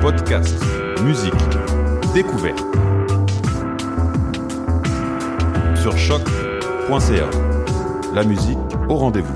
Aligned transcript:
Podcast, 0.00 0.54
musique, 1.02 1.34
découverte. 2.14 2.58
Sur 5.78 5.98
choc.ca. 5.98 7.28
La 8.14 8.24
musique 8.24 8.56
au 8.88 8.96
rendez-vous. 8.96 9.34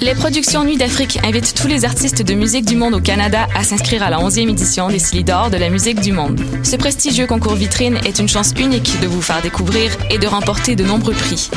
Les 0.00 0.14
productions 0.14 0.64
Nuit 0.64 0.78
d'Afrique 0.78 1.18
invitent 1.24 1.52
tous 1.54 1.68
les 1.68 1.84
artistes 1.84 2.22
de 2.22 2.32
musique 2.32 2.64
du 2.64 2.74
monde 2.74 2.94
au 2.94 3.00
Canada 3.00 3.48
à 3.54 3.62
s'inscrire 3.62 4.02
à 4.02 4.08
la 4.08 4.18
11e 4.18 4.48
édition 4.48 4.88
des 4.88 4.98
Silidor 4.98 5.50
de 5.50 5.58
la 5.58 5.68
musique 5.68 6.00
du 6.00 6.12
monde. 6.12 6.40
Ce 6.62 6.76
prestigieux 6.76 7.26
concours 7.26 7.54
vitrine 7.54 7.98
est 8.06 8.18
une 8.18 8.28
chance 8.28 8.54
unique 8.58 8.98
de 9.02 9.08
vous 9.08 9.20
faire 9.20 9.42
découvrir 9.42 9.92
et 10.10 10.16
de 10.16 10.26
remporter 10.26 10.74
de 10.74 10.84
nombreux 10.84 11.12
prix. 11.12 11.50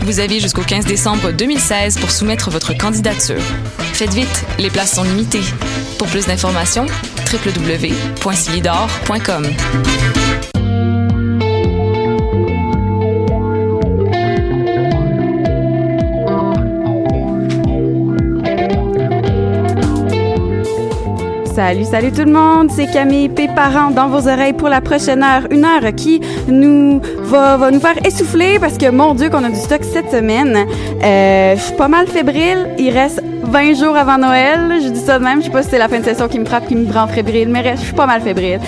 Vous 0.00 0.18
avez 0.18 0.40
jusqu'au 0.40 0.62
15 0.62 0.86
décembre 0.86 1.30
2016 1.30 1.98
pour 1.98 2.10
soumettre 2.10 2.50
votre 2.50 2.76
candidature. 2.76 3.42
Faites 3.92 4.14
vite, 4.14 4.44
les 4.58 4.70
places 4.70 4.94
sont 4.94 5.02
limitées. 5.02 5.42
Pour 5.98 6.08
plus 6.08 6.26
d'informations, 6.26 6.86
www.silidor.com. 7.30 9.44
Salut, 21.54 21.84
salut 21.84 22.12
tout 22.12 22.24
le 22.24 22.32
monde, 22.32 22.70
c'est 22.70 22.86
Camille 22.86 23.28
Péparent 23.28 23.90
dans 23.90 24.08
vos 24.08 24.28
oreilles 24.28 24.52
pour 24.52 24.68
la 24.68 24.80
prochaine 24.80 25.22
heure, 25.22 25.42
une 25.50 25.64
heure 25.64 25.94
qui 25.94 26.20
nous 26.46 27.00
va, 27.24 27.56
va 27.56 27.70
nous 27.70 27.80
faire 27.80 27.96
essouffler 28.06 28.58
parce 28.58 28.78
que 28.78 28.90
mon 28.90 29.14
Dieu 29.14 29.28
qu'on 29.28 29.44
a 29.44 29.50
du 29.50 29.58
stock 29.58 29.82
cette 29.82 30.10
semaine. 30.10 30.66
Euh, 31.02 31.56
je 31.56 31.60
suis 31.60 31.74
pas 31.74 31.88
mal 31.88 32.06
fébrile, 32.06 32.68
il 32.78 32.90
reste 32.90 33.22
20 33.48 33.74
jours 33.74 33.96
avant 33.96 34.18
Noël, 34.18 34.80
je 34.82 34.88
dis 34.88 35.00
ça 35.00 35.18
de 35.18 35.24
même, 35.24 35.40
je 35.40 35.46
sais 35.46 35.50
pas 35.50 35.62
si 35.62 35.70
c'est 35.70 35.78
la 35.78 35.88
fin 35.88 36.00
de 36.00 36.04
session 36.04 36.28
qui 36.28 36.38
me 36.38 36.44
frappe, 36.44 36.66
qui 36.68 36.76
me 36.76 36.92
rend 36.92 37.06
fébrile, 37.06 37.48
mais 37.48 37.76
je 37.76 37.80
suis 37.80 37.94
pas 37.94 38.06
mal 38.06 38.20
fébrile. 38.20 38.60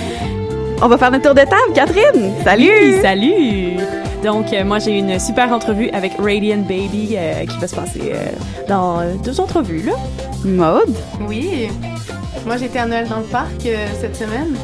On 0.83 0.89
va 0.89 0.97
faire 0.97 1.11
notre 1.11 1.25
tour 1.25 1.35
de 1.35 1.41
table, 1.41 1.73
Catherine. 1.75 2.33
Salut. 2.43 2.71
Oui, 2.83 2.95
salut. 3.03 3.77
Donc, 4.25 4.53
euh, 4.53 4.65
moi, 4.65 4.79
j'ai 4.79 4.99
une 4.99 5.19
super 5.19 5.53
entrevue 5.53 5.91
avec 5.91 6.13
Radiant 6.19 6.59
Baby 6.59 7.15
euh, 7.17 7.45
qui 7.45 7.59
va 7.59 7.69
se 7.69 7.77
passer 7.77 8.01
euh, 8.15 8.29
dans 8.69 9.01
euh, 9.01 9.15
deux 9.23 9.39
entrevues, 9.41 9.83
là. 9.83 9.93
Maude. 10.45 10.95
Oui. 11.29 11.69
Moi, 12.47 12.57
j'étais 12.57 12.79
à 12.79 12.87
Noël 12.87 13.07
dans 13.09 13.19
le 13.19 13.25
parc 13.25 13.67
euh, 13.67 13.87
cette 14.01 14.17
semaine. 14.17 14.57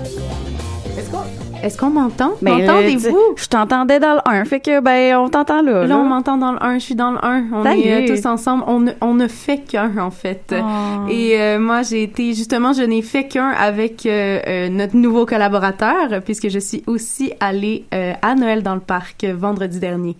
Est-ce 1.67 1.79
qu'on 1.79 1.91
m'entend? 1.91 2.31
Ben, 2.43 2.61
M'entendez-vous? 2.61 3.17
euh, 3.17 3.35
Je 3.37 3.47
t'entendais 3.49 3.99
dans 3.99 4.15
le 4.15 4.21
1, 4.25 4.45
fait 4.45 4.61
que, 4.61 4.79
ben, 4.81 5.17
on 5.17 5.29
t'entend 5.29 5.63
là. 5.63 5.85
Là, 5.85 5.97
on 5.99 6.05
m'entend 6.05 6.37
dans 6.39 6.53
le 6.53 6.63
1, 6.63 6.79
je 6.79 6.85
suis 6.85 6.95
dans 6.95 7.11
le 7.11 7.19
1. 7.25 7.47
On 7.53 7.65
Salut. 7.65 7.81
est 7.81 8.09
euh, 8.09 8.15
tous 8.15 8.25
ensemble. 8.25 8.63
On 8.69 8.79
ne, 8.79 8.93
on 9.01 9.15
ne 9.15 9.27
fait 9.27 9.59
qu'un, 9.59 9.99
en 9.99 10.13
fait. 10.13 10.55
Oh. 10.57 11.09
Et 11.11 11.41
euh, 11.41 11.59
moi, 11.59 11.83
j'ai 11.83 12.05
été, 12.05 12.35
justement, 12.35 12.73
je 12.73 12.83
n'ai 12.83 13.03
fait 13.03 13.27
qu'un 13.27 13.49
avec 13.49 14.07
euh, 14.07 14.39
euh, 14.47 14.69
notre 14.69 14.95
nouveau 14.97 15.27
collaborateur, 15.27 16.23
puisque 16.25 16.49
je 16.51 16.61
suis 16.61 16.85
aussi 16.87 17.33
allée 17.41 17.85
euh, 17.93 18.13
à 18.23 18.37
Noël 18.37 18.63
dans 18.63 18.75
le 18.75 18.81
parc 18.81 19.25
euh, 19.25 19.35
vendredi 19.37 19.81
dernier. 19.81 20.17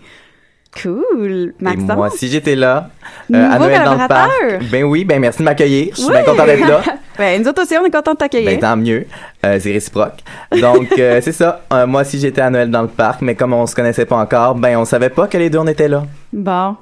Cool. 0.83 1.55
Et 1.61 1.65
Maxence? 1.65 1.97
moi 1.97 2.07
aussi, 2.09 2.29
j'étais 2.29 2.55
là. 2.57 2.91
euh, 3.35 3.51
à 3.51 3.59
Noël 3.59 3.83
dans 3.85 3.95
le 3.95 4.09
parc. 4.09 4.31
Ben 4.71 4.85
oui, 4.85 5.05
ben 5.05 5.21
merci 5.21 5.39
de 5.41 5.45
m'accueillir. 5.45 5.89
Je 5.93 5.97
suis 6.01 6.07
Oui. 6.07 6.13
bien 6.13 6.23
content 6.23 6.45
d'être 6.47 6.67
là. 6.67 6.83
ben, 7.19 7.43
nous 7.43 7.49
autres 7.49 7.63
aussi, 7.63 7.77
on 7.81 7.85
est 7.85 7.91
contents 7.91 8.13
de 8.13 8.19
t'accueillir. 8.19 8.51
Ben 8.51 8.59
tant 8.61 8.77
mieux. 8.77 9.07
Euh, 9.45 9.59
c'est 9.61 9.73
réciproque. 9.73 10.19
Donc, 10.61 10.99
euh, 10.99 11.21
c'est 11.23 11.33
ça. 11.33 11.63
Euh, 11.73 11.87
moi 11.87 12.03
aussi, 12.03 12.19
j'étais 12.19 12.41
à 12.43 12.51
Noël 12.51 12.71
dans 12.71 12.83
le 12.83 12.89
parc, 12.89 13.23
mais 13.23 13.35
comme 13.35 13.53
on 13.53 13.67
se 13.67 13.75
connaissait 13.75 14.07
pas 14.07 14.17
encore, 14.17 14.55
ben 14.55 14.77
on 14.79 14.85
savait 14.85 15.11
pas 15.11 15.27
que 15.27 15.39
les 15.39 15.51
deux, 15.51 15.59
on 15.59 15.67
était 15.67 15.89
là. 15.89 16.05
Bon. 16.33 16.77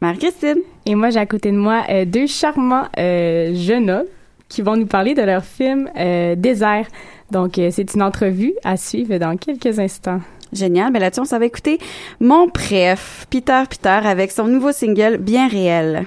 Marie-Christine? 0.00 0.58
Et 0.86 0.94
moi, 0.94 1.10
j'ai 1.10 1.18
à 1.18 1.26
côté 1.26 1.50
de 1.50 1.56
moi 1.56 1.82
euh, 1.90 2.04
deux 2.04 2.26
charmants 2.26 2.84
euh, 2.98 3.52
jeunes 3.54 3.90
hommes 3.90 4.06
qui 4.48 4.62
vont 4.62 4.76
nous 4.76 4.86
parler 4.86 5.14
de 5.14 5.22
leur 5.22 5.44
film 5.44 5.90
euh, 5.98 6.34
Désert. 6.36 6.86
Donc, 7.30 7.58
euh, 7.58 7.68
c'est 7.72 7.92
une 7.94 8.02
entrevue 8.02 8.54
à 8.64 8.76
suivre 8.76 9.18
dans 9.18 9.36
quelques 9.36 9.78
instants. 9.78 10.20
Génial. 10.52 10.92
Ben 10.92 11.00
là-dessus, 11.00 11.20
on 11.20 11.24
s'en 11.24 11.38
va 11.38 11.46
écouter 11.46 11.78
mon 12.20 12.48
préf, 12.48 13.26
Peter 13.30 13.62
Peter, 13.68 14.00
avec 14.04 14.32
son 14.32 14.46
nouveau 14.46 14.72
single 14.72 15.18
Bien 15.18 15.48
réel. 15.48 16.06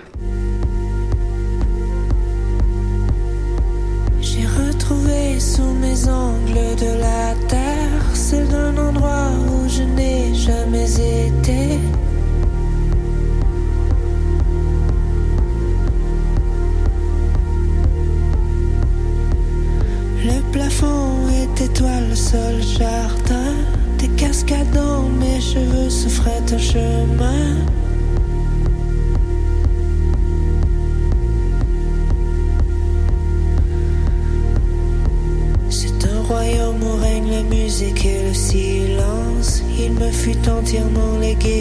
C'est 35.69 36.05
un 36.05 36.21
royaume 36.23 36.83
où 36.83 37.01
règne 37.01 37.31
la 37.31 37.43
musique 37.43 38.05
et 38.05 38.27
le 38.27 38.33
silence. 38.33 39.63
Il 39.79 39.93
me 39.93 40.11
fut 40.11 40.37
entièrement 40.47 41.17
légué, 41.19 41.60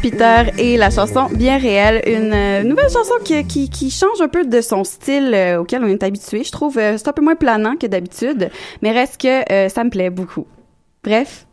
Peter 0.00 0.50
et 0.58 0.76
la 0.76 0.90
chanson 0.90 1.26
Bien 1.32 1.58
réelle, 1.58 2.02
une 2.06 2.32
euh, 2.32 2.62
nouvelle 2.62 2.88
chanson 2.90 3.14
qui, 3.22 3.68
qui, 3.68 3.90
change 3.90 4.20
un 4.20 4.28
peu 4.28 4.44
de 4.44 4.60
son 4.60 4.84
style 4.84 5.32
euh, 5.34 5.60
auquel 5.60 5.84
on 5.84 5.88
est 5.88 6.02
habitué. 6.02 6.42
Je 6.42 6.50
trouve 6.50 6.78
euh, 6.78 6.96
c'est 6.96 7.08
un 7.08 7.12
peu 7.12 7.22
moins 7.22 7.34
planant 7.34 7.76
que 7.76 7.86
d'habitude, 7.86 8.50
mais 8.82 8.92
reste 8.92 9.20
que 9.20 9.52
euh, 9.52 9.68
ça 9.68 9.84
me 9.84 9.90
plaît 9.90 10.10
beaucoup. 10.10 10.46
Bref, 11.04 11.46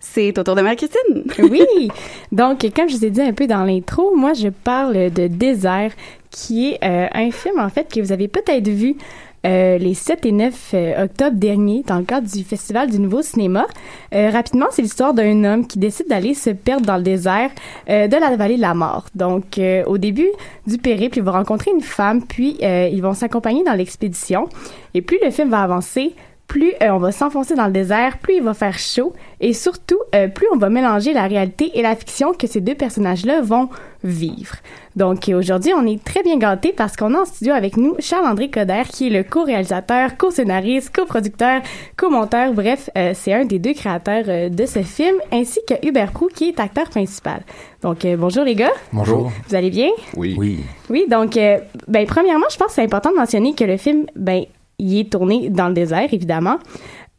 c'est 0.00 0.38
au 0.38 0.42
tour 0.42 0.54
de 0.54 0.62
Marie-Christine. 0.62 1.24
oui. 1.50 1.88
Donc, 2.32 2.66
comme 2.74 2.88
je 2.88 2.96
vous 2.96 3.04
ai 3.04 3.10
dit 3.10 3.20
un 3.20 3.32
peu 3.32 3.46
dans 3.46 3.64
l'intro, 3.64 4.14
moi, 4.16 4.32
je 4.32 4.48
parle 4.48 5.10
de 5.10 5.26
Désert, 5.26 5.92
qui 6.30 6.70
est 6.70 6.78
un 6.82 7.30
film, 7.30 7.58
en 7.58 7.68
fait, 7.68 7.92
que 7.92 8.00
vous 8.00 8.12
avez 8.12 8.28
peut-être 8.28 8.68
vu 8.68 8.96
euh, 9.46 9.78
les 9.78 9.94
7 9.94 10.26
et 10.26 10.32
9 10.32 10.70
euh, 10.74 11.04
octobre 11.04 11.36
dernier 11.36 11.84
dans 11.86 11.98
le 11.98 12.04
cadre 12.04 12.28
du 12.28 12.42
Festival 12.44 12.90
du 12.90 12.98
Nouveau 12.98 13.22
Cinéma. 13.22 13.66
Euh, 14.14 14.30
rapidement, 14.30 14.66
c'est 14.70 14.82
l'histoire 14.82 15.14
d'un 15.14 15.44
homme 15.44 15.66
qui 15.66 15.78
décide 15.78 16.08
d'aller 16.08 16.34
se 16.34 16.50
perdre 16.50 16.86
dans 16.86 16.96
le 16.96 17.02
désert 17.02 17.50
euh, 17.88 18.08
de 18.08 18.16
la 18.16 18.36
vallée 18.36 18.56
de 18.56 18.60
la 18.60 18.74
mort. 18.74 19.06
Donc, 19.14 19.58
euh, 19.58 19.84
au 19.84 19.98
début 19.98 20.28
du 20.66 20.78
périple, 20.78 21.18
il 21.18 21.24
va 21.24 21.32
rencontrer 21.32 21.70
une 21.70 21.82
femme, 21.82 22.22
puis 22.26 22.58
euh, 22.62 22.88
ils 22.92 23.02
vont 23.02 23.14
s'accompagner 23.14 23.62
dans 23.64 23.74
l'expédition. 23.74 24.48
Et 24.94 25.02
plus 25.02 25.18
le 25.24 25.30
film 25.30 25.50
va 25.50 25.62
avancer, 25.62 26.14
plus 26.48 26.72
euh, 26.82 26.88
on 26.90 26.98
va 26.98 27.12
s'enfoncer 27.12 27.54
dans 27.54 27.66
le 27.66 27.72
désert, 27.72 28.18
plus 28.18 28.36
il 28.36 28.42
va 28.42 28.54
faire 28.54 28.78
chaud 28.78 29.12
et 29.40 29.52
surtout 29.52 29.98
euh, 30.14 30.26
plus 30.26 30.46
on 30.52 30.56
va 30.56 30.70
mélanger 30.70 31.12
la 31.12 31.26
réalité 31.26 31.70
et 31.74 31.82
la 31.82 31.94
fiction 31.94 32.32
que 32.32 32.46
ces 32.46 32.60
deux 32.60 32.74
personnages-là 32.74 33.42
vont 33.42 33.68
vivre. 34.02 34.56
Donc 34.96 35.28
aujourd'hui, 35.28 35.72
on 35.76 35.86
est 35.86 36.02
très 36.02 36.22
bien 36.22 36.38
gâtés 36.38 36.72
parce 36.72 36.96
qu'on 36.96 37.14
a 37.14 37.20
en 37.20 37.24
studio 37.24 37.52
avec 37.52 37.76
nous 37.76 37.94
Charles-André 37.98 38.48
Coder 38.48 38.82
qui 38.88 39.08
est 39.08 39.10
le 39.10 39.22
co-réalisateur, 39.22 40.16
co-scénariste, 40.16 40.94
co-producteur, 40.94 41.60
co-monteur, 41.96 42.52
bref, 42.52 42.90
euh, 42.96 43.12
c'est 43.14 43.32
un 43.32 43.44
des 43.44 43.58
deux 43.58 43.74
créateurs 43.74 44.24
euh, 44.28 44.48
de 44.48 44.66
ce 44.66 44.82
film 44.82 45.16
ainsi 45.30 45.60
que 45.68 45.74
Hubert 45.86 46.12
Prou 46.12 46.28
qui 46.34 46.48
est 46.48 46.58
acteur 46.58 46.88
principal. 46.88 47.42
Donc 47.82 48.04
euh, 48.04 48.16
bonjour 48.16 48.44
les 48.44 48.54
gars. 48.54 48.72
Bonjour. 48.92 49.30
Vous 49.48 49.54
allez 49.54 49.70
bien? 49.70 49.90
Oui. 50.16 50.34
Oui. 50.38 50.60
Oui, 50.90 51.04
donc, 51.08 51.36
euh, 51.36 51.58
ben, 51.86 52.06
premièrement, 52.06 52.46
je 52.50 52.56
pense 52.56 52.68
que 52.68 52.74
c'est 52.74 52.82
important 52.82 53.10
de 53.10 53.16
mentionner 53.16 53.54
que 53.54 53.64
le 53.64 53.76
film, 53.76 54.06
ben, 54.16 54.44
il 54.78 54.98
est 54.98 55.10
tourné 55.10 55.50
dans 55.50 55.68
le 55.68 55.74
désert, 55.74 56.12
évidemment, 56.12 56.58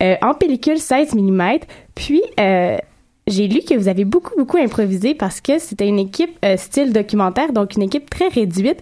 euh, 0.02 0.16
en 0.22 0.34
pellicule 0.34 0.80
16 0.80 1.14
mm. 1.16 1.60
Puis, 1.96 2.22
euh, 2.40 2.78
j'ai 3.28 3.48
lu 3.48 3.60
que 3.62 3.76
vous 3.76 3.88
avez 3.88 4.06
beaucoup, 4.06 4.34
beaucoup 4.38 4.58
improvisé 4.58 5.14
parce 5.14 5.42
que 5.42 5.60
c'était 5.60 5.88
une 5.88 6.00
équipe 6.00 6.38
euh, 6.44 6.58
style 6.58 6.94
documentaire, 6.94 7.52
donc 7.54 7.76
une 7.76 7.84
équipe 7.84 8.10
très 8.10 8.28
réduite, 8.28 8.82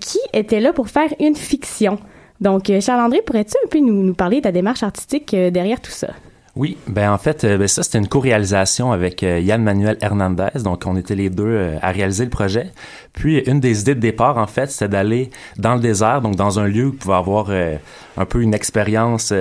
qui 0.00 0.18
était 0.32 0.60
là 0.60 0.72
pour 0.72 0.88
faire 0.88 1.12
une 1.18 1.34
fiction. 1.34 1.98
Donc, 2.40 2.66
Charles-André, 2.80 3.22
pourrais-tu 3.22 3.54
un 3.64 3.68
peu 3.68 3.78
nous, 3.78 4.14
parler 4.14 4.38
de 4.38 4.42
ta 4.42 4.52
démarche 4.52 4.82
artistique 4.82 5.34
derrière 5.34 5.80
tout 5.80 5.90
ça? 5.90 6.08
Oui, 6.54 6.76
ben 6.86 7.10
en 7.10 7.16
fait, 7.16 7.44
euh, 7.44 7.56
ben 7.56 7.66
ça 7.66 7.82
c'était 7.82 7.96
une 7.96 8.08
co-réalisation 8.08 8.92
avec 8.92 9.22
euh, 9.22 9.40
Yann 9.40 9.62
Manuel 9.62 9.96
Hernandez, 10.02 10.62
donc 10.62 10.82
on 10.84 10.96
était 10.96 11.14
les 11.14 11.30
deux 11.30 11.46
euh, 11.46 11.78
à 11.80 11.92
réaliser 11.92 12.24
le 12.24 12.30
projet. 12.30 12.70
Puis 13.14 13.38
une 13.46 13.58
des 13.58 13.80
idées 13.80 13.94
de 13.94 14.00
départ 14.00 14.36
en 14.36 14.46
fait, 14.46 14.70
c'était 14.70 14.88
d'aller 14.88 15.30
dans 15.56 15.74
le 15.74 15.80
désert, 15.80 16.20
donc 16.20 16.36
dans 16.36 16.60
un 16.60 16.66
lieu 16.66 16.88
où 16.88 16.90
vous 16.90 16.96
pouvez 16.96 17.14
avoir 17.14 17.50
un 17.50 18.24
peu 18.26 18.42
une 18.42 18.52
expérience 18.52 19.32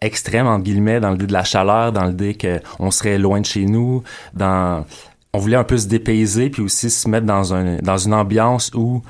extrême 0.00 0.48
entre 0.48 0.64
guillemets, 0.64 0.98
dans 0.98 1.10
le 1.10 1.18
lieu 1.18 1.26
de 1.28 1.32
la 1.32 1.44
chaleur, 1.44 1.92
dans 1.92 2.04
le 2.06 2.12
dé 2.12 2.36
qu'on 2.36 2.90
serait 2.90 3.18
loin 3.18 3.40
de 3.40 3.46
chez 3.46 3.66
nous, 3.66 4.02
dans 4.34 4.84
on 5.32 5.38
voulait 5.38 5.56
un 5.56 5.64
peu 5.64 5.78
se 5.78 5.86
dépayser 5.86 6.50
puis 6.50 6.62
aussi 6.62 6.90
se 6.90 7.08
mettre 7.08 7.26
dans 7.26 7.54
un 7.54 7.76
dans 7.76 7.98
une 7.98 8.14
ambiance 8.14 8.72
où 8.74 9.02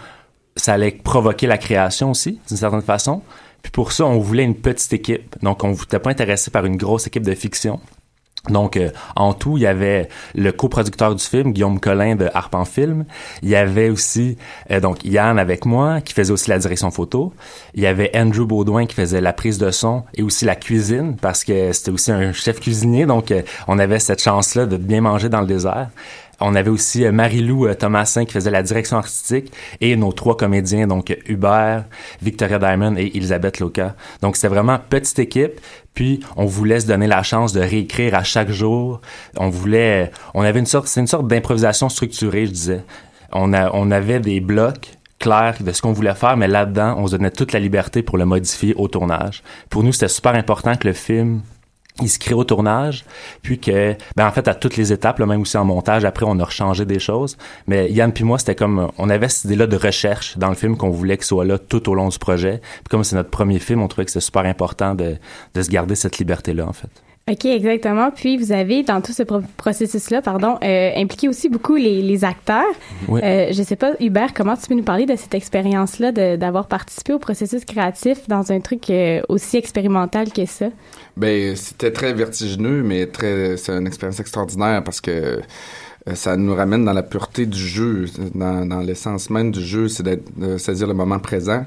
ça 0.57 0.75
allait 0.75 0.91
provoquer 0.91 1.47
la 1.47 1.57
création 1.57 2.11
aussi 2.11 2.39
d'une 2.49 2.57
certaine 2.59 2.83
façon. 2.83 3.23
Puis 3.63 3.73
pour 3.73 3.93
ça, 3.93 4.07
on 4.07 4.19
voulait 4.19 4.45
une 4.45 4.55
petite 4.55 4.93
équipe. 4.93 5.37
Donc, 5.43 5.65
on 5.65 5.71
n'était 5.71 5.99
pas 5.99 6.11
intéressé 6.11 6.51
par 6.51 6.65
une 6.67 6.77
grosse 6.77 7.07
équipe 7.07 7.25
de 7.25 7.35
fiction. 7.35 7.81
Donc, 8.49 8.79
euh, 8.79 8.89
en 9.17 9.35
tout, 9.35 9.59
il 9.59 9.65
y 9.65 9.67
avait 9.67 10.09
le 10.35 10.51
coproducteur 10.51 11.15
du 11.15 11.23
film, 11.23 11.53
Guillaume 11.53 11.79
Collin 11.79 12.17
de 12.17 12.31
Harpan 12.33 12.65
Film. 12.65 13.05
Il 13.43 13.51
y 13.51 13.57
avait 13.57 13.91
aussi, 13.91 14.39
euh, 14.71 14.81
donc, 14.81 15.05
Yann 15.05 15.39
avec 15.39 15.67
moi, 15.67 16.01
qui 16.01 16.15
faisait 16.15 16.33
aussi 16.33 16.49
la 16.49 16.59
direction 16.59 16.91
photo. 16.91 17.35
Il 17.75 17.83
y 17.83 17.87
avait 17.87 18.11
Andrew 18.17 18.47
Baudouin 18.47 18.87
qui 18.87 18.95
faisait 18.95 19.21
la 19.21 19.35
prise 19.35 19.59
de 19.59 19.71
son 19.71 20.05
et 20.15 20.23
aussi 20.23 20.47
la 20.47 20.57
cuisine, 20.57 21.17
parce 21.21 21.45
que 21.45 21.73
c'était 21.73 21.91
aussi 21.91 22.13
un 22.13 22.33
chef 22.33 22.61
cuisinier. 22.61 23.05
Donc, 23.05 23.31
euh, 23.31 23.43
on 23.69 23.79
avait 23.79 23.99
cette 23.99 24.23
chance-là 24.23 24.65
de 24.65 24.79
bien 24.79 25.03
manger 25.03 25.29
dans 25.29 25.43
le 25.43 25.47
désert. 25.47 25.91
On 26.41 26.55
avait 26.55 26.71
aussi 26.71 27.05
euh, 27.05 27.13
Marie-Lou 27.13 27.67
euh, 27.67 27.75
Thomasin 27.75 28.25
qui 28.25 28.33
faisait 28.33 28.51
la 28.51 28.63
direction 28.63 28.97
artistique 28.97 29.53
et 29.81 29.95
nos 29.97 30.13
trois 30.13 30.37
comédiens, 30.37 30.87
donc 30.87 31.17
Hubert, 31.27 31.85
Victoria 32.23 32.59
Diamond 32.59 32.97
et 32.97 33.13
Elisabeth 33.15 33.61
Loca. 33.61 33.95
Donc 34.23 34.37
c'était 34.37 34.49
vraiment 34.49 34.79
petite 34.79 35.19
équipe. 35.19 35.61
Puis 35.95 36.21
on 36.37 36.47
voulait 36.47 36.81
se 36.81 36.87
donner 36.87 37.07
la 37.07 37.23
chance 37.23 37.53
de 37.53 37.61
réécrire 37.61 38.15
à 38.15 38.23
chaque 38.23 38.51
jour. 38.51 39.01
On 39.37 39.51
voulait, 39.51 40.11
on 40.35 40.43
avait 40.43 40.61
une 40.61 40.67
sorte, 40.67 40.87
c'est 40.87 41.01
une 41.01 41.07
sorte 41.07 41.27
d'improvisation 41.27 41.89
structurée, 41.89 42.47
je 42.47 42.53
disais. 42.53 42.85
On 43.33 43.53
a, 43.53 43.71
on 43.75 43.91
avait 43.91 44.21
des 44.21 44.41
blocs 44.41 44.93
clairs 45.19 45.57
de 45.61 45.71
ce 45.73 45.83
qu'on 45.83 45.93
voulait 45.93 46.15
faire, 46.15 46.37
mais 46.37 46.49
là-dedans, 46.49 46.97
on 46.99 47.07
se 47.07 47.13
donnait 47.17 47.31
toute 47.31 47.53
la 47.53 47.61
liberté 47.61 48.03
pour 48.03 48.19
le 48.19 48.25
modifier 48.25 48.75
au 48.75 48.89
tournage. 48.89 49.43
Pour 49.69 49.83
nous, 49.85 49.93
c'était 49.93 50.09
super 50.09 50.35
important 50.35 50.75
que 50.77 50.89
le 50.89 50.95
film 50.95 51.43
crée 52.19 52.35
au 52.35 52.45
tournage, 52.45 53.05
puis 53.43 53.59
que, 53.59 53.97
ben 54.17 54.27
en 54.27 54.33
fait, 54.33 54.49
à 54.49 54.55
toutes 54.55 54.77
les 54.77 54.93
étapes, 54.93 55.19
là, 55.19 55.27
même 55.27 55.43
aussi 55.43 55.57
en 55.57 55.65
montage, 55.65 56.05
après, 56.05 56.25
on 56.29 56.39
a 56.39 56.45
rechangé 56.45 56.85
des 56.85 56.99
choses. 56.99 57.37
Mais 57.67 57.91
Yann 57.91 58.13
puis 58.13 58.25
moi, 58.25 58.39
c'était 58.39 58.55
comme, 58.55 58.91
on 58.99 59.11
avait 59.11 59.29
cette 59.29 59.45
idée-là 59.45 59.67
de 59.67 59.77
recherche 59.77 60.39
dans 60.39 60.49
le 60.49 60.55
film 60.55 60.77
qu'on 60.77 60.91
voulait 60.91 61.17
qu'il 61.17 61.27
soit 61.27 61.45
là 61.45 61.59
tout 61.59 61.89
au 61.89 61.95
long 61.95 62.09
du 62.09 62.19
projet. 62.19 62.61
Puis 62.61 62.91
comme 62.91 63.05
c'est 63.05 63.17
notre 63.17 63.31
premier 63.31 63.59
film, 63.59 63.83
on 63.83 63.89
trouvait 63.89 64.05
que 64.05 64.11
c'était 64.11 64.25
super 64.25 64.45
important 64.45 64.95
de, 64.95 65.17
de 65.55 65.63
se 65.63 65.71
garder 65.71 65.95
cette 65.95 66.19
liberté-là, 66.19 66.67
en 66.67 66.73
fait. 66.73 66.91
OK, 67.29 67.45
exactement. 67.45 68.11
Puis 68.11 68.37
vous 68.37 68.51
avez, 68.51 68.83
dans 68.83 69.01
tout 69.01 69.13
ce 69.13 69.23
pro- 69.23 69.43
processus-là, 69.57 70.21
pardon, 70.21 70.59
euh, 70.65 70.91
impliqué 70.97 71.29
aussi 71.29 71.49
beaucoup 71.49 71.77
les, 71.77 72.03
les 72.03 72.25
acteurs. 72.25 72.65
Oui. 73.07 73.21
Euh, 73.23 73.53
je 73.53 73.63
sais 73.63 73.77
pas, 73.77 73.93
Hubert, 74.01 74.35
comment 74.35 74.57
tu 74.57 74.67
peux 74.67 74.75
nous 74.75 74.83
parler 74.83 75.07
de 75.07 75.15
cette 75.15 75.35
expérience-là, 75.35 76.11
d'avoir 76.37 76.67
participé 76.67 77.13
au 77.13 77.21
processus 77.21 77.65
créatif 77.65 78.27
dans 78.27 78.51
un 78.51 78.59
truc 78.61 78.91
euh, 78.91 79.21
aussi 79.29 79.57
expérimental 79.59 80.33
que 80.33 80.45
ça? 80.45 80.67
Ben, 81.17 81.55
c'était 81.55 81.93
très 81.93 82.13
vertigineux, 82.15 82.83
mais 82.83 83.07
très, 83.07 83.57
c'est 83.57 83.73
une 83.73 83.87
expérience 83.87 84.19
extraordinaire 84.19 84.83
parce 84.83 85.01
que 85.01 85.41
ça 86.15 86.37
nous 86.37 86.55
ramène 86.55 86.85
dans 86.85 86.95
la 86.95 87.03
pureté 87.05 87.47
du 87.47 87.61
jeu, 87.61 88.07
dans, 88.35 88.67
dans 88.67 88.81
l'essence 88.81 89.31
même 89.31 89.53
du 89.53 89.63
jeu, 89.63 89.87
c'est 89.87 90.03
d'être, 90.03 90.25
de 90.37 90.57
saisir 90.59 90.89
le 90.89 90.95
moment 90.95 91.19
présent. 91.21 91.65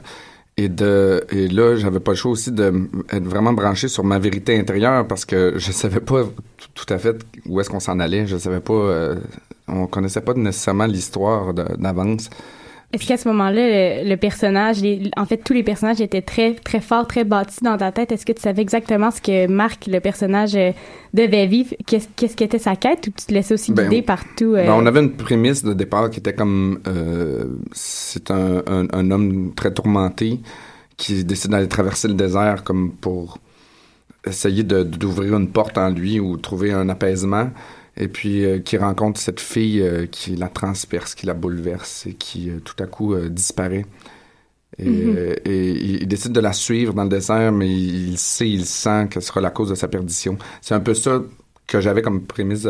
Et 0.55 0.69
de, 0.69 1.25
et 1.31 1.48
là, 1.48 1.75
j'avais 1.75 2.00
pas 2.00 2.12
le 2.12 2.17
choix 2.17 2.31
aussi 2.31 2.51
de 2.51 2.72
être 3.12 3.24
vraiment 3.24 3.53
branché 3.53 3.88
sur 3.88 4.03
ma 4.03 4.19
vérité 4.19 4.57
intérieure 4.57 5.07
parce 5.07 5.25
que 5.25 5.53
je 5.57 5.72
savais 5.72 6.00
pas 6.00 6.25
tout, 6.75 6.93
à 6.93 7.00
fait 7.00 7.25
où 7.48 7.60
est-ce 7.60 7.69
qu'on 7.72 7.79
s'en 7.79 8.00
allait. 8.00 8.27
Je 8.27 8.38
savais 8.38 8.60
pas, 8.60 8.74
euh, 8.74 9.15
on 9.67 9.88
connaissait 9.88 10.22
pas 10.22 10.36
nécessairement 10.36 10.86
l'histoire 10.86 11.53
d'avance. 11.53 12.29
Est-ce 12.94 13.08
qu'à 13.08 13.18
ce 13.18 13.28
moment-là, 13.30 14.04
le, 14.04 14.08
le 14.10 14.18
personnage, 14.18 14.82
les- 14.82 15.10
en 15.18 15.26
fait, 15.26 15.38
tous 15.38 15.54
les 15.54 15.64
personnages 15.64 16.00
étaient 16.00 16.22
très, 16.22 16.54
très 16.54 16.80
forts, 16.80 17.08
très 17.08 17.24
bâtis 17.24 17.64
dans 17.64 17.76
ta 17.76 17.92
tête? 17.92 18.12
Est-ce 18.12 18.26
que 18.26 18.32
tu 18.34 18.42
savais 18.42 18.62
exactement 18.62 19.10
ce 19.10 19.20
que 19.20 19.48
Marc, 19.48 19.88
le 19.88 20.00
personnage, 20.00 20.56
euh, 20.56 20.72
devait 21.14 21.48
vivre? 21.48 21.74
Qu'est-ce 21.88 22.36
qu'était 22.36 22.60
sa 22.60 22.76
quête? 22.76 23.08
Ou 23.08 23.12
tu 23.18 23.26
te 23.26 23.34
laissais 23.34 23.56
aussi 23.56 23.72
Ben, 23.74 23.90
guider 23.90 24.04
partout? 24.04 24.54
euh, 24.56 24.66
Ben, 24.68 24.74
on 24.74 24.86
avait 24.86 25.00
une 25.00 25.12
prémisse 25.14 25.64
de 25.64 25.74
départ 25.74 26.10
qui 26.12 26.20
était 26.20 26.34
comme 26.34 26.80
euh, 26.88 27.46
c'est 27.72 28.30
un, 28.30 28.62
un, 28.68 28.88
un 28.94 29.12
homme 29.12 29.54
très 29.56 29.74
tourmenté 29.74 30.40
qui 30.96 31.24
décide 31.24 31.50
d'aller 31.52 31.68
traverser 31.68 32.08
le 32.08 32.14
désert 32.14 32.64
comme 32.64 32.92
pour 32.92 33.40
essayer 34.26 34.64
d'ouvrir 34.64 35.36
une 35.36 35.50
porte 35.50 35.78
en 35.78 35.90
lui 35.90 36.20
ou 36.20 36.38
trouver 36.38 36.72
un 36.72 36.88
apaisement 36.90 37.50
et 37.98 38.08
puis 38.08 38.44
euh, 38.46 38.60
qui 38.60 38.78
rencontre 38.78 39.20
cette 39.20 39.40
fille 39.40 39.82
euh, 39.82 40.06
qui 40.08 40.36
la 40.36 40.48
transperce, 40.50 41.16
qui 41.16 41.26
la 41.26 41.34
bouleverse 41.34 42.06
et 42.08 42.14
qui 42.14 42.50
euh, 42.50 42.60
tout 42.64 42.82
à 42.82 42.88
coup 42.88 43.16
disparaît. 43.30 43.86
Et, 44.80 44.90
Mhm. 44.90 45.18
et 45.46 45.70
il, 45.72 46.02
il 46.02 46.08
décide 46.08 46.32
de 46.32 46.40
la 46.40 46.52
suivre 46.54 46.94
dans 46.96 47.04
le 47.04 47.10
désert, 47.10 47.52
mais 47.52 47.70
il, 47.70 48.12
il 48.14 48.18
sait, 48.18 48.50
il 48.50 48.66
sent 48.66 49.08
que 49.12 49.20
ce 49.20 49.28
sera 49.28 49.40
la 49.42 49.52
cause 49.52 49.70
de 49.70 49.76
sa 49.76 49.88
perdition. 49.88 50.38
C'est 50.62 50.74
un 50.74 50.80
peu 50.80 50.96
ça 50.96 51.22
que 51.68 51.80
j'avais 51.80 52.02
comme 52.02 52.22
prémisse. 52.24 52.68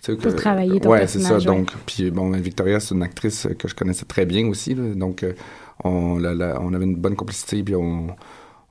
sais, 0.00 0.14
Pour 0.16 0.32
que- 0.32 0.36
travailler 0.38 0.78
ton 0.80 0.90
ouais, 0.90 1.06
c'est 1.08 1.18
ça. 1.18 1.36
ouais. 1.38 1.44
Donc, 1.44 1.72
puis 1.86 2.10
bon, 2.12 2.30
Victoria, 2.32 2.78
c'est 2.78 2.94
une 2.94 3.02
actrice 3.02 3.48
que 3.58 3.66
je 3.66 3.74
connaissais 3.74 4.04
très 4.06 4.26
bien 4.26 4.46
aussi. 4.46 4.74
là. 4.76 4.94
donc, 4.94 5.24
on, 5.82 6.18
la- 6.18 6.34
la- 6.34 6.60
on 6.60 6.72
avait 6.72 6.84
une 6.84 6.94
bonne 6.96 7.16
complicité, 7.16 7.64
puis 7.64 7.74
on, 7.74 8.06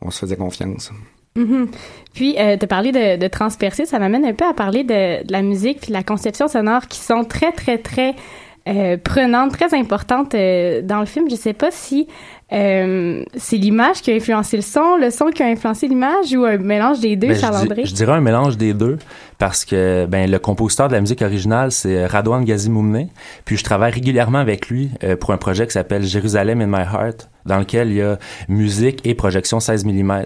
on 0.02 0.10
se 0.10 0.20
faisait 0.20 0.38
confiance. 0.38 0.90
Mhm. 1.36 1.68
Puis, 2.14 2.36
euh, 2.40 2.58
de 2.58 2.66
parler 2.66 2.92
de, 2.92 3.18
de 3.18 3.28
transpercer, 3.28 3.86
ça 3.86 3.98
m'amène 4.00 4.24
un 4.26 4.34
peu 4.34 4.46
à 4.46 4.54
parler 4.54 4.84
de, 4.84 5.26
de 5.26 5.32
la 5.32 5.42
musique 5.42 5.80
puis 5.82 5.88
de 5.90 5.94
la 5.94 6.04
conception 6.04 6.48
sonore 6.48 6.88
qui 6.88 7.00
sont 7.00 7.24
très, 7.24 7.52
très, 7.52 7.80
très 7.80 8.14
euh, 8.68 8.98
prenantes, 9.04 9.52
très 9.52 9.74
importantes 9.78 10.36
euh, 10.36 10.82
dans 10.84 11.00
le 11.00 11.06
film. 11.06 11.30
Je 11.30 11.36
sais 11.36 11.54
pas 11.54 11.70
si 11.72 12.08
euh, 12.54 13.24
c'est 13.36 13.58
l'image 13.58 14.02
qui 14.02 14.12
a 14.12 14.16
influencé 14.16 14.56
le 14.58 14.62
son, 14.64 14.96
le 14.96 15.10
son 15.10 15.26
qui 15.32 15.42
a 15.44 15.48
influencé 15.48 15.88
l'image 15.88 16.34
ou 16.36 16.46
un 16.46 16.58
mélange 16.58 17.00
des 17.00 17.16
deux, 17.16 17.30
Ben, 17.30 17.36
je, 17.36 17.42
Charles 17.42 17.56
dis- 17.58 17.64
André. 17.72 17.86
je 17.86 17.94
dirais 17.94 18.14
un 18.14 18.22
mélange 18.22 18.56
des 18.58 18.74
deux 18.74 19.00
parce 19.40 19.66
que 19.66 20.06
ben 20.08 20.30
le 20.30 20.38
compositeur 20.40 20.88
de 20.88 20.94
la 20.94 21.02
musique 21.02 21.22
originale 21.24 21.72
c'est 21.72 22.06
Radwan 22.06 22.46
Gazimoumne 22.46 23.08
puis 23.44 23.58
je 23.58 23.64
travaille 23.64 23.92
régulièrement 23.92 24.38
avec 24.38 24.70
lui 24.70 24.92
euh, 25.04 25.16
pour 25.18 25.32
un 25.32 25.38
projet 25.38 25.66
qui 25.66 25.74
s'appelle 25.74 26.04
Jérusalem 26.04 26.62
in 26.62 26.68
my 26.68 26.84
heart 26.84 27.30
dans 27.48 27.58
lequel 27.58 27.90
il 27.90 27.96
y 27.96 28.02
a 28.02 28.18
musique 28.48 29.02
et 29.06 29.16
projection 29.16 29.60
16 29.60 29.84
mm. 29.86 30.26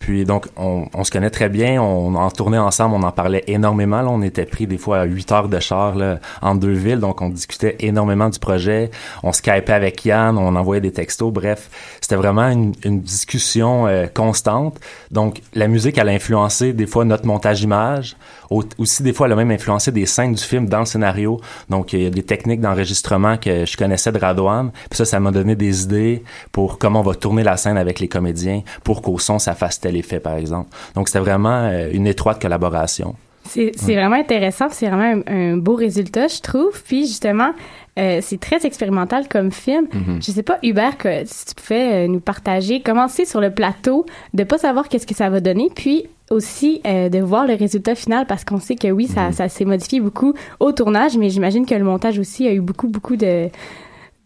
Puis 0.00 0.24
donc, 0.24 0.46
on, 0.56 0.86
on 0.94 1.04
se 1.04 1.10
connaît 1.10 1.28
très 1.30 1.50
bien, 1.50 1.80
on 1.80 2.14
en 2.14 2.30
tournait 2.30 2.56
ensemble, 2.58 2.94
on 2.96 3.02
en 3.02 3.12
parlait 3.12 3.44
énormément. 3.46 4.00
Là, 4.00 4.08
on 4.08 4.22
était 4.22 4.46
pris 4.46 4.66
des 4.66 4.78
fois 4.78 5.00
à 5.00 5.04
8 5.04 5.30
heures 5.30 5.48
de 5.50 5.60
char 5.60 5.94
là, 5.94 6.18
en 6.40 6.54
deux 6.54 6.72
villes, 6.72 7.00
donc 7.00 7.20
on 7.20 7.28
discutait 7.28 7.76
énormément 7.80 8.30
du 8.30 8.38
projet. 8.38 8.90
On 9.22 9.32
skypait 9.32 9.72
avec 9.74 10.02
Yann, 10.06 10.38
on 10.38 10.56
envoyait 10.56 10.80
des 10.80 10.90
textos, 10.90 11.30
bref. 11.32 11.68
C'était 12.00 12.16
vraiment 12.16 12.48
une, 12.48 12.72
une 12.84 13.02
discussion 13.02 13.86
euh, 13.86 14.06
constante. 14.12 14.80
Donc, 15.10 15.42
la 15.54 15.68
musique, 15.68 15.98
elle 15.98 16.08
a 16.08 16.12
influencé 16.12 16.72
des 16.72 16.86
fois 16.86 17.04
notre 17.04 17.26
montage 17.26 17.60
image. 17.62 18.16
Au- 18.48 18.64
Aussi, 18.78 19.02
des 19.02 19.12
fois, 19.12 19.26
elle 19.26 19.34
a 19.34 19.36
même 19.36 19.50
influencé 19.50 19.92
des 19.92 20.06
scènes 20.06 20.32
du 20.32 20.42
film 20.42 20.66
dans 20.66 20.80
le 20.80 20.86
scénario. 20.86 21.40
Donc, 21.68 21.92
il 21.92 22.02
y 22.02 22.06
a 22.06 22.10
des 22.10 22.22
techniques 22.22 22.60
d'enregistrement 22.62 23.36
que 23.36 23.66
je 23.66 23.76
connaissais 23.76 24.10
de 24.12 24.18
Radouane. 24.18 24.70
Puis 24.88 24.96
ça, 24.96 25.04
ça 25.04 25.20
m'a 25.20 25.30
donné 25.30 25.54
des 25.56 25.82
idées 25.84 26.24
pour 26.52 26.78
comment 26.78 27.00
on 27.00 27.04
va 27.04 27.14
tourner 27.14 27.42
la 27.44 27.58
scène 27.58 27.76
avec 27.76 28.00
les 28.00 28.08
comédiens 28.08 28.62
pour 28.82 29.02
qu'au 29.02 29.18
son, 29.18 29.38
ça 29.38 29.54
fasse 29.54 29.78
effet, 29.96 30.20
par 30.20 30.34
exemple. 30.34 30.70
Donc, 30.94 31.08
c'était 31.08 31.20
vraiment 31.20 31.64
euh, 31.64 31.90
une 31.92 32.06
étroite 32.06 32.40
collaboration. 32.40 33.14
C'est 33.44 33.72
c'est 33.74 33.94
vraiment 33.94 34.16
intéressant, 34.16 34.66
c'est 34.70 34.86
vraiment 34.86 35.22
un, 35.26 35.52
un 35.52 35.56
beau 35.56 35.74
résultat, 35.74 36.28
je 36.28 36.40
trouve. 36.40 36.82
Puis 36.84 37.06
justement, 37.06 37.52
euh, 37.98 38.20
c'est 38.22 38.38
très 38.38 38.64
expérimental 38.64 39.28
comme 39.28 39.50
film. 39.50 39.86
Mhm. 39.92 40.20
Je 40.22 40.30
sais 40.30 40.42
pas, 40.42 40.58
Hubert, 40.62 40.96
que, 40.96 41.24
si 41.24 41.46
tu 41.46 41.54
pouvais 41.54 42.04
euh, 42.04 42.08
nous 42.08 42.20
partager, 42.20 42.80
commencer 42.80 43.24
sur 43.24 43.40
le 43.40 43.50
plateau, 43.50 44.06
de 44.32 44.44
pas 44.44 44.58
savoir 44.58 44.88
qu'est-ce 44.88 45.06
que 45.06 45.14
ça 45.14 45.28
va 45.28 45.40
donner, 45.40 45.70
puis 45.74 46.04
aussi 46.30 46.80
euh, 46.86 47.08
de 47.08 47.18
voir 47.18 47.46
le 47.46 47.54
résultat 47.54 47.94
final, 47.94 48.26
parce 48.26 48.44
qu'on 48.44 48.60
sait 48.60 48.76
que 48.76 48.88
oui, 48.88 49.08
ça, 49.08 49.32
ça 49.32 49.48
s'est 49.48 49.64
modifié 49.64 50.00
beaucoup 50.00 50.34
au 50.60 50.70
tournage, 50.72 51.18
mais 51.18 51.28
j'imagine 51.28 51.66
que 51.66 51.74
le 51.74 51.84
montage 51.84 52.18
aussi 52.18 52.46
a 52.46 52.52
eu 52.52 52.60
beaucoup, 52.60 52.88
beaucoup 52.88 53.16
de, 53.16 53.48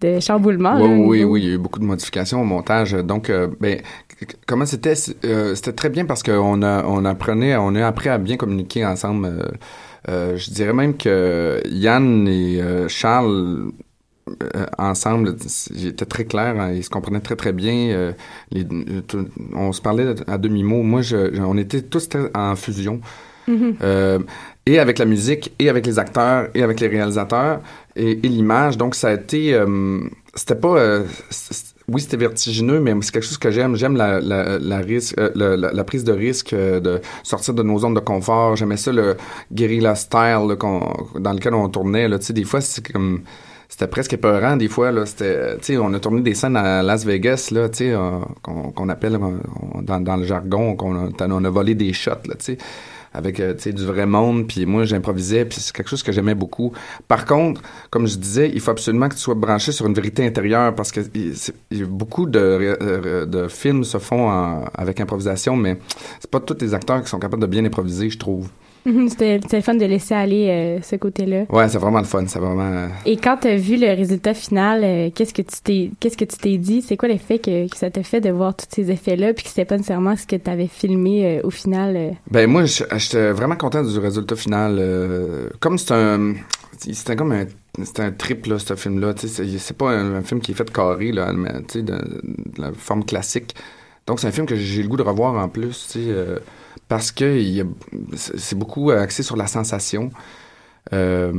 de 0.05 0.21
chamboulements. 0.21 0.77
Oui, 0.77 0.83
là, 0.89 0.95
oui, 0.97 1.19
niveau- 1.19 1.31
oui, 1.33 1.43
il 1.43 1.49
y 1.49 1.51
a 1.51 1.55
eu 1.55 1.59
beaucoup 1.59 1.79
de 1.81 1.85
modifications 1.85 2.41
au 2.41 2.45
montage. 2.45 2.93
Donc, 2.93 3.31
euh, 3.31 3.49
ben, 3.61 3.81
comment 4.47 4.67
c'était 4.67 4.95
euh, 5.25 5.55
C'était 5.55 5.73
très 5.73 5.91
bien 5.91 6.05
parce 6.05 6.23
qu'on 6.23 6.63
a, 6.63 6.85
on 6.85 7.05
apprenait, 7.05 7.57
on 7.57 7.75
a 7.75 7.87
appris 7.87 8.09
à 8.09 8.19
bien 8.19 8.37
communiquer 8.37 8.85
ensemble. 8.87 9.31
Euh, 10.09 10.37
je 10.37 10.51
dirais 10.51 10.73
même 10.75 10.97
que 10.97 11.61
Yann 11.67 12.29
et 12.29 12.61
Charles 12.89 13.71
euh, 14.29 14.67
ensemble, 14.79 15.37
c'était 15.47 16.07
très 16.07 16.25
clair, 16.25 16.59
hein, 16.59 16.73
ils 16.73 16.83
se 16.85 16.89
comprenaient 16.91 17.21
très 17.21 17.37
très 17.37 17.53
bien. 17.53 17.75
euh, 17.91 18.13
les- 18.51 18.65
tout- 19.07 19.29
on 19.55 19.73
se 19.73 19.83
parlait 19.83 20.15
à 20.27 20.39
demi 20.39 20.63
mot. 20.65 20.83
Moi, 20.83 21.03
je, 21.03 21.35
je- 21.35 21.43
on 21.43 21.57
était 21.59 21.83
tous 21.83 22.09
en 22.35 22.57
fusion. 22.57 23.01
Euh, 23.49 24.19
et 24.67 24.79
avec 24.79 24.99
la 24.99 25.05
musique, 25.05 25.53
et 25.59 25.69
avec 25.69 25.87
les 25.87 25.99
acteurs, 25.99 26.49
et 26.55 26.63
avec 26.63 26.81
les 26.81 26.89
réalisateurs, 26.89 27.61
et, 27.97 28.15
l'image. 28.15 28.79
Donc, 28.79 28.95
ça 28.95 29.09
a 29.09 29.13
été... 29.15 29.55
euh, 29.55 30.01
c'était 30.35 30.55
pas... 30.55 30.77
euh, 30.77 31.05
oui, 31.87 32.01
c'était 32.01 32.17
vertigineux, 32.17 32.81
mais 32.81 32.95
c'est 33.03 33.13
quelque 33.13 33.27
chose 33.27 33.39
que 33.39 33.51
j'aime. 33.51 33.77
J'aime 33.77 33.97
la, 33.97 34.79
risque, 34.79 35.17
la, 35.35 35.85
prise 35.85 36.03
de 36.03 36.13
risque, 36.13 36.55
de 36.55 37.01
sortir 37.23 37.53
de 37.53 37.63
nos 37.63 37.79
zones 37.79 37.95
de 37.95 38.01
confort. 38.01 38.57
J'aimais 38.57 38.79
ça, 38.79 38.91
le 38.91 39.17
guerrilla 39.53 39.95
style 39.95 40.57
dans 40.59 41.33
lequel 41.33 41.55
on 41.55 41.69
tournait. 41.69 42.09
Des 42.09 42.45
fois, 42.45 42.61
c'est 42.61 42.91
comme... 42.91 43.23
C'était 43.69 43.89
presque 43.89 44.13
épeurant, 44.13 44.57
des 44.57 44.69
fois. 44.69 44.93
Là. 44.93 45.05
C'était, 45.05 45.77
on 45.77 45.93
a 45.95 45.99
tourné 45.99 46.23
des 46.23 46.35
scènes 46.35 46.57
à 46.57 46.83
Las 46.83 47.05
Vegas, 47.05 47.49
là, 47.51 47.69
qu'on, 48.41 48.89
appelle, 48.89 49.19
dans, 49.83 50.17
le 50.17 50.25
jargon, 50.25 50.77
qu'on 50.77 51.11
on 51.21 51.45
a 51.45 51.51
volé 51.51 51.75
des 51.75 51.93
shots, 51.93 52.11
là, 52.27 52.35
tu 52.39 52.57
avec 53.15 53.41
euh, 53.41 53.55
du 53.55 53.85
vrai 53.85 54.07
monde, 54.07 54.47
puis 54.47 54.67
moi 54.67 54.85
j'improvisais, 54.85 55.45
puis 55.45 55.61
c'est 55.61 55.75
quelque 55.75 55.89
chose 55.89 56.03
que 56.03 56.13
j'aimais 56.13 56.35
beaucoup. 56.35 56.73
Par 57.09 57.25
contre, 57.25 57.63
comme 57.91 58.07
je 58.07 58.17
disais, 58.17 58.51
il 58.53 58.61
faut 58.61 58.73
absolument 58.73 59.09
que 59.09 59.15
tu 59.15 59.21
sois 59.21 59.35
branché 59.35 59.73
sur 59.73 59.87
une 59.87 59.95
vérité 59.95 60.27
intérieure, 60.27 60.75
parce 60.75 60.93
que 60.93 61.01
beaucoup 61.85 62.27
de, 62.27 62.39
euh, 62.83 63.25
de 63.25 63.49
films 63.49 63.85
se 63.85 63.99
font 63.99 64.31
avec 64.75 65.01
improvisation, 65.01 65.57
mais 65.57 65.79
c'est 66.21 66.31
pas 66.31 66.41
tous 66.41 66.59
les 66.61 66.75
acteurs 66.75 67.03
qui 67.03 67.09
sont 67.09 67.21
capables 67.21 67.43
de 67.43 67.47
bien 67.47 67.65
improviser, 67.65 68.11
je 68.11 68.19
trouve. 68.19 68.49
C'était 69.09 69.39
le 69.53 69.61
fun 69.63 69.75
de 69.75 69.85
laisser 69.87 70.15
aller 70.15 70.49
euh, 70.51 70.83
ce 70.83 70.97
côté-là. 70.97 71.45
Ouais, 71.49 71.69
c'est 71.69 71.79
vraiment 71.79 72.01
le 72.01 72.05
fun, 72.05 72.25
c'est 72.27 72.39
vraiment... 72.39 72.71
euh, 72.71 72.89
Et 73.07 73.17
quand 73.17 73.39
tu 73.39 73.49
as 73.49 73.57
vu 73.57 73.77
le 73.77 73.89
résultat 73.89 74.35
final, 74.35 74.83
euh, 74.85 75.11
qu'est-ce 75.15 75.33
que 75.33 75.43
tu 75.43 75.57
t'es 75.63 75.91
qu'est-ce 76.01 76.17
que 76.17 76.25
tu 76.25 76.37
t'es 76.37 76.59
dit? 76.59 76.83
C'est 76.83 76.97
quoi 76.97 77.09
l'effet 77.09 77.39
que, 77.39 77.69
que 77.69 77.77
ça 77.77 77.91
t'a 77.91 78.03
fait 78.03 78.21
de 78.21 78.31
voir 78.31 78.55
tous 78.55 78.67
ces 78.69 78.91
effets-là 78.91 79.33
puis 79.33 79.45
que 79.45 79.49
c'était 79.49 79.65
pas 79.65 79.77
nécessairement 79.77 80.17
ce 80.17 80.27
que 80.27 80.37
tu 80.37 80.51
avais 80.51 80.67
filmé 80.67 81.41
au 81.43 81.51
final? 81.51 82.15
Ben 82.31 82.49
moi, 82.49 82.65
j'étais 82.67 83.31
vraiment 83.33 83.57
content 83.57 83.83
du 83.83 83.99
résultat 83.99 84.37
final. 84.37 84.81
comme 85.61 85.79
c'est 85.79 85.93
un, 85.95 86.35
c'était 86.79 87.17
comme 87.17 87.33
un, 87.33 87.47
c'était 87.83 88.03
un 88.03 88.13
trip 88.13 88.47
là, 88.47 88.59
ce 88.59 88.75
film-là. 88.75 89.15
C'est 89.17 89.29
c'est 89.29 89.77
pas 89.77 89.91
un, 89.91 90.17
un 90.17 90.23
film 90.23 90.41
qui 90.41 90.53
est 90.53 90.55
fait 90.55 90.71
carré 90.71 91.11
là, 91.13 91.33
mais 91.33 91.53
de, 91.75 91.81
de 91.83 91.97
la 92.59 92.73
forme 92.73 93.05
classique. 93.05 93.55
Donc 94.07 94.21
c'est 94.21 94.27
un 94.27 94.33
film 94.33 94.47
que 94.47 94.57
j'ai 94.57 94.83
le 94.83 94.89
goût 94.89 94.99
de 94.99 95.03
revoir 95.03 95.43
en 95.43 95.49
plus, 95.49 95.73
sais, 95.73 96.01
parce 96.95 97.11
que 97.11 97.43
c'est 98.15 98.57
beaucoup 98.57 98.93
axé 98.93 99.25
sur 99.25 99.37
la 99.37 99.49
sensation. 99.49 100.13
Euh, 100.93 101.33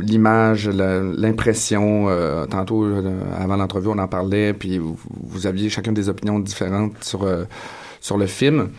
l'image, 0.00 0.70
l'impression, 0.70 2.06
euh, 2.08 2.46
tantôt 2.46 2.82
euh, 2.82 3.20
avant 3.38 3.56
l'entrevue 3.56 3.88
on 3.88 3.98
en 3.98 4.08
parlait, 4.08 4.54
puis 4.54 4.78
vous, 4.78 5.46
aviez 5.46 5.68
chacun 5.68 5.92
des 5.92 6.08
opinions 6.08 6.38
différentes 6.38 7.04
sur, 7.04 7.28
sur 8.00 8.16
le 8.16 8.26
film. 8.26 8.70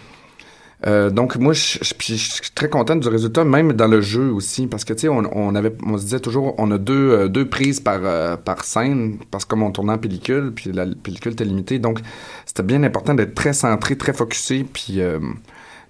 Donc 0.87 1.35
moi, 1.35 1.53
je, 1.53 1.83
suis 1.83 2.51
très 2.55 2.67
content 2.67 2.95
du 2.95 3.07
résultat, 3.07 3.43
même 3.43 3.73
dans 3.73 3.87
le 3.87 4.01
jeu 4.01 4.31
aussi, 4.31 4.65
parce 4.65 4.85
que 4.85 4.93
tu 4.93 5.01
sais, 5.01 5.09
on, 5.09 5.53
avait, 5.53 5.73
on 5.85 5.99
se 5.99 6.03
disait 6.03 6.19
toujours, 6.19 6.55
on 6.57 6.71
a 6.71 6.79
deux, 6.79 7.29
deux 7.29 7.47
prises 7.47 7.79
par 7.79 8.39
par 8.39 8.63
scène, 8.63 9.19
parce 9.29 9.45
que 9.45 9.49
comme 9.51 9.61
on 9.61 9.71
tournait 9.71 9.93
en 9.93 9.99
pellicule, 9.99 10.51
puis 10.55 10.71
la 10.71 10.87
pellicule 10.87 11.33
était 11.33 11.45
limitée, 11.45 11.77
donc 11.77 11.99
c'était 12.47 12.63
bien 12.63 12.81
important 12.81 13.13
d'être 13.13 13.35
très 13.35 13.53
centré, 13.53 13.97
très 13.97 14.13
focusé, 14.13 14.65
puis 14.71 14.99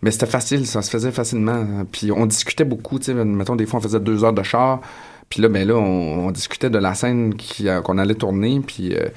mais 0.01 0.11
c'était 0.11 0.25
facile, 0.25 0.65
ça 0.65 0.81
se 0.81 0.89
faisait 0.89 1.11
facilement. 1.11 1.65
Puis 1.91 2.11
on 2.11 2.25
discutait 2.25 2.65
beaucoup, 2.65 2.99
tu 2.99 3.05
sais, 3.05 3.13
mettons 3.13 3.55
des 3.55 3.65
fois 3.65 3.79
on 3.79 3.83
faisait 3.83 3.99
deux 3.99 4.23
heures 4.23 4.33
de 4.33 4.43
char, 4.43 4.81
puis 5.29 5.41
là, 5.41 5.49
ben 5.49 5.67
là, 5.67 5.75
on, 5.75 6.27
on 6.27 6.31
discutait 6.31 6.69
de 6.69 6.77
la 6.77 6.93
scène 6.93 7.33
euh, 7.61 7.81
qu'on 7.81 7.97
allait 7.97 8.15
tourner, 8.15 8.61
puis 8.65 8.95
euh, 8.95 9.07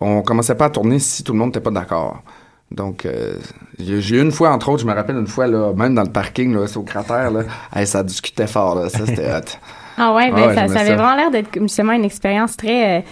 on 0.00 0.22
commençait 0.22 0.54
pas 0.54 0.66
à 0.66 0.70
tourner 0.70 0.98
si 0.98 1.24
tout 1.24 1.32
le 1.32 1.38
monde 1.38 1.48
n'était 1.48 1.60
pas 1.60 1.70
d'accord. 1.70 2.22
Donc, 2.70 3.06
euh, 3.06 3.36
j'ai 3.78 4.16
eu 4.16 4.20
une 4.20 4.32
fois, 4.32 4.50
entre 4.50 4.68
autres, 4.70 4.82
je 4.82 4.86
me 4.86 4.92
rappelle 4.92 5.16
une 5.16 5.26
fois, 5.26 5.46
là, 5.46 5.72
même 5.74 5.94
dans 5.94 6.02
le 6.02 6.10
parking, 6.10 6.54
là, 6.54 6.66
au 6.76 6.82
cratère, 6.82 7.30
là, 7.30 7.42
hey, 7.74 7.86
ça 7.86 8.02
discutait 8.02 8.46
fort, 8.46 8.74
là, 8.74 8.88
ça 8.88 9.06
c'était 9.06 9.26
hot. 9.32 9.58
Ah 9.96 10.12
ouais, 10.14 10.30
ben 10.32 10.38
Ah 10.38 10.46
ouais, 10.48 10.54
ça, 10.54 10.62
avait 10.62 10.88
ça. 10.88 10.96
vraiment 10.96 11.14
l'air 11.14 11.30
d'être 11.30 11.50
justement 11.60 11.92
une 11.92 12.04
expérience 12.04 12.56
très 12.56 12.98
euh, 12.98 13.02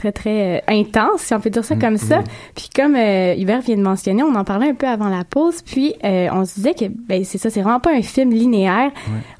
très 0.00 0.12
très 0.12 0.56
euh, 0.56 0.60
intense, 0.68 1.22
si 1.22 1.34
on 1.34 1.40
peut 1.40 1.50
dire 1.50 1.64
ça 1.64 1.76
comme 1.76 1.98
ça. 1.98 2.22
Puis 2.54 2.68
comme 2.74 2.96
euh, 2.96 3.34
Hubert 3.36 3.60
vient 3.60 3.76
de 3.76 3.82
mentionner, 3.82 4.22
on 4.22 4.34
en 4.34 4.44
parlait 4.44 4.70
un 4.70 4.74
peu 4.74 4.86
avant 4.86 5.08
la 5.08 5.24
pause, 5.24 5.62
puis 5.62 5.94
euh, 6.04 6.28
on 6.32 6.44
se 6.46 6.54
disait 6.54 6.74
que 6.74 6.86
ben 6.88 7.22
c'est 7.24 7.38
ça, 7.38 7.50
c'est 7.50 7.60
vraiment 7.60 7.80
pas 7.80 7.92
un 7.92 8.02
film 8.02 8.30
linéaire. 8.30 8.90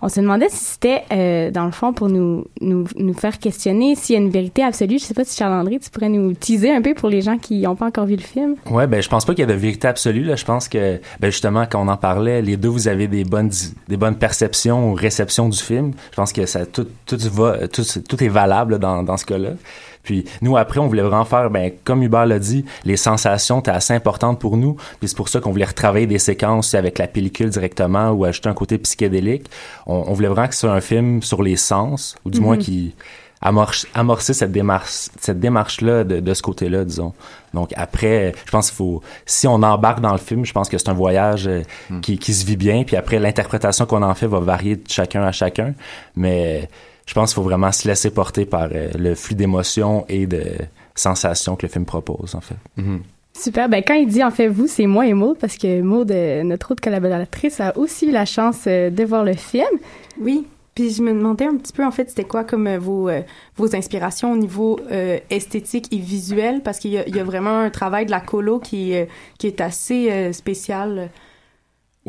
On 0.02 0.08
se 0.08 0.20
demandait 0.20 0.48
si 0.50 0.64
c'était 0.64 1.50
dans 1.50 1.64
le 1.64 1.72
fond 1.72 1.92
pour 1.92 2.08
nous 2.08 2.44
nous 2.60 2.84
nous 2.96 3.14
faire 3.14 3.38
questionner 3.38 3.94
s'il 3.94 4.16
y 4.16 4.18
a 4.18 4.22
une 4.22 4.30
vérité 4.30 4.62
absolue. 4.62 4.98
Je 4.98 5.04
sais 5.04 5.14
pas 5.14 5.24
si 5.24 5.36
Charles 5.36 5.54
André, 5.54 5.78
tu 5.78 5.90
pourrais 5.90 6.08
nous 6.08 6.34
teaser 6.34 6.72
un 6.72 6.82
peu 6.82 6.94
pour 6.94 7.08
les 7.08 7.22
gens 7.22 7.38
qui 7.38 7.60
n'ont 7.62 7.76
pas 7.76 7.86
encore 7.86 8.06
vu 8.06 8.16
le 8.16 8.22
film. 8.22 8.56
Ouais, 8.70 8.86
ben 8.86 9.02
je 9.02 9.08
pense 9.08 9.24
pas 9.24 9.32
qu'il 9.32 9.40
y 9.40 9.50
a 9.50 9.52
de 9.52 9.58
vérité 9.58 9.88
absolue 9.88 10.24
là. 10.24 10.36
Je 10.36 10.44
pense 10.44 10.68
que 10.68 11.00
ben 11.20 11.30
justement 11.30 11.64
quand 11.70 11.82
on 11.82 11.88
en 11.88 11.96
parlait, 11.96 12.42
les 12.42 12.56
deux 12.56 12.68
vous 12.68 12.88
avez 12.88 13.08
des 13.08 13.24
bonnes 13.24 13.50
des 13.88 13.96
bonnes 13.96 14.16
perceptions 14.16 14.90
ou 14.90 14.94
réceptions 14.94 15.48
du 15.48 15.58
film. 15.58 15.92
Je 16.10 16.16
pense 16.16 16.32
que 16.32 16.44
ça 16.46 16.66
tout 16.66 16.86
tout 17.06 17.18
va 17.32 17.68
tout 17.68 17.84
tout 18.08 18.24
est 18.24 18.28
valable 18.28 18.72
là, 18.72 18.78
dans 18.78 19.02
dans 19.02 19.16
ce 19.16 19.24
cas-là. 19.24 19.50
Puis 20.10 20.24
nous 20.42 20.56
après 20.56 20.80
on 20.80 20.88
voulait 20.88 21.02
vraiment 21.02 21.24
faire 21.24 21.50
ben 21.50 21.70
comme 21.84 22.02
Hubert 22.02 22.26
l'a 22.26 22.40
dit, 22.40 22.64
les 22.84 22.96
sensations 22.96 23.60
étaient 23.60 23.70
assez 23.70 23.94
importantes 23.94 24.40
pour 24.40 24.56
nous. 24.56 24.74
Puis 24.98 25.08
c'est 25.08 25.16
pour 25.16 25.28
ça 25.28 25.38
qu'on 25.38 25.52
voulait 25.52 25.66
retravailler 25.66 26.08
des 26.08 26.18
séquences 26.18 26.74
avec 26.74 26.98
la 26.98 27.06
pellicule 27.06 27.48
directement 27.48 28.10
ou 28.10 28.24
ajouter 28.24 28.48
un 28.48 28.54
côté 28.54 28.76
psychédélique. 28.78 29.48
On, 29.86 30.02
on 30.08 30.12
voulait 30.12 30.26
vraiment 30.26 30.48
que 30.48 30.54
ce 30.54 30.62
soit 30.62 30.72
un 30.72 30.80
film 30.80 31.22
sur 31.22 31.44
les 31.44 31.54
sens 31.54 32.16
ou 32.24 32.30
du 32.30 32.40
moins 32.40 32.56
Mhm. 32.56 32.62
qui 32.62 32.94
amorce, 33.40 33.86
amorcer 33.94 34.34
cette 34.34 34.50
démarche 34.50 35.08
cette 35.20 35.38
démarche 35.38 35.80
là 35.80 36.02
de, 36.02 36.18
de 36.18 36.34
ce 36.34 36.42
côté-là 36.42 36.84
disons. 36.84 37.12
Donc 37.54 37.70
après 37.76 38.34
je 38.46 38.50
pense 38.50 38.68
qu'il 38.70 38.76
faut 38.78 39.00
si 39.26 39.46
on 39.46 39.62
embarque 39.62 40.00
dans 40.00 40.10
le 40.12 40.18
film, 40.18 40.44
je 40.44 40.52
pense 40.52 40.68
que 40.68 40.76
c'est 40.76 40.88
un 40.88 40.94
voyage 40.94 41.46
euh, 41.46 41.62
qui, 42.02 42.18
qui 42.18 42.34
se 42.34 42.44
vit 42.44 42.56
bien 42.56 42.82
puis 42.82 42.96
après 42.96 43.20
l'interprétation 43.20 43.86
qu'on 43.86 44.02
en 44.02 44.14
fait 44.16 44.26
va 44.26 44.40
varier 44.40 44.74
de 44.74 44.82
chacun 44.88 45.22
à 45.22 45.30
chacun, 45.30 45.72
mais 46.16 46.68
je 47.10 47.14
pense 47.14 47.30
qu'il 47.30 47.42
faut 47.42 47.48
vraiment 47.48 47.72
se 47.72 47.88
laisser 47.88 48.10
porter 48.10 48.46
par 48.46 48.68
euh, 48.72 48.88
le 48.96 49.16
flux 49.16 49.34
d'émotions 49.34 50.04
et 50.08 50.28
de 50.28 50.42
sensations 50.94 51.56
que 51.56 51.66
le 51.66 51.72
film 51.72 51.84
propose 51.84 52.36
en 52.36 52.40
fait. 52.40 52.54
Super. 53.36 53.68
Ben, 53.68 53.82
quand 53.84 53.94
il 53.94 54.06
dit 54.06 54.22
en 54.22 54.30
fait 54.30 54.46
vous, 54.46 54.68
c'est 54.68 54.86
moi 54.86 55.08
et 55.08 55.12
Maud, 55.14 55.36
parce 55.36 55.56
que 55.56 55.80
Maud, 55.82 56.08
euh, 56.12 56.44
notre 56.44 56.70
autre 56.70 56.80
collaboratrice, 56.82 57.58
a 57.60 57.76
aussi 57.76 58.06
eu 58.06 58.12
la 58.12 58.26
chance 58.26 58.60
euh, 58.68 58.90
de 58.90 59.02
voir 59.04 59.24
le 59.24 59.34
film. 59.34 59.66
Oui. 60.20 60.46
Puis 60.76 60.90
je 60.92 61.02
me 61.02 61.12
demandais 61.12 61.46
un 61.46 61.56
petit 61.56 61.72
peu, 61.72 61.84
en 61.84 61.90
fait, 61.90 62.08
c'était 62.10 62.22
quoi 62.24 62.44
comme 62.44 62.72
vos, 62.76 63.08
euh, 63.08 63.22
vos 63.56 63.74
inspirations 63.74 64.32
au 64.32 64.36
niveau 64.36 64.78
euh, 64.92 65.18
esthétique 65.30 65.86
et 65.92 65.98
visuel, 65.98 66.60
parce 66.62 66.78
qu'il 66.78 66.92
y, 66.92 66.98
a- 66.98 67.08
il 67.08 67.16
y 67.16 67.18
a 67.18 67.24
vraiment 67.24 67.58
un 67.58 67.70
travail 67.70 68.06
de 68.06 68.12
la 68.12 68.20
colo 68.20 68.60
qui, 68.60 68.94
euh, 68.94 69.04
qui 69.36 69.48
est 69.48 69.60
assez 69.60 70.10
euh, 70.12 70.32
spécial. 70.32 71.10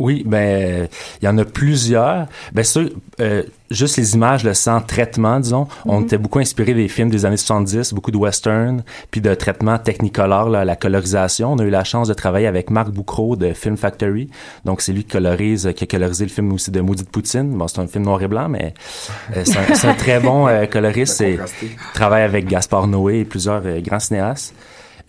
Oui, 0.02 0.24
ben 0.26 0.88
il 1.22 1.26
y 1.26 1.28
en 1.28 1.38
a 1.38 1.46
plusieurs. 1.46 2.28
Ben 2.54 2.64
sûr, 2.64 2.90
euh, 3.20 3.44
juste 3.70 3.98
les 3.98 4.16
images, 4.16 4.44
le 4.44 4.54
sans 4.54 4.82
traitement, 4.82 5.40
disons, 5.40 5.68
on 5.86 6.00
Mhm. 6.00 6.04
était 6.06 6.18
beaucoup 6.18 6.40
inspiré 6.40 6.74
des 6.74 6.88
films 6.88 7.10
des 7.12 7.24
années 7.26 7.38
70, 7.38 7.94
beaucoup 7.94 8.10
de 8.12 8.18
western, 8.18 8.84
puis 9.12 9.22
de 9.22 9.34
traitement 9.36 9.78
technicolor, 9.78 10.50
là, 10.50 10.66
la 10.66 10.76
colorisation. 10.76 11.54
On 11.54 11.60
a 11.60 11.64
eu 11.64 11.70
la 11.70 11.84
chance 11.84 12.08
de 12.08 12.14
travailler 12.16 12.48
avec 12.48 12.70
Marc 12.72 12.90
Boucreau 12.90 13.36
de 13.36 13.54
Film 13.54 13.78
Factory. 13.78 14.30
Donc 14.66 14.82
c'est 14.82 14.92
lui 14.92 15.04
qui 15.04 15.12
colorise, 15.12 15.72
qui 15.76 15.84
a 15.84 15.88
colorisé 15.88 16.26
le 16.26 16.32
film 16.32 16.52
aussi 16.54 16.72
de 16.72 16.82
Maudite 16.82 17.10
Poutine. 17.12 17.56
Bon, 17.58 17.68
c'est 17.68 17.80
un 17.80 17.88
film 17.88 18.06
noir 18.06 18.22
et 18.24 18.28
blanc, 18.28 18.50
mais 18.50 18.74
euh, 19.38 19.44
c'est 19.46 19.88
un, 19.88 19.94
très 19.94 20.20
bon 20.20 20.48
euh, 20.48 20.66
coloriste. 20.66 21.22
Et 21.22 21.38
travaille 21.94 22.24
avec 22.24 22.48
Gaspard 22.48 22.88
Noé 22.88 23.20
et 23.20 23.26
plusieurs 23.26 23.62
euh, 23.66 23.80
grands 23.82 24.00
cinéastes. 24.00 24.56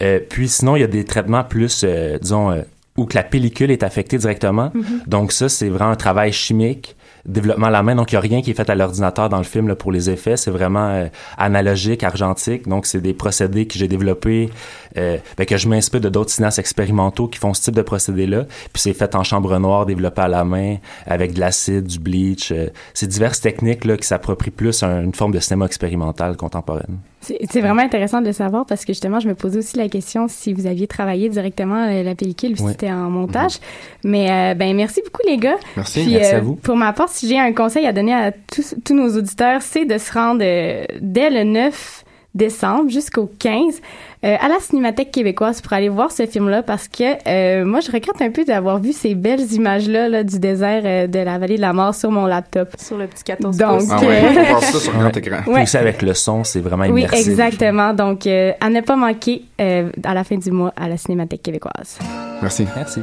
Euh, 0.03 0.19
puis 0.29 0.49
sinon, 0.49 0.77
il 0.77 0.81
y 0.81 0.85
a 0.85 0.89
des 0.89 1.05
traitements 1.05 1.45
plus, 1.45 1.83
euh, 1.85 2.19
disons, 2.21 2.63
où 2.97 3.07
que 3.07 3.17
la 3.17 3.23
pellicule 3.23 3.71
est 3.71 3.83
affectée 3.83 4.19
directement. 4.19 4.71
Mhm. 4.75 5.03
Donc 5.07 5.33
ça, 5.33 5.49
c'est 5.49 5.69
vraiment 5.69 5.91
un 5.91 5.97
travail 5.97 6.33
chimique, 6.33 6.97
développement 7.25 7.69
à 7.69 7.71
la 7.71 7.83
main. 7.83 7.95
Donc 7.95 8.13
il 8.13 8.15
n'y 8.15 8.19
a 8.19 8.21
rien 8.21 8.43
qui 8.43 8.51
est 8.51 8.55
fait 8.55 8.69
à 8.69 8.75
l'ordinateur 8.75 9.29
dans 9.29 9.39
le 9.39 9.45
film 9.45 9.69
là, 9.69 9.77
pour 9.77 9.93
les 9.93 10.11
effets. 10.11 10.37
C'est 10.37 10.51
vraiment 10.51 10.89
euh, 10.89 11.07
analogique, 11.39 12.03
argentique. 12.05 12.69
Donc 12.69 12.87
c'est 12.87 13.01
des 13.01 13.15
procédés 13.15 13.67
que 13.67 13.79
j'ai 13.79 13.89
développés, 13.89 14.51
euh, 14.99 15.17
ben, 15.39 15.47
que 15.47 15.57
je 15.57 15.69
m'inspire 15.69 16.01
de 16.01 16.09
d'autres 16.09 16.31
cinéastes 16.31 16.59
expérimentaux 16.59 17.29
qui 17.29 17.39
font 17.39 17.55
ce 17.55 17.63
type 17.63 17.75
de 17.75 17.83
procédés-là. 17.83 18.45
Puis 18.73 18.83
c'est 18.83 18.95
fait 18.95 19.15
en 19.15 19.25
chambre 19.25 19.59
noire, 19.59 19.87
développé 19.87 20.23
à 20.23 20.29
la 20.29 20.45
main, 20.45 20.77
avec 21.07 21.33
de 21.33 21.41
l'acide, 21.41 21.85
du 21.85 21.99
bleach. 21.99 22.53
euh, 22.53 22.69
c'est 22.93 23.07
diverses 23.07 23.41
techniques 23.41 23.85
là, 23.85 23.97
qui 23.97 24.07
s'approprient 24.07 24.51
plus 24.51 24.83
à 24.83 25.01
une 25.01 25.15
forme 25.15 25.33
de 25.33 25.41
cinéma 25.41 25.67
expérimental 25.67 26.37
contemporaine. 26.37 26.99
C'est 27.23 27.61
vraiment 27.61 27.83
intéressant 27.83 28.21
de 28.21 28.27
le 28.27 28.33
savoir 28.33 28.67
parce 28.67 28.85
que 28.85 28.93
justement, 28.93 29.21
je 29.21 29.29
me 29.29 29.35
posais 29.35 29.59
aussi 29.59 29.77
la 29.77 29.89
question 29.89 30.27
si 30.29 30.53
vous 30.53 30.67
aviez 30.67 30.87
travaillé 30.87 31.29
directement 31.29 31.87
euh, 31.89 32.03
la 32.03 32.15
pellicule 32.15 32.53
ou 32.53 32.57
si 32.57 32.63
Oui. 32.65 32.71
c'était 32.73 32.91
en 32.91 33.11
montage. 33.11 33.59
Mais 34.05 34.31
euh, 34.31 34.55
ben 34.55 34.75
merci 34.75 35.01
beaucoup 35.05 35.23
les 35.27 35.37
gars. 35.37 35.57
Merci. 35.77 36.03
Puis, 36.03 36.13
Merci 36.15 36.35
euh, 36.35 36.39
à 36.39 36.41
vous. 36.41 36.57
Pour 36.57 36.77
ma 36.77 36.93
part, 36.93 37.09
si 37.09 37.29
j'ai 37.29 37.39
un 37.39 37.53
conseil 37.53 37.87
à 37.87 37.93
donner 37.93 38.13
à 38.15 38.33
tous, 38.33 38.75
tous 38.85 38.95
nos 38.95 39.17
auditeurs, 39.17 39.63
c'est 39.63 39.85
de 39.85 39.99
se 39.99 40.13
rendre 40.13 40.43
euh, 40.45 40.85
dès 41.01 41.31
le 41.31 41.45
9 41.45 42.05
décembre 42.35 42.91
jusqu'au 42.91 43.31
15 43.39 43.81
euh, 44.25 44.37
à 44.41 44.49
la 44.49 44.59
Cinémathèque 44.61 45.11
québécoise 45.11 45.61
pour 45.61 45.73
aller 45.73 45.89
voir 45.89 46.13
ce 46.13 46.27
film-là 46.27 46.63
parce 46.63 46.87
que 46.89 47.03
euh, 47.29 47.65
moi, 47.65 47.81
je 47.81 47.91
regrette 47.91 48.21
un 48.23 48.31
peu 48.31 48.45
d'avoir 48.45 48.79
vu 48.79 48.93
ces 48.93 49.15
belles 49.15 49.53
images-là 49.53 50.09
là, 50.09 50.23
du 50.25 50.39
désert 50.39 50.83
euh, 50.85 51.07
de 51.07 51.19
la 51.19 51.39
vallée 51.39 51.57
de 51.57 51.61
la 51.61 51.73
mort 51.73 51.95
sur 51.95 52.11
mon 52.11 52.27
laptop. 52.27 52.69
Sur 52.79 52.99
le 52.99 53.07
petit 53.09 53.25
14 53.25 53.57
Donc. 53.57 53.83
Ah 53.91 53.99
ouais, 54.01 54.07
euh, 54.25 54.43
on 54.51 54.55
passe 54.55 54.73
ça 54.73 54.79
sur 54.79 54.93
grand 54.93 55.17
écran. 55.17 55.39
Puis 55.43 55.53
Ouais. 55.53 55.63
aussi 55.63 55.77
avec 55.77 56.03
le 56.03 56.15
son, 56.15 56.45
c'est 56.45 56.61
vraiment 56.61 56.85
Oui, 56.87 57.01
immersif. 57.03 57.27
exactement. 57.29 57.93
Donc, 57.95 58.27
euh, 58.27 58.53
à 58.61 58.71
ne 58.71 58.81
pas 58.81 58.97
manquer 58.97 59.43
euh, 59.61 59.91
à 60.05 60.15
la 60.15 60.25
fin 60.25 60.37
du 60.37 60.51
mois 60.51 60.73
à 60.77 60.89
la 60.89 60.97
Cinémathèque 60.97 61.43
québécoise. 61.43 61.99
Merci. 62.41 62.67
Merci. 62.77 63.01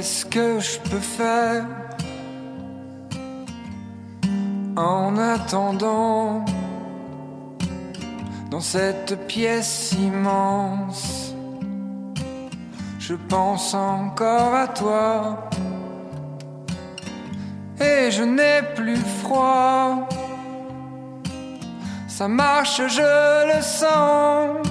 Qu'est-ce 0.00 0.24
que 0.24 0.58
je 0.60 0.78
peux 0.78 0.98
faire 1.18 1.66
en 4.74 5.18
attendant 5.18 6.42
dans 8.50 8.60
cette 8.60 9.26
pièce 9.26 9.92
immense? 9.92 11.34
Je 12.98 13.12
pense 13.28 13.74
encore 13.74 14.54
à 14.54 14.68
toi 14.68 15.50
et 17.78 18.10
je 18.10 18.22
n'ai 18.22 18.62
plus 18.74 19.04
froid. 19.22 20.08
Ça 22.08 22.26
marche, 22.26 22.80
je 22.88 23.54
le 23.54 23.60
sens. 23.60 24.66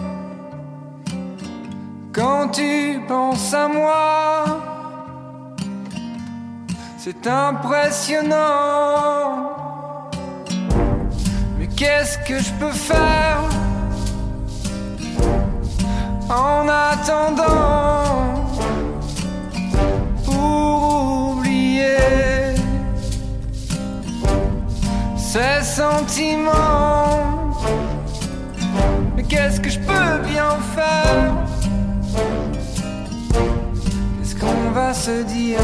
Quand 2.13 2.48
tu 2.50 3.00
penses 3.08 3.54
à 3.54 3.68
moi, 3.68 4.68
c'est 7.10 7.28
impressionnant. 7.28 8.38
Mais 11.58 11.67
qu'est-ce 11.67 12.17
que 12.19 12.38
je 12.39 12.52
peux 12.54 12.72
faire 12.72 13.41
en 16.30 16.67
attendant 16.67 18.45
pour 20.24 21.34
oublier 21.34 21.98
ces 25.17 25.63
sentiments? 25.63 27.56
Mais 29.15 29.24
qu'est-ce 29.24 29.60
que 29.60 29.69
je 29.69 29.80
peux 29.80 30.19
bien 30.28 30.58
faire? 30.76 31.34
Qu'est-ce 34.19 34.36
qu'on 34.36 34.72
va 34.72 34.93
se 34.93 35.24
dire? 35.24 35.60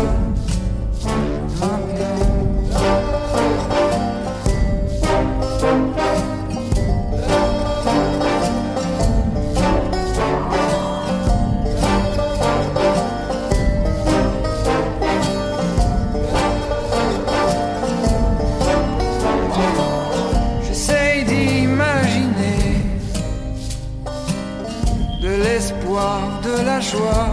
Joie. 26.79 27.29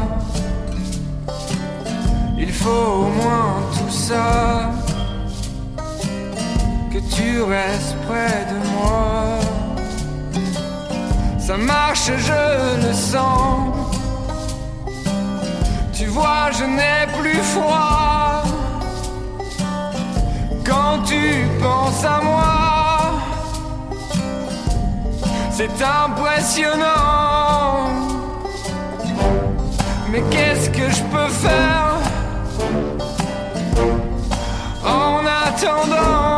Il 2.38 2.52
faut 2.52 2.70
au 2.70 3.08
moins 3.22 3.54
tout 3.72 3.90
ça, 3.90 4.70
que 6.92 6.98
tu 7.14 7.42
restes 7.42 7.96
près 8.06 8.46
de 8.50 8.56
moi. 8.74 9.38
Ça 11.38 11.56
marche, 11.56 12.10
je 12.28 12.42
le 12.86 12.92
sens. 12.92 13.74
Tu 15.92 16.06
vois, 16.06 16.50
je 16.58 16.64
n'ai 16.64 17.06
plus 17.18 17.42
froid. 17.54 18.42
Quand 20.64 21.02
tu 21.04 21.46
penses 21.60 22.04
à 22.04 22.20
moi, 22.22 22.54
c'est 25.50 25.82
impressionnant. 25.82 28.11
Mais 30.12 30.22
qu'est-ce 30.30 30.68
que 30.68 30.90
je 30.90 31.02
peux 31.04 31.28
faire 31.28 31.96
en 34.84 35.24
attendant 35.24 36.31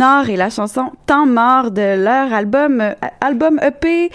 Nord 0.00 0.30
et 0.30 0.36
la 0.36 0.48
chanson 0.48 0.92
Temps 1.04 1.26
mort 1.26 1.70
de 1.70 2.02
leur 2.02 2.32
album, 2.32 2.80
euh, 2.80 2.94
album 3.20 3.60
EP 3.62 4.10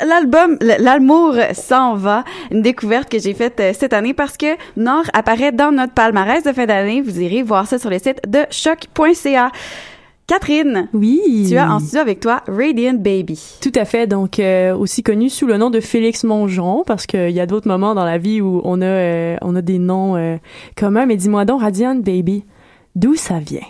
L'album 0.00 0.56
L'amour 0.60 1.34
s'en 1.54 1.96
va, 1.96 2.22
une 2.52 2.62
découverte 2.62 3.08
que 3.10 3.18
j'ai 3.18 3.34
faite 3.34 3.58
euh, 3.58 3.72
cette 3.74 3.92
année 3.92 4.14
parce 4.14 4.36
que 4.36 4.46
Nord 4.76 5.02
apparaît 5.12 5.50
dans 5.50 5.72
notre 5.72 5.92
palmarès 5.92 6.44
de 6.44 6.52
fin 6.52 6.66
d'année. 6.66 7.02
Vous 7.02 7.20
irez 7.20 7.42
voir 7.42 7.66
ça 7.66 7.80
sur 7.80 7.90
le 7.90 7.98
site 7.98 8.20
de 8.28 8.40
choc.ca. 8.48 9.50
Catherine, 10.28 10.88
oui, 10.92 11.46
tu 11.48 11.56
as 11.56 11.72
en 11.72 11.80
studio 11.80 12.00
avec 12.00 12.20
toi 12.20 12.42
Radiant 12.46 12.94
Baby. 12.94 13.58
Tout 13.60 13.72
à 13.74 13.84
fait, 13.84 14.06
donc 14.06 14.38
euh, 14.38 14.76
aussi 14.76 15.02
connu 15.02 15.30
sous 15.30 15.46
le 15.46 15.56
nom 15.56 15.70
de 15.70 15.80
Félix 15.80 16.22
Mongeon, 16.22 16.84
parce 16.86 17.06
qu'il 17.06 17.30
y 17.30 17.40
a 17.40 17.46
d'autres 17.46 17.66
moments 17.66 17.94
dans 17.94 18.04
la 18.04 18.18
vie 18.18 18.40
où 18.40 18.60
on 18.62 18.80
a 18.80 18.84
euh, 18.84 19.36
on 19.42 19.56
a 19.56 19.62
des 19.62 19.78
noms 19.78 20.38
communs. 20.76 21.06
Mais 21.06 21.16
dis-moi 21.16 21.44
donc, 21.44 21.62
Radiant 21.62 21.96
Baby, 21.96 22.44
d'où 22.94 23.16
ça 23.16 23.40
vient? 23.40 23.66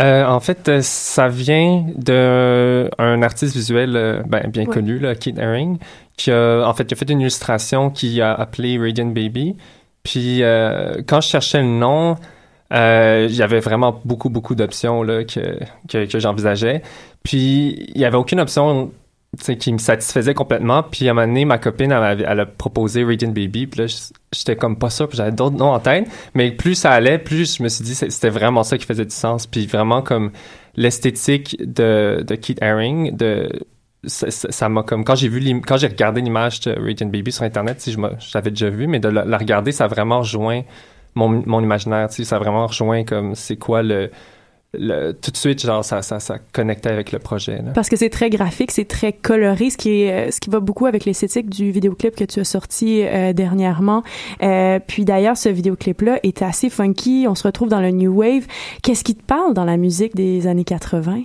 Euh, 0.00 0.24
en 0.24 0.40
fait, 0.40 0.68
euh, 0.68 0.80
ça 0.82 1.28
vient 1.28 1.86
d'un 1.96 3.22
artiste 3.22 3.54
visuel 3.54 3.96
euh, 3.96 4.22
ben, 4.26 4.48
bien 4.48 4.64
connu, 4.64 4.98
là, 4.98 5.14
Keith 5.14 5.38
Haring, 5.38 5.78
qui 6.16 6.32
a, 6.32 6.64
en 6.66 6.74
fait, 6.74 6.92
a 6.92 6.96
fait 6.96 7.10
une 7.10 7.20
illustration 7.20 7.90
qui 7.90 8.20
a 8.20 8.34
appelé 8.34 8.78
Radiant 8.78 9.06
Baby. 9.06 9.56
Puis, 10.02 10.42
quand 11.06 11.20
je 11.22 11.28
cherchais 11.28 11.62
le 11.62 11.68
nom, 11.68 12.16
il 12.70 13.34
y 13.34 13.42
avait 13.42 13.60
vraiment 13.60 14.00
beaucoup, 14.04 14.28
beaucoup 14.28 14.54
d'options 14.54 15.02
là, 15.02 15.24
que, 15.24 15.58
que, 15.88 16.04
que 16.04 16.18
j'envisageais. 16.18 16.82
Puis, 17.22 17.90
il 17.94 17.98
n'y 17.98 18.04
avait 18.04 18.18
aucune 18.18 18.40
option 18.40 18.92
qui 19.36 19.72
me 19.72 19.78
satisfaisait 19.78 20.34
complètement. 20.34 20.82
Puis 20.82 21.08
à 21.08 21.12
un 21.12 21.14
moment 21.14 21.26
donné, 21.26 21.44
ma 21.44 21.58
copine, 21.58 21.92
elle, 21.92 22.40
a 22.40 22.46
proposé 22.46 23.04
Radiant 23.04 23.30
Baby. 23.30 23.66
Puis 23.66 23.80
là, 23.80 24.08
j'étais 24.32 24.56
comme 24.56 24.78
pas 24.78 24.90
sûr, 24.90 25.08
puis 25.08 25.16
j'avais 25.16 25.32
d'autres 25.32 25.56
noms 25.56 25.72
en 25.72 25.80
tête. 25.80 26.06
Mais 26.34 26.50
plus 26.52 26.74
ça 26.74 26.92
allait, 26.92 27.18
plus 27.18 27.56
je 27.58 27.62
me 27.62 27.68
suis 27.68 27.84
dit 27.84 27.94
c'était 27.94 28.30
vraiment 28.30 28.62
ça 28.62 28.78
qui 28.78 28.86
faisait 28.86 29.04
du 29.04 29.14
sens. 29.14 29.46
Puis 29.46 29.66
vraiment 29.66 30.02
comme 30.02 30.32
l'esthétique 30.76 31.56
de, 31.60 32.24
de 32.26 32.34
Keith 32.34 32.62
Haring, 32.62 33.16
de 33.16 33.48
ça 34.06 34.68
m'a 34.68 34.82
comme 34.82 35.02
quand 35.02 35.14
j'ai 35.14 35.28
vu 35.28 35.60
quand 35.62 35.78
j'ai 35.78 35.86
regardé 35.86 36.20
l'image 36.20 36.60
de 36.60 36.72
Radiant 36.78 37.08
Baby 37.08 37.32
sur 37.32 37.44
internet, 37.44 37.80
si 37.80 37.92
je 37.92 37.98
l'avais 38.34 38.50
déjà 38.50 38.68
vu, 38.68 38.86
mais 38.86 39.00
de 39.00 39.08
la, 39.08 39.38
regarder, 39.38 39.72
ça 39.72 39.84
a 39.84 39.88
vraiment 39.88 40.18
rejoint 40.18 40.62
mon, 41.14 41.42
mon 41.46 41.62
imaginaire, 41.62 42.10
ça 42.10 42.36
a 42.36 42.38
vraiment 42.38 42.66
rejoint 42.66 43.04
comme 43.04 43.34
c'est 43.34 43.56
quoi 43.56 43.82
le 43.82 44.10
tout 45.20 45.30
de 45.30 45.36
suite, 45.36 45.60
genre, 45.60 45.84
ça, 45.84 46.02
ça, 46.02 46.20
ça 46.20 46.38
connectait 46.52 46.90
avec 46.90 47.12
le 47.12 47.18
projet. 47.18 47.60
Parce 47.74 47.88
que 47.88 47.96
c'est 47.96 48.10
très 48.10 48.30
graphique, 48.30 48.70
c'est 48.70 48.86
très 48.86 49.12
coloré, 49.12 49.70
ce 49.70 49.76
qui, 49.76 50.02
est, 50.02 50.28
euh, 50.28 50.30
ce 50.30 50.40
qui 50.40 50.50
va 50.50 50.60
beaucoup 50.60 50.86
avec 50.86 51.04
l'esthétique 51.04 51.48
du 51.48 51.70
vidéoclip 51.70 52.14
que 52.16 52.24
tu 52.24 52.40
as 52.40 52.44
sorti 52.44 53.02
euh, 53.02 53.32
dernièrement. 53.32 54.02
Euh, 54.42 54.78
puis 54.86 55.04
d'ailleurs, 55.04 55.36
ce 55.36 55.48
vidéoclip-là 55.48 56.20
est 56.22 56.42
assez 56.42 56.70
funky. 56.70 57.26
On 57.28 57.34
se 57.34 57.44
retrouve 57.44 57.68
dans 57.68 57.80
le 57.80 57.90
New 57.90 58.12
Wave. 58.12 58.46
Qu'est-ce 58.82 59.04
qui 59.04 59.14
te 59.14 59.24
parle 59.24 59.54
dans 59.54 59.64
la 59.64 59.76
musique 59.76 60.14
des 60.14 60.46
années 60.46 60.64
80? 60.64 61.22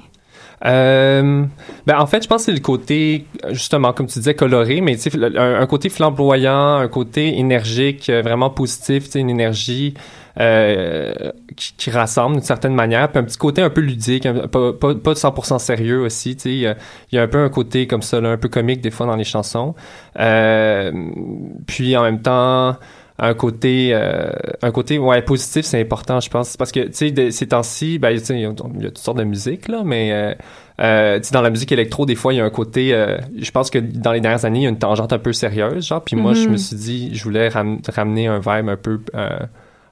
Euh, 0.66 1.46
ben 1.88 2.00
en 2.00 2.06
fait, 2.06 2.22
je 2.22 2.28
pense 2.28 2.42
que 2.42 2.52
c'est 2.52 2.58
le 2.58 2.60
côté, 2.60 3.26
justement, 3.52 3.94
comme 3.94 4.08
tu 4.08 4.20
disais, 4.20 4.34
coloré, 4.34 4.82
mais 4.82 4.98
un, 5.38 5.62
un 5.62 5.66
côté 5.68 5.88
flamboyant, 5.88 6.76
un 6.76 6.88
côté 6.90 7.40
énergique, 7.40 8.10
vraiment 8.10 8.50
positif, 8.50 9.16
une 9.16 9.30
énergie 9.30 9.94
euh, 10.40 11.14
qui, 11.56 11.74
qui, 11.78 11.92
rassemble 11.92 12.36
d'une 12.36 12.44
certaine 12.44 12.74
manière, 12.74 13.10
puis 13.10 13.20
un 13.20 13.24
petit 13.24 13.38
côté 13.38 13.62
un 13.62 13.70
peu 13.70 13.82
ludique, 13.82 14.28
pas, 14.52 14.74
pas, 14.74 14.96
pas 14.96 15.14
100% 15.14 15.60
sérieux 15.60 16.02
aussi, 16.02 16.36
tu 16.36 16.42
sais, 16.42 16.76
il 17.12 17.16
y, 17.16 17.18
a 17.18 17.22
un 17.22 17.28
peu 17.28 17.40
un 17.44 17.50
côté 17.50 17.88
comme 17.88 18.02
ça, 18.02 18.22
là, 18.22 18.30
un 18.30 18.38
peu 18.38 18.50
comique 18.50 18.82
des 18.82 18.92
fois 18.92 19.06
dans 19.06 19.16
les 19.16 19.24
chansons. 19.24 19.76
Euh, 20.20 20.92
puis 21.68 21.96
en 21.98 22.04
même 22.04 22.22
temps, 22.22 22.78
un 23.20 23.34
côté 23.34 23.90
euh, 23.92 24.32
un 24.62 24.72
côté 24.72 24.98
ouais 24.98 25.22
positif 25.22 25.66
c'est 25.66 25.80
important 25.80 26.20
je 26.20 26.30
pense 26.30 26.56
parce 26.56 26.72
que 26.72 26.80
tu 26.80 27.14
sais 27.14 27.32
ces 27.32 27.48
temps-ci 27.48 28.00
ben 28.00 28.12
il 28.12 28.40
y, 28.40 28.46
a 28.46 28.54
toutes 28.54 28.98
sortes 28.98 29.18
de 29.18 29.24
musique 29.26 29.68
là 29.68 29.82
mais 29.84 30.12
euh, 30.14 30.34
euh 30.82 31.20
dans 31.34 31.42
la 31.42 31.50
musique 31.50 31.72
électro 31.72 32.06
des 32.06 32.16
fois 32.16 32.34
il 32.34 32.38
y 32.38 32.40
a 32.40 32.46
un 32.46 32.50
côté 32.50 32.94
euh, 32.94 33.18
je 33.38 33.52
pense 33.52 33.70
que 33.70 33.80
dans 33.80 34.14
les 34.14 34.22
dernières 34.22 34.46
années 34.46 34.60
il 34.60 34.64
y 34.64 34.68
a 34.68 34.70
une 34.70 34.80
tangente 34.80 35.12
un 35.12 35.20
peu 35.20 35.34
sérieuse 35.34 35.88
genre 35.88 36.02
puis 36.02 36.16
moi 36.16 36.34
je 36.34 36.48
me 36.48 36.56
Mm-hmm. 36.56 36.58
suis 36.58 36.76
dit 36.76 37.10
je 37.14 37.24
voulais 37.24 37.50
ramener 37.50 38.28
un 38.28 38.40
vibe 38.40 38.70
un 38.70 38.78
peu 38.78 39.00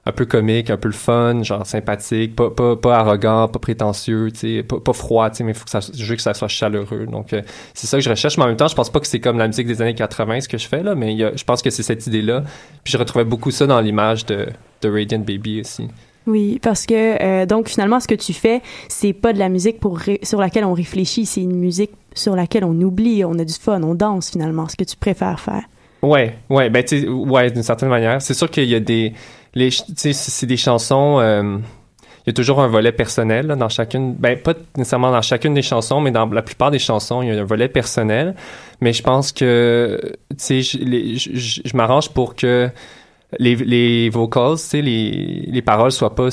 un 0.08 0.12
peu 0.12 0.24
comique, 0.24 0.70
un 0.70 0.78
peu 0.78 0.88
le 0.88 0.94
fun, 0.94 1.42
genre 1.42 1.66
sympathique, 1.66 2.34
pas, 2.34 2.48
pas, 2.48 2.76
pas 2.76 2.96
arrogant, 2.96 3.46
pas 3.46 3.58
prétentieux, 3.58 4.30
pas, 4.66 4.80
pas 4.80 4.92
froid, 4.94 5.28
tu 5.28 5.36
sais, 5.36 5.44
mais 5.44 5.52
il 5.52 5.54
faut 5.54 5.66
que 5.66 5.70
ça, 5.70 5.80
je 5.80 6.04
veux 6.06 6.16
que 6.16 6.22
ça 6.22 6.32
soit 6.32 6.48
chaleureux. 6.48 7.04
Donc, 7.04 7.34
euh, 7.34 7.42
c'est 7.74 7.86
ça 7.86 7.98
que 7.98 8.02
je 8.02 8.08
recherche, 8.08 8.38
mais 8.38 8.44
en 8.44 8.46
même 8.46 8.56
temps, 8.56 8.68
je 8.68 8.74
pense 8.74 8.88
pas 8.88 9.00
que 9.00 9.06
c'est 9.06 9.20
comme 9.20 9.36
la 9.36 9.46
musique 9.46 9.66
des 9.66 9.82
années 9.82 9.94
80 9.94 10.40
ce 10.40 10.48
que 10.48 10.56
je 10.56 10.66
fais, 10.66 10.82
là, 10.82 10.94
mais 10.94 11.14
y 11.14 11.24
a, 11.24 11.36
je 11.36 11.44
pense 11.44 11.60
que 11.60 11.68
c'est 11.68 11.82
cette 11.82 12.06
idée-là. 12.06 12.42
Puis 12.84 12.92
je 12.92 12.96
retrouvais 12.96 13.26
beaucoup 13.26 13.50
ça 13.50 13.66
dans 13.66 13.80
l'image 13.82 14.24
de, 14.24 14.46
de 14.80 14.88
Radiant 14.88 15.18
Baby 15.18 15.60
aussi. 15.60 15.88
Oui, 16.26 16.58
parce 16.62 16.86
que 16.86 17.22
euh, 17.22 17.44
donc 17.44 17.68
finalement, 17.68 18.00
ce 18.00 18.08
que 18.08 18.14
tu 18.14 18.32
fais, 18.32 18.62
c'est 18.88 19.12
pas 19.12 19.34
de 19.34 19.38
la 19.38 19.50
musique 19.50 19.78
pour 19.78 20.00
sur 20.22 20.40
laquelle 20.40 20.64
on 20.64 20.74
réfléchit, 20.74 21.26
c'est 21.26 21.42
une 21.42 21.56
musique 21.56 21.90
sur 22.14 22.34
laquelle 22.34 22.64
on 22.64 22.80
oublie, 22.80 23.26
on 23.26 23.38
a 23.38 23.44
du 23.44 23.54
fun, 23.54 23.82
on 23.82 23.94
danse 23.94 24.30
finalement. 24.30 24.68
Ce 24.68 24.76
que 24.76 24.84
tu 24.84 24.96
préfères 24.96 25.40
faire. 25.40 25.64
Ouais, 26.02 26.36
ouais, 26.48 26.70
ben 26.70 26.84
tu 26.84 27.08
ouais, 27.08 27.50
d'une 27.50 27.62
certaine 27.62 27.88
manière. 27.88 28.22
C'est 28.22 28.34
sûr 28.34 28.50
qu'il 28.50 28.68
y 28.68 28.74
a 28.74 28.80
des 28.80 29.12
c'est 29.70 30.46
des 30.46 30.56
chansons 30.56 31.18
euh, 31.20 31.58
il 32.28 32.30
y 32.30 32.30
a 32.30 32.32
toujours 32.34 32.60
un 32.60 32.68
volet 32.68 32.92
personnel 32.92 33.46
dans 33.46 33.68
chacune 33.68 34.14
ben 34.14 34.38
pas 34.38 34.52
nécessairement 34.76 35.10
dans 35.10 35.22
chacune 35.22 35.54
des 35.54 35.62
chansons 35.62 36.00
mais 36.00 36.10
dans 36.10 36.26
la 36.26 36.42
plupart 36.42 36.70
des 36.70 36.78
chansons 36.78 37.22
il 37.22 37.28
y 37.28 37.36
a 37.36 37.40
un 37.40 37.44
volet 37.44 37.68
personnel. 37.68 38.34
Mais 38.82 38.92
je 38.92 39.02
pense 39.02 39.32
que 39.32 39.98
tu 40.38 40.62
sais 40.62 40.62
je, 40.62 41.76
m'arrange 41.76 42.10
pour 42.10 42.34
que 42.34 42.68
les, 43.38 43.56
les 43.56 44.10
vocals 44.10 44.56
tu 44.56 44.62
sais 44.62 44.82
les, 44.82 45.46
les 45.48 45.62
paroles 45.62 45.90
soient 45.90 46.14
pas 46.14 46.28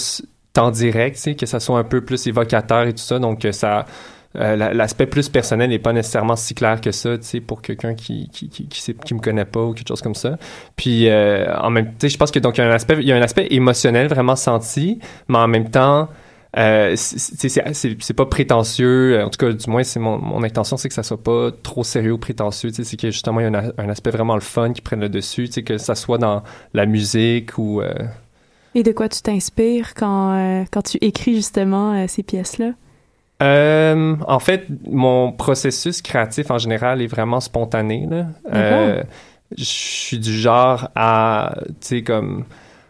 tant 0.51 0.71
directes 0.71 1.35
que 1.37 1.45
ça 1.45 1.59
soit 1.59 1.77
un 1.77 1.83
peu 1.83 2.01
plus 2.01 2.27
évocateur 2.27 2.87
et 2.87 2.91
tout 2.91 3.03
ça. 3.03 3.19
Donc 3.19 3.41
que 3.41 3.51
ça 3.51 3.85
euh, 4.37 4.55
l'aspect 4.73 5.05
plus 5.05 5.29
personnel 5.29 5.69
n'est 5.69 5.79
pas 5.79 5.93
nécessairement 5.93 6.35
si 6.35 6.53
clair 6.55 6.81
que 6.81 6.91
ça, 6.91 7.17
tu 7.17 7.23
sais, 7.23 7.39
pour 7.39 7.61
quelqu'un 7.61 7.95
qui 7.95 8.29
qui 8.29 8.49
qui 8.49 8.67
qui, 8.67 9.13
me 9.13 9.19
connaît 9.19 9.45
pas 9.45 9.61
ou 9.61 9.73
quelque 9.73 9.87
chose 9.87 10.01
comme 10.01 10.15
ça. 10.15 10.37
Puis 10.75 11.07
euh, 11.09 11.53
en 11.57 11.69
même, 11.69 11.93
sais, 11.99 12.09
je 12.09 12.17
pense 12.17 12.31
que 12.31 12.39
donc 12.39 12.57
il 12.57 12.61
y 12.61 12.63
a 12.63 12.67
un 12.67 12.73
aspect 12.73 12.97
il 12.99 13.07
y 13.07 13.11
a 13.11 13.15
un 13.15 13.21
aspect 13.21 13.47
émotionnel 13.51 14.07
vraiment 14.07 14.35
senti, 14.35 14.99
mais 15.27 15.37
en 15.37 15.47
même 15.47 15.69
temps 15.69 16.09
euh, 16.57 16.93
c'est 16.95 18.13
pas 18.13 18.25
prétentieux, 18.25 19.21
en 19.21 19.29
tout 19.29 19.37
cas, 19.37 19.51
du 19.51 19.69
moins, 19.69 19.83
c'est 19.83 19.99
mon, 19.99 20.17
mon 20.17 20.41
intention, 20.41 20.77
c'est 20.77 20.87
que 20.87 20.93
ça 20.93 21.03
soit 21.03 21.21
pas 21.21 21.51
trop 21.51 21.83
sérieux 21.83 22.13
ou 22.13 22.17
prétentieux, 22.17 22.69
c'est 22.71 22.95
que 22.95 23.11
justement, 23.11 23.41
il 23.41 23.43
y 23.43 23.53
a 23.53 23.59
un, 23.59 23.71
un, 23.77 23.89
aspect 23.89 24.11
vraiment 24.11 24.35
le 24.35 24.41
fun 24.41 24.71
qui 24.71 24.79
prenne 24.79 25.01
le 25.01 25.09
dessus, 25.09 25.49
que 25.49 25.77
ça 25.77 25.95
soit 25.95 26.17
dans 26.17 26.43
la 26.73 26.85
musique 26.85 27.57
ou... 27.57 27.81
Euh... 27.81 27.93
Et 28.73 28.83
de 28.83 28.93
quoi 28.93 29.09
tu 29.09 29.21
t'inspires 29.21 29.93
quand, 29.95 30.65
quand 30.71 30.81
tu 30.81 30.97
écris 31.01 31.35
justement 31.35 32.07
ces 32.07 32.23
pièces-là? 32.23 32.71
Euh, 33.43 34.15
en 34.27 34.39
fait, 34.39 34.65
mon 34.89 35.31
processus 35.31 36.01
créatif 36.01 36.51
en 36.51 36.57
général 36.57 37.01
est 37.01 37.07
vraiment 37.07 37.39
spontané. 37.39 38.07
Là. 38.09 38.27
Euh, 38.53 39.03
je 39.57 39.63
suis 39.63 40.19
du 40.19 40.33
genre 40.33 40.89
à, 40.95 41.55
tu 41.81 41.87
sais, 41.87 42.01
comme 42.03 42.45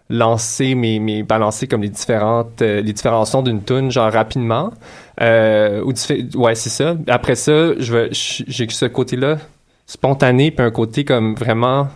lancer 0.09 0.75
mes, 0.75 0.99
mes 0.99 1.23
balancer 1.23 1.67
comme 1.67 1.81
les 1.81 1.89
différentes 1.89 2.61
euh, 2.61 2.79
les 2.79 2.93
différents 2.93 3.25
sons 3.25 3.41
d'une 3.41 3.63
tune 3.63 3.89
genre 3.89 4.11
rapidement. 4.11 4.71
Ou 5.19 5.93
ouais 6.35 6.53
c'est 6.53 6.69
ça. 6.69 6.95
Après 7.07 7.33
ça 7.33 7.73
je 7.79 8.09
j'ai 8.11 8.69
ce 8.69 8.85
côté 8.85 9.15
là 9.15 9.37
spontané 9.87 10.51
puis 10.51 10.63
un 10.63 10.69
côté 10.69 11.05
comme 11.05 11.33
vraiment 11.33 11.87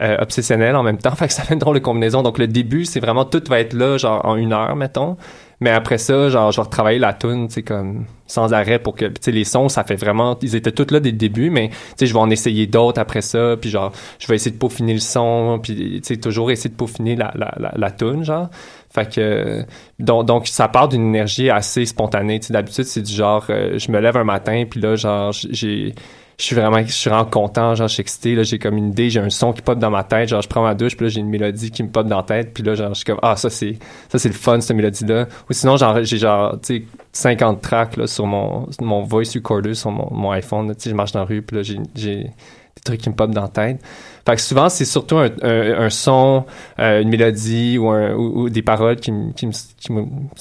obsessionnel 0.00 0.74
en 0.74 0.82
même 0.82 0.98
temps. 0.98 1.14
Fait 1.14 1.28
que 1.28 1.32
ça 1.32 1.44
fait 1.44 1.54
une 1.54 1.60
drôle 1.60 1.76
de 1.76 1.80
combinaison. 1.80 2.24
Donc 2.24 2.38
le 2.38 2.48
début 2.48 2.84
c'est 2.84 2.98
vraiment 2.98 3.24
tout 3.24 3.42
va 3.48 3.60
être 3.60 3.72
là 3.72 3.98
genre 3.98 4.24
en 4.24 4.34
une 4.34 4.52
heure 4.52 4.74
mettons 4.74 5.16
mais 5.60 5.70
après 5.70 5.98
ça, 5.98 6.28
genre, 6.28 6.52
je 6.52 6.60
vais 6.60 6.64
retravailler 6.64 6.98
la 6.98 7.12
tune, 7.12 7.48
tu 7.48 7.62
comme, 7.62 8.04
sans 8.26 8.52
arrêt 8.52 8.78
pour 8.78 8.94
que, 8.94 9.06
tu 9.06 9.14
sais, 9.20 9.32
les 9.32 9.44
sons, 9.44 9.68
ça 9.68 9.82
fait 9.82 9.96
vraiment, 9.96 10.38
ils 10.42 10.54
étaient 10.54 10.70
tous 10.72 10.92
là 10.92 11.00
dès 11.00 11.10
le 11.10 11.16
début, 11.16 11.50
mais, 11.50 11.68
tu 11.70 11.76
sais, 11.96 12.06
je 12.06 12.12
vais 12.12 12.20
en 12.20 12.30
essayer 12.30 12.66
d'autres 12.66 13.00
après 13.00 13.22
ça, 13.22 13.56
puis 13.60 13.70
genre, 13.70 13.92
je 14.18 14.28
vais 14.28 14.36
essayer 14.36 14.52
de 14.52 14.58
peaufiner 14.58 14.94
le 14.94 15.00
son, 15.00 15.58
puis, 15.62 15.74
tu 15.74 16.00
sais, 16.02 16.16
toujours 16.16 16.50
essayer 16.50 16.70
de 16.70 16.76
peaufiner 16.76 17.16
la, 17.16 17.32
la, 17.34 17.52
la, 17.58 17.72
la 17.76 17.90
tune, 17.90 18.24
genre. 18.24 18.48
Fait 18.90 19.12
que, 19.12 19.64
donc, 19.98 20.26
donc 20.26 20.46
ça 20.46 20.68
part 20.68 20.88
d'une 20.88 21.08
énergie 21.08 21.50
assez 21.50 21.84
spontanée, 21.86 22.38
tu 22.40 22.46
sais, 22.48 22.52
d'habitude, 22.52 22.84
c'est 22.84 23.02
du 23.02 23.12
genre, 23.12 23.44
euh, 23.50 23.78
je 23.78 23.90
me 23.90 23.98
lève 24.00 24.16
un 24.16 24.24
matin, 24.24 24.64
puis 24.68 24.80
là, 24.80 24.94
genre, 24.94 25.32
j'ai, 25.32 25.94
je 26.38 26.44
suis 26.44 26.54
vraiment 26.54 26.78
je 26.84 26.92
suis 26.92 27.10
vraiment 27.10 27.24
content 27.24 27.74
genre 27.74 27.88
je 27.88 27.94
suis 27.94 28.00
excité 28.00 28.34
là 28.36 28.44
j'ai 28.44 28.60
comme 28.60 28.76
une 28.76 28.90
idée 28.90 29.10
j'ai 29.10 29.18
un 29.18 29.28
son 29.28 29.52
qui 29.52 29.60
pop 29.60 29.76
dans 29.76 29.90
ma 29.90 30.04
tête 30.04 30.28
genre 30.28 30.40
je 30.40 30.48
prends 30.48 30.62
ma 30.62 30.74
douche 30.74 30.96
puis 30.96 31.06
là 31.06 31.10
j'ai 31.10 31.20
une 31.20 31.28
mélodie 31.28 31.72
qui 31.72 31.82
me 31.82 31.88
pop 31.88 32.06
dans 32.06 32.18
la 32.18 32.22
tête 32.22 32.54
puis 32.54 32.62
là 32.62 32.76
genre 32.76 32.90
je 32.90 32.94
suis 32.94 33.04
comme 33.04 33.18
ah 33.22 33.34
ça 33.34 33.50
c'est 33.50 33.76
ça 34.08 34.20
c'est 34.20 34.28
le 34.28 34.34
fun 34.34 34.60
cette 34.60 34.76
mélodie 34.76 35.04
là 35.04 35.26
ou 35.50 35.52
sinon 35.52 35.76
genre 35.76 36.02
j'ai 36.04 36.18
genre 36.18 36.56
tu 36.60 36.78
sais 36.78 36.84
50 37.12 37.60
tracks 37.60 37.96
là 37.96 38.06
sur 38.06 38.26
mon 38.26 38.68
mon 38.80 39.02
voice 39.02 39.34
recorder 39.34 39.74
sur 39.74 39.90
mon, 39.90 40.30
iPhone 40.30 40.68
tu 40.76 40.82
sais 40.82 40.90
je 40.90 40.94
marche 40.94 41.10
dans 41.10 41.20
la 41.20 41.26
rue 41.26 41.42
puis 41.42 41.56
là 41.56 41.62
j'ai 41.64 41.78
j'ai 41.96 42.16
des 42.22 42.82
trucs 42.84 43.00
qui 43.00 43.10
me 43.10 43.16
pop 43.16 43.32
dans 43.32 43.42
la 43.42 43.48
tête 43.48 43.82
fait 44.24 44.36
que 44.36 44.40
souvent 44.40 44.68
c'est 44.68 44.84
surtout 44.84 45.16
un, 45.16 45.30
un, 45.42 45.90
son 45.90 46.44
euh, 46.78 47.02
une 47.02 47.08
mélodie 47.08 47.78
ou, 47.78 47.88
un, 47.88 48.14
ou, 48.14 48.48
des 48.48 48.62
paroles 48.62 48.96
qui 48.96 49.12
qui 49.34 49.48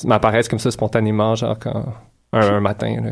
m'apparaissent 0.06 0.48
comme 0.48 0.60
ça 0.60 0.70
spontanément 0.70 1.34
genre 1.34 1.58
quand 1.58 1.86
un, 2.34 2.42
un 2.42 2.60
matin 2.60 2.98
là. 3.04 3.12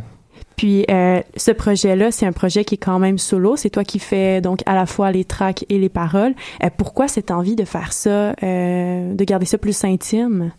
Puis 0.55 0.85
euh, 0.89 1.21
ce 1.35 1.51
projet-là, 1.51 2.11
c'est 2.11 2.25
un 2.25 2.31
projet 2.31 2.63
qui 2.63 2.75
est 2.75 2.79
quand 2.79 2.99
même 2.99 3.17
solo. 3.17 3.55
C'est 3.55 3.69
toi 3.69 3.83
qui 3.83 3.99
fais 3.99 4.41
donc 4.41 4.61
à 4.65 4.75
la 4.75 4.85
fois 4.85 5.11
les 5.11 5.25
tracks 5.25 5.65
et 5.69 5.77
les 5.77 5.89
paroles. 5.89 6.33
Euh, 6.63 6.69
pourquoi 6.75 7.07
cette 7.07 7.31
envie 7.31 7.55
de 7.55 7.65
faire 7.65 7.93
ça, 7.93 8.33
euh, 8.43 9.13
de 9.13 9.23
garder 9.23 9.45
ça 9.45 9.57
plus 9.57 9.83
intime? 9.83 10.51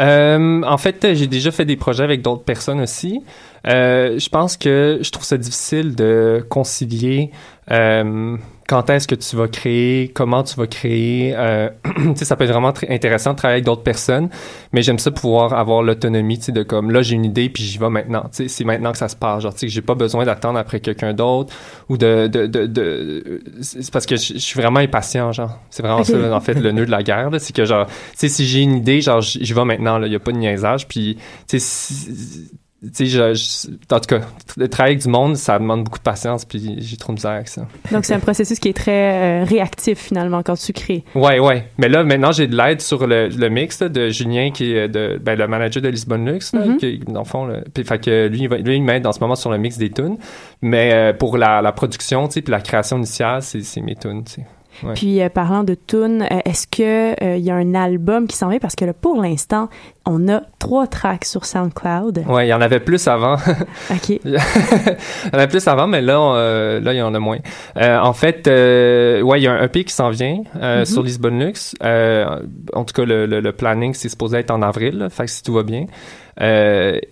En 0.00 0.78
fait, 0.78 1.14
j'ai 1.14 1.26
déjà 1.26 1.50
fait 1.50 1.64
des 1.64 1.74
projets 1.74 2.04
avec 2.04 2.22
d'autres 2.22 2.44
personnes 2.44 2.80
aussi. 2.80 3.20
Je 3.64 4.28
pense 4.28 4.56
que 4.56 5.00
je 5.02 5.10
trouve 5.10 5.24
ça 5.24 5.36
difficile 5.36 5.96
de 5.96 6.46
concilier 6.48 7.32
euh, 7.70 8.36
quand 8.68 8.90
est-ce 8.90 9.08
que 9.08 9.14
tu 9.14 9.34
vas 9.34 9.48
créer, 9.48 10.08
comment 10.08 10.42
tu 10.42 10.54
vas 10.56 10.66
créer? 10.66 11.34
Euh, 11.34 11.70
tu 11.84 12.16
sais, 12.16 12.26
ça 12.26 12.36
peut 12.36 12.44
être 12.44 12.50
vraiment 12.50 12.72
très 12.72 12.88
intéressant 12.90 13.32
de 13.32 13.36
travailler 13.36 13.56
avec 13.56 13.64
d'autres 13.64 13.82
personnes, 13.82 14.28
mais 14.72 14.82
j'aime 14.82 14.98
ça 14.98 15.10
pouvoir 15.10 15.54
avoir 15.54 15.82
l'autonomie, 15.82 16.38
tu 16.38 16.44
sais, 16.44 16.52
de 16.52 16.62
comme 16.62 16.90
là 16.90 17.00
j'ai 17.00 17.14
une 17.14 17.24
idée 17.24 17.48
puis 17.48 17.62
j'y 17.62 17.78
vais 17.78 17.88
maintenant. 17.88 18.24
Tu 18.24 18.42
sais, 18.42 18.48
c'est 18.48 18.64
maintenant 18.64 18.92
que 18.92 18.98
ça 18.98 19.08
se 19.08 19.16
passe. 19.16 19.42
Genre, 19.42 19.54
tu 19.54 19.60
sais, 19.60 19.68
j'ai 19.68 19.80
pas 19.80 19.94
besoin 19.94 20.26
d'attendre 20.26 20.58
après 20.58 20.80
quelqu'un 20.80 21.14
d'autre 21.14 21.54
ou 21.88 21.96
de, 21.96 22.26
de, 22.26 22.46
de, 22.46 22.66
de 22.66 23.42
c'est 23.62 23.90
parce 23.90 24.04
que 24.04 24.16
je 24.16 24.38
suis 24.38 24.60
vraiment 24.60 24.80
impatient, 24.80 25.32
genre. 25.32 25.58
C'est 25.70 25.82
vraiment 25.82 26.04
ça, 26.04 26.16
en 26.36 26.40
fait, 26.40 26.54
le 26.54 26.70
nœud 26.72 26.84
de 26.84 26.90
la 26.90 27.02
guerre, 27.02 27.30
là, 27.30 27.38
c'est 27.38 27.56
que 27.56 27.64
genre, 27.64 27.86
tu 27.86 27.92
sais, 28.16 28.28
si 28.28 28.46
j'ai 28.46 28.60
une 28.60 28.76
idée, 28.76 29.00
genre, 29.00 29.22
j'y 29.22 29.52
vais 29.52 29.64
maintenant. 29.64 29.96
Là, 29.98 30.06
il 30.06 30.12
y 30.12 30.16
a 30.16 30.20
pas 30.20 30.32
de 30.32 30.38
niaisage, 30.38 30.86
puis 30.86 31.16
tu 31.48 31.58
sais. 31.58 32.48
Tu 32.80 32.90
sais, 32.92 33.06
je, 33.06 33.34
je- 33.34 33.94
en 33.94 33.98
tout 33.98 34.06
cas, 34.06 34.20
le 34.56 34.68
travail 34.68 34.92
avec 34.92 35.02
du 35.02 35.08
monde, 35.08 35.36
ça 35.36 35.58
demande 35.58 35.82
beaucoup 35.84 35.98
de 35.98 36.02
patience, 36.04 36.44
puis 36.44 36.76
j'ai 36.78 36.96
trop 36.96 37.12
de 37.12 37.16
misère 37.16 37.32
avec 37.32 37.48
ça. 37.48 37.66
Donc, 37.90 38.04
c'est 38.04 38.14
un 38.14 38.20
processus 38.20 38.58
qui 38.60 38.68
est 38.68 38.76
très 38.76 39.42
euh, 39.42 39.44
réactif, 39.44 39.98
finalement, 39.98 40.42
quand 40.44 40.54
tu 40.56 40.72
crées. 40.72 41.02
Ouais, 41.16 41.40
ouais. 41.40 41.64
Mais 41.78 41.88
là, 41.88 42.04
maintenant, 42.04 42.30
j'ai 42.30 42.46
de 42.46 42.56
l'aide 42.56 42.80
sur 42.80 43.06
le, 43.06 43.28
le 43.28 43.48
mix 43.48 43.80
là, 43.80 43.88
de 43.88 44.08
Julien, 44.10 44.50
qui 44.52 44.72
est 44.74 44.88
de, 44.88 45.18
ben, 45.20 45.36
le 45.36 45.48
manager 45.48 45.82
de 45.82 45.88
Lisbonne 45.88 46.24
Lux, 46.30 46.52
là, 46.52 46.64
Mhm. 46.66 46.76
qui, 46.76 46.98
dans 47.00 47.20
le 47.22 47.26
fond, 47.26 47.46
là, 47.46 47.60
puis, 47.74 47.82
fait 47.84 47.98
que 47.98 48.28
lui, 48.28 48.46
lui, 48.46 48.76
il 48.76 48.82
m'aide 48.84 49.06
en 49.06 49.12
ce 49.12 49.18
moment 49.20 49.34
sur 49.34 49.50
le 49.50 49.58
mix 49.58 49.76
des 49.76 49.90
tunes. 49.90 50.16
Mais 50.62 50.92
euh, 50.92 51.12
pour 51.12 51.36
la, 51.36 51.60
la 51.62 51.72
production, 51.72 52.28
tu 52.28 52.34
sais, 52.34 52.42
puis 52.42 52.52
la 52.52 52.60
création 52.60 52.96
initiale, 52.98 53.42
c'est 53.42 53.62
c'est 53.62 53.80
mes 53.80 53.96
tunes, 53.96 54.22
tu 54.24 54.34
sais. 54.34 54.46
Ouais. 54.82 54.94
Puis, 54.94 55.20
euh, 55.22 55.28
parlant 55.28 55.64
de 55.64 55.74
tunes, 55.74 56.22
euh, 56.30 56.38
est-ce 56.44 56.66
que 56.66 57.14
euh, 57.24 57.36
y 57.36 57.50
a 57.50 57.54
un 57.54 57.74
album 57.74 58.26
qui 58.26 58.36
s'en 58.36 58.48
vient? 58.48 58.58
Parce 58.58 58.76
que 58.76 58.84
là, 58.84 58.92
pour 58.92 59.20
l'instant, 59.20 59.68
on 60.06 60.28
a 60.28 60.42
trois 60.58 60.86
tracks 60.86 61.24
sur 61.24 61.44
SoundCloud. 61.44 62.24
Ouais, 62.28 62.46
il 62.46 62.50
y 62.50 62.54
en 62.54 62.60
avait 62.60 62.80
plus 62.80 63.06
avant. 63.08 63.34
OK. 63.90 64.08
il 64.08 64.20
y 64.32 64.36
en 64.36 65.32
avait 65.38 65.48
plus 65.48 65.66
avant, 65.68 65.86
mais 65.86 66.00
là, 66.00 66.20
on, 66.20 66.32
euh, 66.34 66.80
là, 66.80 66.92
il 66.94 66.98
y 66.98 67.02
en 67.02 67.14
a 67.14 67.18
moins. 67.18 67.38
En 67.76 68.12
fait, 68.12 68.46
ouais, 68.46 69.40
il 69.40 69.42
y 69.42 69.46
a 69.46 69.52
un 69.52 69.62
EP 69.64 69.84
qui 69.84 69.92
s'en 69.92 70.10
vient 70.10 70.42
Mhm. 70.54 70.84
sur 70.84 71.02
Lisbonne 71.02 71.38
Lux. 71.38 71.74
Euh, 71.82 72.40
en 72.72 72.84
tout 72.84 72.94
cas, 72.94 73.04
le, 73.04 73.26
le, 73.26 73.40
le 73.40 73.52
planning, 73.52 73.94
c'est 73.94 74.08
supposé 74.08 74.38
être 74.38 74.50
en 74.50 74.62
avril, 74.62 74.98
là, 74.98 75.10
fait 75.10 75.24
que 75.24 75.30
si 75.30 75.42
tout 75.42 75.52
va 75.54 75.62
bien. 75.62 75.86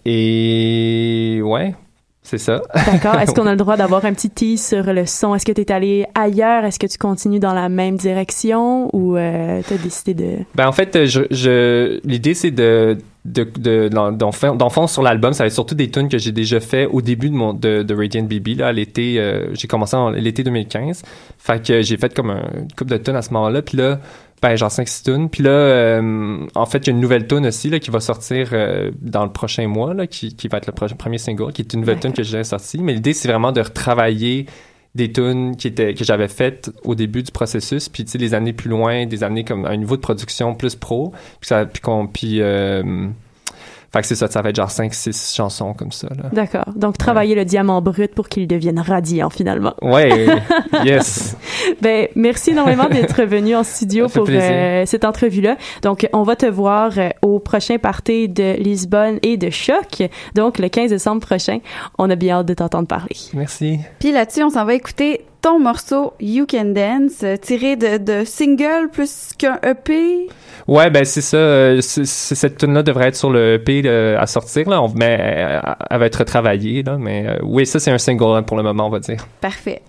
Et 0.05 1.41
ouais, 1.43 1.75
c'est 2.27 2.39
ça. 2.39 2.61
D'accord. 2.75 3.15
Est-ce 3.21 3.33
qu'on 3.35 3.47
a 3.47 3.53
le 3.53 3.57
droit 3.57 3.77
d'avoir 3.77 4.05
un 4.05 4.13
petit 4.13 4.31
tease 4.31 4.67
sur 4.67 4.93
le 4.93 5.07
son? 5.07 5.35
Est-ce 5.37 5.47
que 5.47 5.53
tu 5.53 5.61
es 5.61 5.71
allé 5.71 6.07
ailleurs? 6.15 6.65
Est-ce 6.65 6.79
que 6.81 6.89
tu 6.89 6.99
continues 6.99 7.39
dans 7.39 7.55
la 7.55 7.69
même 7.69 7.97
direction? 7.97 8.91
Ou 8.93 9.17
euh, 9.17 9.63
tu 9.67 9.75
as 9.75 9.79
décidé 9.79 10.15
de... 10.15 10.31
Ben 10.57 10.67
en 10.67 10.73
fait, 10.73 11.07
je, 11.07 11.23
je 11.31 12.01
l'idée 12.05 12.35
c'est 12.35 12.51
de 12.51 12.99
sur 14.87 15.03
l'album, 15.03 15.33
ça 15.33 15.43
va 15.43 15.47
être 15.47 15.53
surtout 15.53 15.75
des 15.75 15.91
tunes 15.91 16.09
que 16.09 16.19
j'ai 16.19 16.33
déjà 16.33 16.61
fait 16.61 16.87
au 16.87 17.01
début 17.01 17.29
de 17.29 17.35
mon 17.35 17.53
de, 17.53 17.83
de 17.83 17.95
Radiant 17.95 18.23
BB 18.23 18.59
là, 18.59 18.69
à 18.69 18.73
l'été 18.73 19.19
euh, 19.19 19.55
j'ai 19.55 19.69
commencé 19.69 19.97
en 19.97 20.11
l'été 20.11 20.43
2015. 20.43 21.03
Fait 21.39 21.65
que 21.65 21.83
j'ai 21.83 21.97
fait 21.97 22.15
comme 22.15 22.31
un, 22.31 22.43
une 22.59 22.69
couple 22.77 22.93
de 22.93 22.99
tunes 22.99 23.17
à 23.17 23.23
ce 23.23 23.33
moment-là, 23.33 23.63
puis 23.63 23.79
là 23.79 24.01
ben 24.43 24.57
genre 24.57 24.71
5 24.71 24.87
6 24.87 25.03
tunes, 25.03 25.31
puis 25.31 25.43
là 25.43 25.51
euh, 25.51 26.47
en 26.55 26.67
fait, 26.67 26.79
il 26.79 26.87
y 26.89 26.91
a 26.91 26.93
une 26.93 27.01
nouvelle 27.01 27.27
tune 27.27 27.47
aussi 27.47 27.71
là 27.71 27.79
qui 27.79 27.91
va 27.91 28.01
sortir 28.01 28.51
euh, 28.53 28.91
dans 29.01 29.25
le 29.25 29.33
prochain 29.33 29.67
mois 29.67 29.95
là 29.95 30.07
qui, 30.07 30.35
qui 30.37 30.49
va 30.49 30.59
être 30.59 30.67
le 30.67 30.73
prochain 30.73 30.95
premier 30.95 31.19
single 31.19 31.53
qui 31.53 31.63
est 31.63 31.73
une 31.73 31.81
nouvelle 31.81 32.01
tune 32.01 32.13
que 32.13 32.23
j'ai 32.23 32.45
sortie, 32.45 32.79
mais 32.79 32.93
l'idée 32.93 33.13
c'est 33.13 33.29
vraiment 33.29 33.53
de 33.53 33.61
retravailler 33.61 34.47
des 34.97 35.13
tunes 35.13 35.57
qui 35.57 35.69
étaient 35.69 35.95
que 35.95 36.05
j'avais 36.05 36.27
faites 36.27 36.71
au 36.83 36.95
début 36.95 37.23
du 37.23 37.31
processus. 37.31 37.89
Puis 37.89 38.05
tu 38.05 38.13
sais 38.13 38.19
les 38.19 38.35
années 38.35 38.55
plus 38.55 38.71
loin 38.71 39.07
des 39.07 39.23
années 39.23 39.45
comme 39.45 39.67
à 39.67 39.69
un 39.69 39.77
niveau 39.77 39.97
de 39.97 40.01
production 40.01 40.55
plus 40.55 40.75
pro. 40.75 41.13
Puis 41.41 41.49
ça 41.49 41.67
puis 41.67 42.41
euh, 42.41 43.09
fait 43.97 44.03
que 44.03 44.09
c'est 44.09 44.15
ça 44.15 44.29
ça 44.29 44.43
va 44.43 44.51
être 44.51 44.57
genre 44.57 44.71
5 44.71 44.93
6 44.93 45.35
chansons 45.35 45.75
comme 45.75 45.93
ça 45.93 46.09
D'accord. 46.33 46.73
Donc, 46.77 46.99
travailler 46.99 47.35
le 47.35 47.45
diamant 47.45 47.81
brut 47.83 48.15
pour 48.15 48.29
qu'il 48.29 48.47
devienne 48.47 48.79
radiant, 48.79 49.31
finalement. 49.31 49.75
ouais 49.83 50.27
yes 50.85 51.37
Ben, 51.81 52.09
merci 52.15 52.51
énormément 52.51 52.89
d'être 52.89 53.23
venu 53.25 53.57
en 53.57 53.65
studio 53.65 54.09
pour 54.09 54.27
euh, 54.29 54.85
cette 54.87 55.05
entrevue-là. 55.05 55.57
Donc, 55.83 56.09
on 56.13 56.23
va 56.23 56.37
te 56.37 56.47
voir 56.47 56.93
euh, 56.99 57.09
au 57.23 57.39
prochain 57.39 57.79
party 57.79 58.29
de 58.29 58.57
Lisbonne 58.59 59.19
et 59.23 59.37
de 59.37 59.51
Choc, 59.51 60.03
donc 60.35 60.59
le 60.59 60.69
15 60.69 60.91
décembre 60.91 61.21
prochain. 61.21 61.59
On 61.99 62.11
a 62.11 62.17
bien 62.17 62.39
hâte 62.39 62.47
de 62.47 62.55
t'entendre 62.55 62.89
parler. 62.89 63.17
merci 63.35 63.79
Puis 63.99 64.13
là-dessus, 64.13 64.43
on 64.43 64.51
s'en 64.51 64.65
va 64.65 64.75
écouter 64.75 65.25
ton 65.47 65.61
morceau 65.61 66.13
You 66.19 66.45
Can 66.45 66.73
Dance, 66.75 67.23
euh, 67.23 67.37
tiré 67.37 67.77
de, 67.77 67.99
de 67.99 68.25
single 68.25 68.89
plus 68.93 69.31
qu'un 69.39 69.61
EP. 69.63 70.27
ouais 70.67 70.91
ben 70.91 71.05
c'est 71.05 71.21
ça 71.21 71.37
euh, 71.37 71.81
cette 71.81 72.59
tune 72.59 72.75
là 72.75 72.83
devrait 72.83 73.07
être 73.11 73.15
sur 73.15 73.31
le 73.31 73.55
EP 73.55 73.83
euh, 73.85 74.19
à 74.19 74.27
sortir 74.27 74.69
là 74.69 74.83
on 74.83 74.89
mais 74.89 75.17
elle 75.91 75.99
va 76.01 76.07
être 76.07 76.17
retravaillée 76.17 76.83
là 76.83 76.97
mais 76.99 77.29
euh, 77.29 77.37
oui 77.45 77.65
ça 77.65 77.79
c'est 77.79 77.93
un 77.93 77.99
single 77.99 78.37
hein, 78.37 78.43
pour 78.43 78.57
le 78.57 78.65
moment 78.65 78.89
on 78.89 78.91
va 78.91 78.99
dire 78.99 79.25
Parfait. 79.41 79.83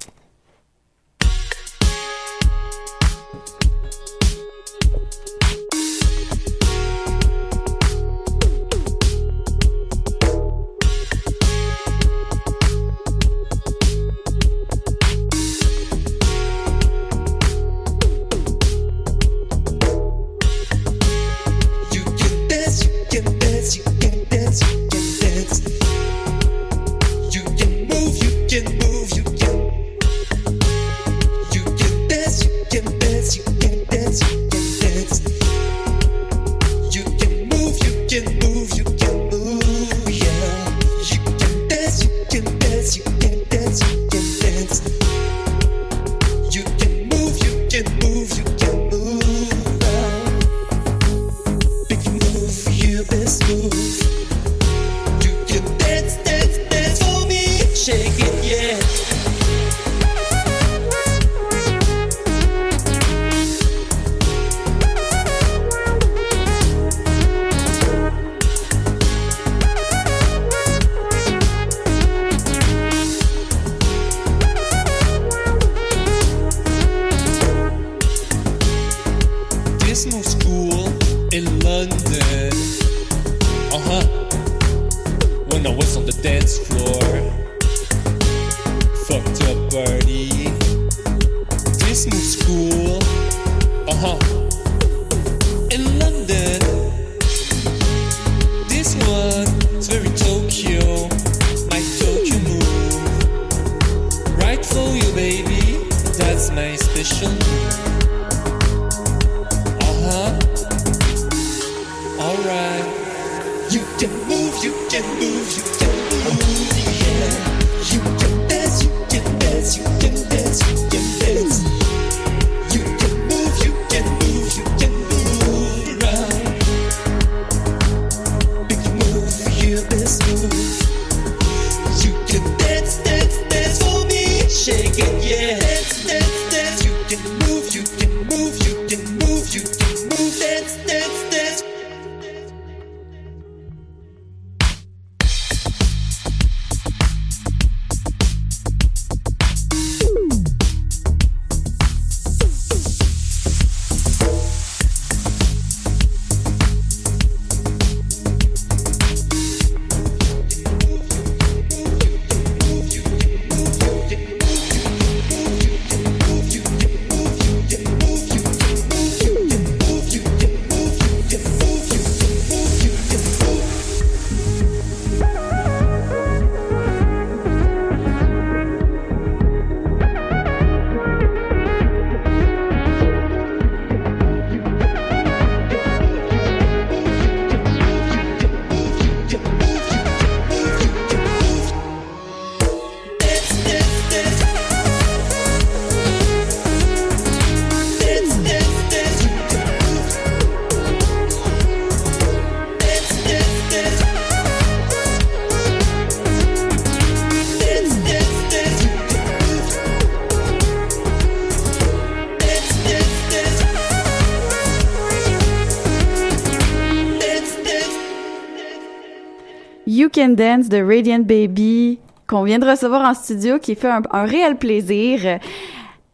Can 220.17 220.29
Dance 220.29 220.67
de 220.67 220.81
Radiant 220.81 221.19
Baby 221.19 221.99
qu'on 222.25 222.41
vient 222.41 222.57
de 222.57 222.67
recevoir 222.67 223.07
en 223.07 223.13
studio, 223.13 223.59
qui 223.59 223.75
fait 223.75 223.87
un, 223.87 224.01
un 224.09 224.23
réel 224.23 224.55
plaisir. 224.55 225.37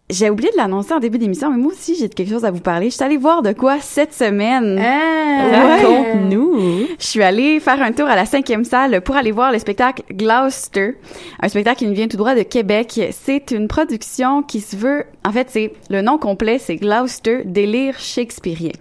J'ai 0.10 0.30
oublié 0.30 0.52
de 0.52 0.58
l'annoncer 0.58 0.94
en 0.94 1.00
début 1.00 1.18
d'émission, 1.18 1.50
mais 1.50 1.56
moi 1.56 1.72
aussi, 1.72 1.96
j'ai 1.96 2.10
quelque 2.10 2.30
chose 2.30 2.44
à 2.44 2.52
vous 2.52 2.60
parler. 2.60 2.90
Je 2.90 2.96
suis 2.96 3.04
allée 3.06 3.16
voir 3.16 3.42
de 3.42 3.54
quoi 3.54 3.80
cette 3.80 4.14
semaine. 4.14 4.78
Raconte-nous. 4.78 6.86
Je 7.00 7.06
suis 7.06 7.24
allée 7.24 7.62
faire 7.62 7.82
un 7.82 7.94
tour 7.94 8.08
à 8.08 8.18
la 8.18 8.26
cinquième 8.26 8.66
salle 8.66 9.00
pour 9.00 9.16
aller 9.16 9.32
voir 9.32 9.54
le 9.54 9.60
spectacle 9.60 10.04
Gloucester, 10.12 10.98
un 11.42 11.48
spectacle 11.48 11.78
qui 11.78 11.88
nous 11.88 11.96
vient 11.96 12.10
tout 12.10 12.18
droit 12.18 12.36
de 12.36 12.44
Québec. 12.44 13.00
C'est 13.12 13.52
une 13.52 13.70
production 13.70 14.44
qui 14.44 14.60
se 14.60 14.76
veut, 14.76 15.06
en 15.26 15.32
fait, 15.32 15.48
c'est 15.50 15.72
le 15.90 16.02
nom 16.02 16.18
complet, 16.18 16.60
c'est 16.60 16.76
Gloucester, 16.76 17.44
délire 17.46 17.98
shakespearien. 18.00 18.74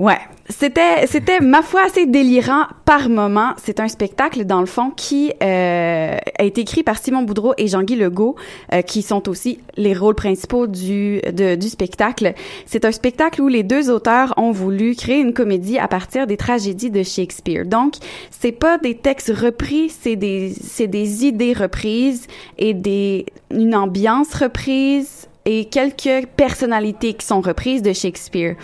Ouais, 0.00 0.16
c'était 0.48 1.06
c'était 1.06 1.40
ma 1.40 1.60
foi 1.60 1.82
assez 1.84 2.06
délirant 2.06 2.64
par 2.86 3.10
moment. 3.10 3.52
C'est 3.62 3.80
un 3.80 3.88
spectacle 3.88 4.46
dans 4.46 4.60
le 4.60 4.66
fond 4.66 4.92
qui 4.96 5.30
euh, 5.42 6.16
a 6.38 6.42
été 6.42 6.62
écrit 6.62 6.82
par 6.82 6.96
Simon 6.96 7.20
Boudreau 7.20 7.52
et 7.58 7.68
Jean-Guy 7.68 7.96
Legault, 7.96 8.34
euh, 8.72 8.80
qui 8.80 9.02
sont 9.02 9.28
aussi 9.28 9.58
les 9.76 9.92
rôles 9.92 10.14
principaux 10.14 10.66
du 10.66 11.20
du 11.34 11.68
spectacle. 11.68 12.32
C'est 12.64 12.86
un 12.86 12.92
spectacle 12.92 13.42
où 13.42 13.48
les 13.48 13.62
deux 13.62 13.90
auteurs 13.90 14.32
ont 14.38 14.52
voulu 14.52 14.94
créer 14.94 15.20
une 15.20 15.34
comédie 15.34 15.78
à 15.78 15.86
partir 15.86 16.26
des 16.26 16.38
tragédies 16.38 16.90
de 16.90 17.02
Shakespeare. 17.02 17.66
Donc, 17.66 17.96
c'est 18.30 18.52
pas 18.52 18.78
des 18.78 18.94
textes 18.94 19.30
repris, 19.36 19.90
c'est 19.90 20.16
des 20.16 20.54
c'est 20.62 20.86
des 20.86 21.26
idées 21.26 21.52
reprises 21.52 22.26
et 22.56 22.72
des 22.72 23.26
une 23.50 23.74
ambiance 23.74 24.32
reprise 24.32 25.28
et 25.44 25.66
quelques 25.66 26.26
personnalités 26.36 27.14
qui 27.14 27.26
sont 27.26 27.40
reprises 27.40 27.82
de 27.82 27.92
Shakespeare. 27.92 28.56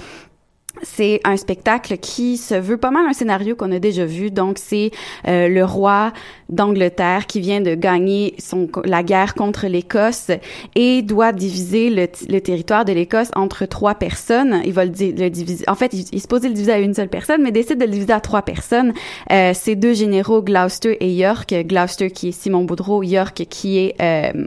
C'est 0.82 1.20
un 1.24 1.36
spectacle 1.36 1.98
qui 1.98 2.36
se 2.36 2.54
veut 2.54 2.76
pas 2.76 2.90
mal 2.90 3.06
un 3.06 3.12
scénario 3.12 3.56
qu'on 3.56 3.72
a 3.72 3.78
déjà 3.78 4.04
vu. 4.04 4.30
Donc, 4.30 4.58
c'est 4.58 4.90
euh, 5.26 5.48
le 5.48 5.64
roi 5.64 6.12
d'Angleterre 6.48 7.26
qui 7.26 7.40
vient 7.40 7.60
de 7.60 7.74
gagner 7.74 8.34
son, 8.38 8.68
la 8.84 9.02
guerre 9.02 9.34
contre 9.34 9.66
l'Écosse 9.66 10.30
et 10.74 11.02
doit 11.02 11.32
diviser 11.32 11.90
le, 11.90 12.06
le 12.28 12.40
territoire 12.40 12.84
de 12.84 12.92
l'Écosse 12.92 13.30
entre 13.34 13.66
trois 13.66 13.94
personnes. 13.94 14.62
Il 14.64 14.72
va 14.72 14.84
le, 14.84 14.92
le 14.92 15.28
diviser. 15.28 15.64
En 15.68 15.74
fait, 15.74 15.92
il, 15.92 16.04
il 16.12 16.16
est 16.16 16.20
supposé 16.20 16.48
le 16.48 16.54
diviser 16.54 16.72
à 16.72 16.78
une 16.78 16.94
seule 16.94 17.08
personne, 17.08 17.42
mais 17.42 17.52
décide 17.52 17.78
de 17.78 17.84
le 17.84 17.90
diviser 17.90 18.12
à 18.12 18.20
trois 18.20 18.42
personnes. 18.42 18.92
Euh, 19.32 19.52
ces 19.54 19.74
deux 19.74 19.94
généraux, 19.94 20.42
Gloucester 20.42 20.96
et 21.00 21.12
York. 21.12 21.54
Gloucester 21.66 22.10
qui 22.10 22.28
est 22.28 22.32
Simon 22.32 22.64
Boudreau, 22.64 23.02
York 23.02 23.46
qui 23.48 23.78
est 23.78 23.94
euh, 24.00 24.46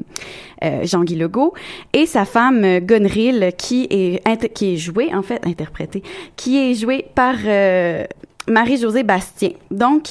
euh, 0.63 0.85
Jean-Guy 0.85 1.15
Legault, 1.15 1.53
et 1.93 2.05
sa 2.05 2.25
femme 2.25 2.79
Gonril, 2.79 3.51
qui 3.57 3.87
est 3.89 4.21
qui 4.53 4.73
est 4.73 4.77
jouée 4.77 5.13
en 5.13 5.21
fait 5.21 5.45
interprétée, 5.45 6.03
qui 6.35 6.57
est 6.57 6.73
jouée 6.73 7.05
par 7.15 7.35
euh, 7.45 8.03
Marie-Josée 8.47 9.03
Bastien. 9.03 9.51
Donc 9.71 10.09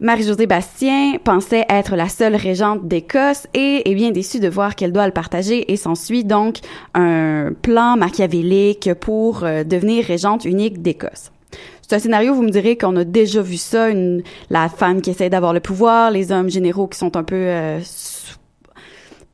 Marie-Josée 0.00 0.46
Bastien 0.46 1.18
pensait 1.22 1.64
être 1.68 1.96
la 1.96 2.08
seule 2.08 2.34
régente 2.34 2.86
d'Écosse 2.88 3.46
et 3.54 3.88
est 3.88 3.94
bien 3.94 4.10
déçue 4.10 4.40
de 4.40 4.48
voir 4.48 4.74
qu'elle 4.74 4.92
doit 4.92 5.06
le 5.06 5.12
partager 5.12 5.72
et 5.72 5.76
s'ensuit 5.76 6.24
donc 6.24 6.56
un 6.94 7.52
plan 7.62 7.96
machiavélique 7.96 8.92
pour 9.00 9.44
euh, 9.44 9.64
devenir 9.64 10.04
régente 10.04 10.44
unique 10.44 10.82
d'Écosse. 10.82 11.30
C'est 11.86 11.96
un 11.96 11.98
scénario, 11.98 12.34
vous 12.34 12.42
me 12.42 12.50
direz 12.50 12.76
qu'on 12.76 12.96
a 12.96 13.04
déjà 13.04 13.42
vu 13.42 13.56
ça, 13.56 13.88
la 14.50 14.68
femme 14.68 15.02
qui 15.02 15.10
essaie 15.10 15.28
d'avoir 15.28 15.52
le 15.52 15.60
pouvoir, 15.60 16.10
les 16.10 16.32
hommes 16.32 16.48
généraux 16.48 16.86
qui 16.86 16.98
sont 16.98 17.16
un 17.16 17.22
peu 17.22 17.36
euh, 17.36 17.80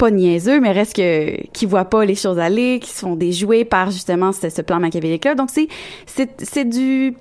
pas 0.01 0.11
niaiseux, 0.11 0.61
mais 0.61 0.73
reste 0.73 0.97
que 0.97 1.47
qui 1.49 1.67
voient 1.67 1.85
pas 1.85 2.07
les 2.07 2.15
choses 2.15 2.39
aller, 2.39 2.81
qui 2.83 2.89
se 2.89 3.01
font 3.01 3.17
déjouer 3.17 3.67
par 3.67 3.91
justement 3.91 4.33
ce, 4.33 4.49
ce 4.49 4.63
plan 4.63 4.81
machiavélique-là. 4.81 5.35
Donc 5.35 5.51
c'est 5.53 5.69
c'est 6.07 6.31
c'est 6.43 6.65
du 6.65 7.15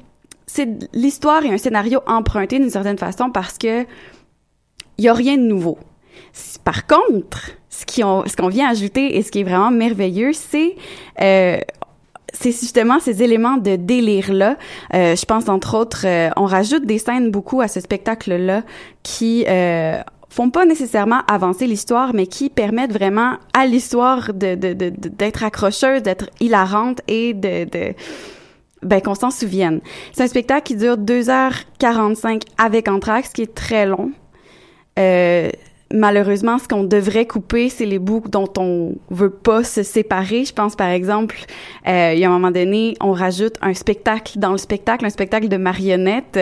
c'est 0.48 0.70
l'histoire 0.94 1.44
et 1.44 1.50
un 1.54 1.58
scénario 1.58 2.00
emprunté 2.08 2.58
d'une 2.58 2.70
certaine 2.70 2.98
façon 2.98 3.32
parce 3.32 3.58
que 3.58 3.84
il 4.98 5.04
y 5.04 5.10
a 5.10 5.14
rien 5.14 5.36
de 5.38 5.44
nouveau. 5.44 5.78
Par 6.64 6.88
contre, 6.88 7.52
ce 7.70 7.86
qui 7.86 8.02
on, 8.04 8.26
ce 8.26 8.38
qu'on 8.38 8.48
vient 8.48 8.70
ajouter 8.70 9.18
et 9.18 9.24
ce 9.24 9.32
qui 9.32 9.42
est 9.42 9.44
vraiment 9.44 9.72
merveilleux, 9.72 10.32
c'est 10.32 10.78
euh, 11.22 11.60
c'est 12.34 12.52
justement 12.52 13.00
ces 13.00 13.24
éléments 13.24 13.58
de 13.58 13.76
délire 13.76 14.32
là. 14.32 14.58
Euh, 14.94 15.18
je 15.18 15.26
pense 15.26 15.50
entre 15.50 15.76
autres, 15.78 16.06
euh, 16.06 16.30
on 16.38 16.46
rajoute 16.46 16.86
des 16.86 16.98
scènes 16.98 17.30
beaucoup 17.30 17.60
à 17.60 17.68
ce 17.68 17.82
spectacle 17.82 18.36
là 18.38 18.64
qui 19.04 19.46
euh, 19.48 20.00
font 20.30 20.50
pas 20.50 20.66
nécessairement 20.66 21.22
avancer 21.28 21.66
l'histoire, 21.68 22.14
mais 22.14 22.28
qui 22.28 22.50
permettent 22.50 22.94
vraiment 22.94 23.34
à 23.54 23.66
l'histoire 23.66 24.34
de 24.34 24.56
de- 24.56 24.74
de- 24.74 24.90
d'être 25.10 25.44
accrocheuse, 25.44 26.04
d'être 26.04 26.30
hilarante 26.40 27.02
et 27.08 27.34
de, 27.34 27.66
de 27.66 27.94
ben 28.82 29.02
qu'on 29.02 29.16
s'en 29.16 29.32
souvienne. 29.32 29.82
C'est 30.14 30.24
un 30.24 30.28
spectacle 30.28 30.64
qui 30.64 30.76
dure 30.78 30.98
2h45 30.98 32.44
avec 32.58 32.88
ce 32.88 33.30
qui 33.34 33.42
est 33.42 33.54
très 33.54 33.86
long. 33.86 34.12
Euh, 34.98 35.50
malheureusement, 35.94 36.58
ce 36.60 36.68
qu'on 36.68 36.84
devrait 36.84 37.26
couper, 37.26 37.70
c'est 37.70 37.86
les 37.86 38.00
bouts 38.00 38.24
dont 38.30 38.48
on 38.58 38.96
veut 39.10 39.30
pas 39.32 39.64
se 39.64 39.84
séparer. 39.84 40.46
Je 40.46 40.54
pense, 40.54 40.76
par 40.76 40.90
exemple, 40.90 41.38
euh, 41.88 42.12
il 42.14 42.20
y 42.20 42.26
a 42.26 42.30
un 42.30 42.32
moment 42.34 42.52
donné, 42.52 42.96
on 43.02 43.12
rajoute 43.12 43.56
un 43.62 43.74
spectacle 43.74 44.40
dans 44.40 44.52
le 44.52 44.58
spectacle, 44.58 45.06
un 45.06 45.10
spectacle 45.10 45.48
de 45.48 45.58
marionnettes, 45.58 46.40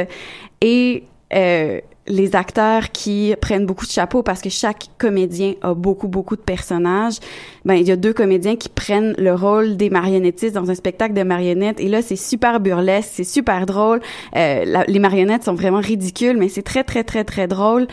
et 0.62 1.04
euh, 1.34 1.80
les 2.08 2.36
acteurs 2.36 2.92
qui 2.92 3.36
prennent 3.42 3.66
beaucoup 3.66 3.86
de 3.86 3.92
chapeaux 3.92 4.24
parce 4.24 4.42
que 4.42 4.50
chaque 4.50 4.88
comédien 4.98 5.54
a 5.62 5.74
beaucoup, 5.74 6.08
beaucoup 6.08 6.36
de 6.36 6.42
personnages. 6.42 7.18
Ben, 7.66 7.76
il 7.76 7.88
y 7.88 7.92
a 7.92 7.96
deux 7.96 8.14
comédiens 8.14 8.56
qui 8.56 8.70
prennent 8.70 9.14
le 9.18 9.34
rôle 9.34 9.76
des 9.78 9.90
marionnettistes 9.90 10.56
dans 10.56 10.70
un 10.72 10.76
spectacle 10.76 11.14
de 11.14 11.24
marionnettes. 11.24 11.80
Et 11.80 11.90
là, 11.90 12.02
c'est 12.02 12.16
super 12.16 12.60
burlesque, 12.60 13.10
c'est 13.14 13.24
super 13.24 13.66
drôle. 13.66 14.00
Euh, 14.36 14.84
les 14.88 15.00
marionnettes 15.00 15.44
sont 15.44 15.54
vraiment 15.56 15.82
ridicules, 15.82 16.38
mais 16.38 16.50
c'est 16.50 16.62
très, 16.64 16.84
très, 16.84 17.04
très, 17.04 17.24
très 17.24 17.48
drôle. 17.48 17.88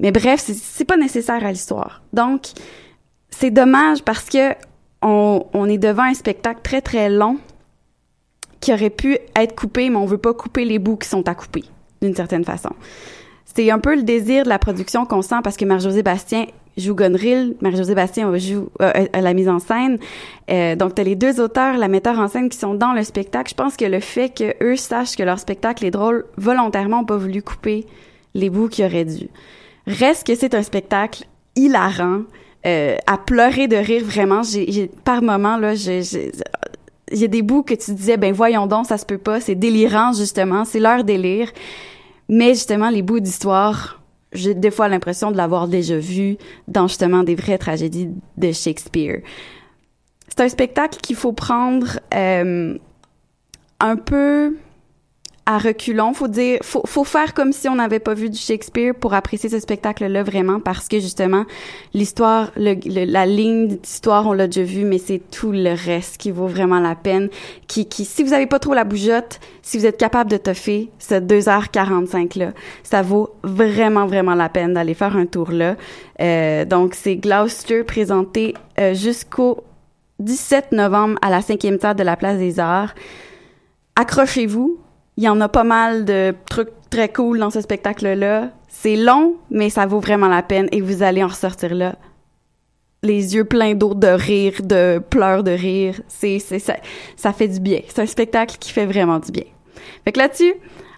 Mais 0.00 0.12
bref, 0.12 0.40
c'est- 0.40 0.54
c'est 0.54 0.84
pas 0.84 0.96
nécessaire 0.96 1.44
à 1.44 1.50
l'histoire. 1.50 2.02
Donc, 2.12 2.42
c'est 3.30 3.50
dommage 3.50 4.02
parce 4.02 4.28
que 4.28 4.52
on, 5.02 5.46
on 5.52 5.68
est 5.68 5.78
devant 5.78 6.04
un 6.04 6.14
spectacle 6.14 6.60
très, 6.62 6.80
très 6.80 7.10
long 7.10 7.38
qui 8.60 8.72
aurait 8.72 8.90
pu 8.90 9.18
être 9.36 9.54
coupé, 9.54 9.90
mais 9.90 9.96
on 9.96 10.06
veut 10.06 10.18
pas 10.18 10.32
couper 10.34 10.64
les 10.64 10.78
bouts 10.78 10.96
qui 10.96 11.08
sont 11.08 11.28
à 11.28 11.34
couper, 11.34 11.64
d'une 12.00 12.14
certaine 12.14 12.44
façon. 12.44 12.70
C'est 13.44 13.70
un 13.70 13.78
peu 13.78 13.94
le 13.94 14.02
désir 14.02 14.44
de 14.44 14.48
la 14.48 14.58
production 14.58 15.06
qu'on 15.06 15.22
sent 15.22 15.36
parce 15.44 15.56
que 15.56 15.64
Marie-Josée 15.64 16.02
Bastien 16.02 16.46
joue 16.76 16.94
Gonril, 16.94 17.54
Marie-Josée 17.60 17.94
Bastien 17.94 18.36
joue 18.36 18.68
euh, 18.82 18.90
euh, 18.96 19.20
la 19.20 19.32
mise 19.34 19.48
en 19.48 19.60
scène. 19.60 19.98
Euh, 20.50 20.74
donc, 20.74 20.94
t'as 20.96 21.04
les 21.04 21.14
deux 21.14 21.40
auteurs, 21.40 21.76
la 21.76 21.86
metteur 21.88 22.18
en 22.18 22.26
scène 22.26 22.48
qui 22.48 22.58
sont 22.58 22.74
dans 22.74 22.92
le 22.92 23.04
spectacle. 23.04 23.50
Je 23.50 23.54
pense 23.54 23.76
que 23.76 23.84
le 23.84 24.00
fait 24.00 24.30
que 24.30 24.54
eux 24.64 24.76
sachent 24.76 25.14
que 25.16 25.22
leur 25.22 25.38
spectacle 25.38 25.84
est 25.84 25.92
drôle, 25.92 26.24
volontairement, 26.36 27.00
ont 27.00 27.04
pas 27.04 27.16
voulu 27.16 27.42
couper 27.42 27.86
les 28.34 28.50
bouts 28.50 28.68
qu'ils 28.68 28.86
auraient 28.86 29.04
dû. 29.04 29.28
Reste 29.86 30.26
que 30.26 30.34
c'est 30.34 30.54
un 30.54 30.62
spectacle 30.62 31.24
hilarant, 31.54 32.22
euh, 32.66 32.96
à 33.06 33.18
pleurer 33.18 33.68
de 33.68 33.76
rire, 33.76 34.02
vraiment. 34.04 34.42
J'ai, 34.42 34.90
par 35.04 35.22
moment, 35.22 35.56
là, 35.56 35.76
j'ai, 35.76 36.02
j'ai- 36.02 36.32
des 37.28 37.42
bouts 37.42 37.62
que 37.62 37.74
tu 37.74 37.92
disais, 37.92 38.16
ben 38.16 38.32
voyons 38.32 38.66
donc, 38.66 38.86
ça 38.86 38.98
se 38.98 39.06
peut 39.06 39.18
pas, 39.18 39.38
c'est 39.40 39.54
délirant, 39.54 40.12
justement, 40.12 40.64
c'est 40.64 40.80
leur 40.80 41.04
délire. 41.04 41.52
Mais 42.28 42.54
justement, 42.54 42.90
les 42.90 43.02
bouts 43.02 43.20
d'histoire, 43.20 44.02
j'ai 44.32 44.54
des 44.54 44.70
fois 44.70 44.88
l'impression 44.88 45.30
de 45.30 45.36
l'avoir 45.36 45.68
déjà 45.68 45.98
vu 45.98 46.36
dans 46.68 46.88
justement 46.88 47.22
des 47.22 47.34
vraies 47.34 47.58
tragédies 47.58 48.10
de 48.36 48.52
Shakespeare. 48.52 49.20
C'est 50.28 50.40
un 50.40 50.48
spectacle 50.48 50.98
qu'il 51.00 51.16
faut 51.16 51.32
prendre 51.32 52.00
euh, 52.14 52.76
un 53.80 53.96
peu 53.96 54.56
à 55.46 55.58
reculons. 55.58 56.14
Faut 56.14 56.28
dire, 56.28 56.58
faut, 56.62 56.82
faut 56.86 57.04
faire 57.04 57.34
comme 57.34 57.52
si 57.52 57.68
on 57.68 57.74
n'avait 57.74 57.98
pas 57.98 58.14
vu 58.14 58.30
du 58.30 58.38
Shakespeare 58.38 58.94
pour 58.94 59.12
apprécier 59.12 59.48
ce 59.50 59.60
spectacle-là 59.60 60.22
vraiment 60.22 60.58
parce 60.58 60.88
que 60.88 60.98
justement 61.00 61.44
l'histoire, 61.92 62.50
le, 62.56 62.74
le- 62.86 63.04
la 63.04 63.26
ligne 63.26 63.68
d'histoire 63.76 64.26
on 64.26 64.32
l'a 64.32 64.46
déjà 64.46 64.62
vu, 64.66 64.84
mais 64.84 64.98
c'est 64.98 65.20
tout 65.30 65.52
le 65.52 65.74
reste 65.74 66.16
qui 66.16 66.30
vaut 66.30 66.46
vraiment 66.46 66.80
la 66.80 66.94
peine. 66.94 67.28
Qui, 67.66 67.86
qui, 67.86 68.04
si 68.06 68.22
vous 68.22 68.32
avez 68.32 68.46
pas 68.46 68.58
trop 68.58 68.72
la 68.74 68.84
bougeotte, 68.84 69.38
si 69.62 69.76
vous 69.78 69.84
êtes 69.86 69.98
capable 69.98 70.30
de 70.30 70.36
toffer 70.38 70.90
ce 70.98 71.14
2h45 71.16 72.38
là, 72.38 72.52
ça 72.82 73.02
vaut 73.02 73.34
vraiment 73.42 74.06
vraiment 74.06 74.34
la 74.34 74.48
peine 74.48 74.72
d'aller 74.74 74.94
faire 74.94 75.16
un 75.16 75.26
tour 75.26 75.50
là. 75.52 75.76
Euh, 76.20 76.64
donc 76.64 76.94
c'est 76.94 77.16
Gloucester 77.16 77.82
présenté 77.84 78.54
euh, 78.78 78.94
jusqu'au 78.94 79.62
17 80.20 80.72
novembre 80.72 81.18
à 81.22 81.28
la 81.28 81.42
cinquième 81.42 81.78
salle 81.78 81.96
de 81.96 82.02
la 82.02 82.16
Place 82.16 82.38
des 82.38 82.60
Arts. 82.60 82.94
Accrochez-vous. 83.96 84.78
Il 85.16 85.24
y 85.24 85.28
en 85.28 85.40
a 85.40 85.48
pas 85.48 85.64
mal 85.64 86.04
de 86.04 86.34
trucs 86.48 86.70
très 86.90 87.08
cool 87.08 87.38
dans 87.38 87.50
ce 87.50 87.60
spectacle-là. 87.60 88.50
C'est 88.68 88.96
long, 88.96 89.36
mais 89.50 89.70
ça 89.70 89.86
vaut 89.86 90.00
vraiment 90.00 90.28
la 90.28 90.42
peine 90.42 90.68
et 90.72 90.80
vous 90.80 91.02
allez 91.02 91.22
en 91.22 91.28
ressortir 91.28 91.74
là. 91.74 91.96
Les 93.02 93.34
yeux 93.34 93.44
pleins 93.44 93.74
d'eau 93.74 93.94
de 93.94 94.08
rire, 94.08 94.54
de 94.62 95.00
pleurs 95.10 95.44
de 95.44 95.50
rire. 95.50 96.00
C'est, 96.08 96.38
c'est, 96.38 96.58
ça, 96.58 96.76
ça 97.16 97.32
fait 97.32 97.48
du 97.48 97.60
bien. 97.60 97.80
C'est 97.88 98.00
un 98.02 98.06
spectacle 98.06 98.56
qui 98.58 98.72
fait 98.72 98.86
vraiment 98.86 99.18
du 99.18 99.30
bien. 99.30 99.44
Fait 100.04 100.12
que 100.12 100.18
là-dessus, 100.18 100.54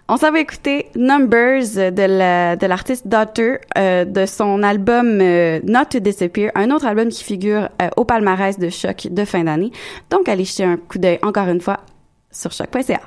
on 0.09 0.15
s'en 0.15 0.31
va 0.31 0.39
écouter 0.39 0.87
Numbers 0.95 1.91
de 1.91 2.03
la, 2.03 2.55
de 2.55 2.65
l'artiste 2.65 3.07
Daughter, 3.07 3.57
euh, 3.77 4.05
de 4.05 4.25
son 4.25 4.63
album 4.63 5.19
euh, 5.19 5.59
Not 5.65 5.85
to 5.91 5.99
Disappear, 5.99 6.51
un 6.55 6.71
autre 6.71 6.85
album 6.85 7.09
qui 7.09 7.23
figure 7.25 7.67
euh, 7.81 7.89
au 7.97 8.05
palmarès 8.05 8.57
de 8.57 8.69
choc 8.69 9.07
de 9.11 9.25
fin 9.25 9.43
d'année. 9.43 9.71
Donc, 10.09 10.29
allez 10.29 10.45
jeter 10.45 10.63
un 10.63 10.77
coup 10.77 10.97
d'œil 10.97 11.19
encore 11.23 11.49
une 11.49 11.61
fois 11.61 11.81
sur 12.31 12.53
choc.ca. 12.53 13.01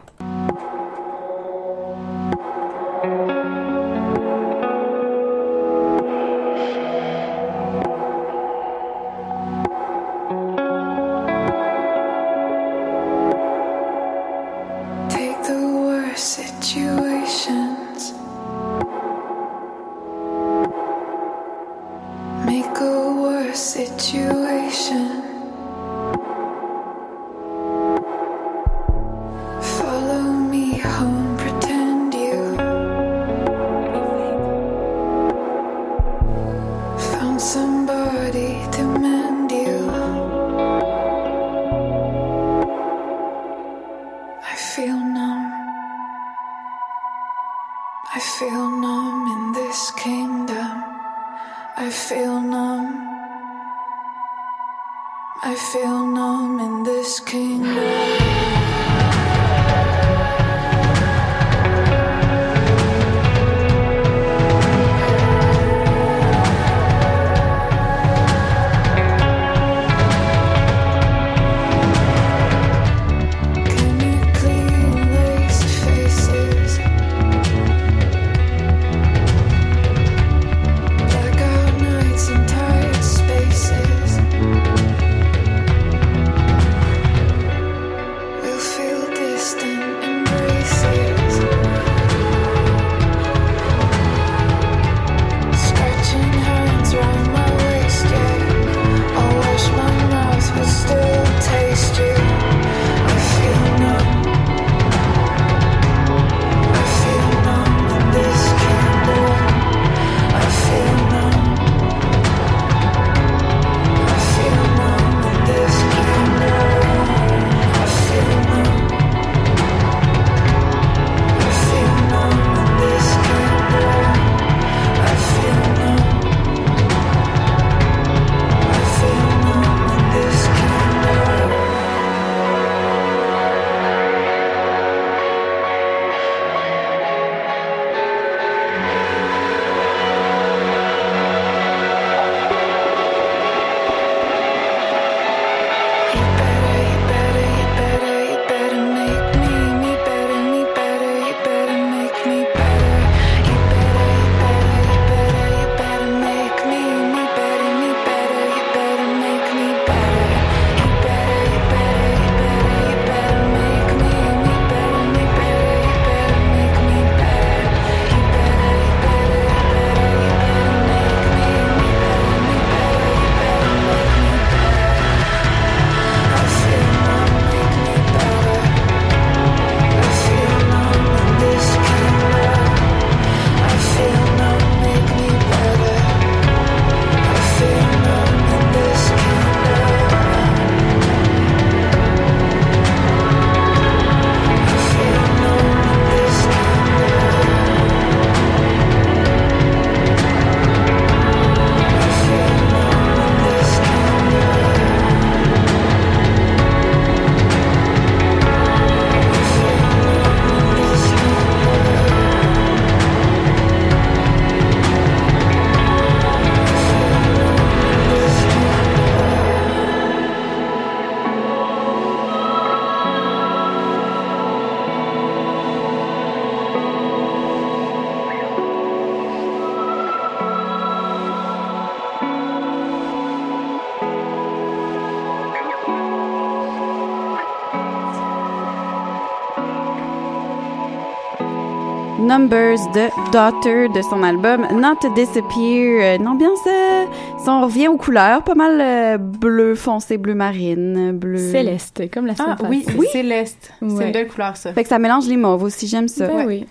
Numbers 242.44 242.78
de 242.94 243.32
Daughter 243.32 243.88
de 243.94 244.00
son 244.00 244.22
album 244.22 244.66
Not 244.72 244.96
to 245.02 245.10
Disappear. 245.14 246.00
Euh, 246.02 246.16
Une 246.16 246.26
ambiance, 246.26 246.58
euh, 246.66 247.04
si 247.38 247.48
on 247.50 247.60
revient 247.64 247.88
aux 247.88 247.98
couleurs, 247.98 248.42
pas 248.42 248.54
mal 248.54 248.80
euh, 248.80 249.18
bleu 249.18 249.74
foncé, 249.74 250.16
bleu 250.16 250.34
marine, 250.34 251.12
bleu... 251.12 251.36
Céleste, 251.36 252.10
comme 252.10 252.24
la 252.26 252.32
Ah 252.38 252.56
semaine 252.56 252.70
oui, 252.70 252.82
passée. 252.82 252.98
oui. 252.98 253.06
céleste. 253.12 253.72
C'est 253.80 254.06
une 254.06 254.12
belle 254.12 254.28
couleur, 254.28 254.56
ça. 254.56 254.72
Fait 254.72 254.82
que 254.82 254.88
ça 254.88 254.98
mélange 254.98 255.26
les 255.28 255.36
mauves 255.36 255.62
aussi, 255.64 255.86
j'aime 255.86 256.08
ça. 256.08 256.28
Ben 256.28 256.46
oui. 256.46 256.66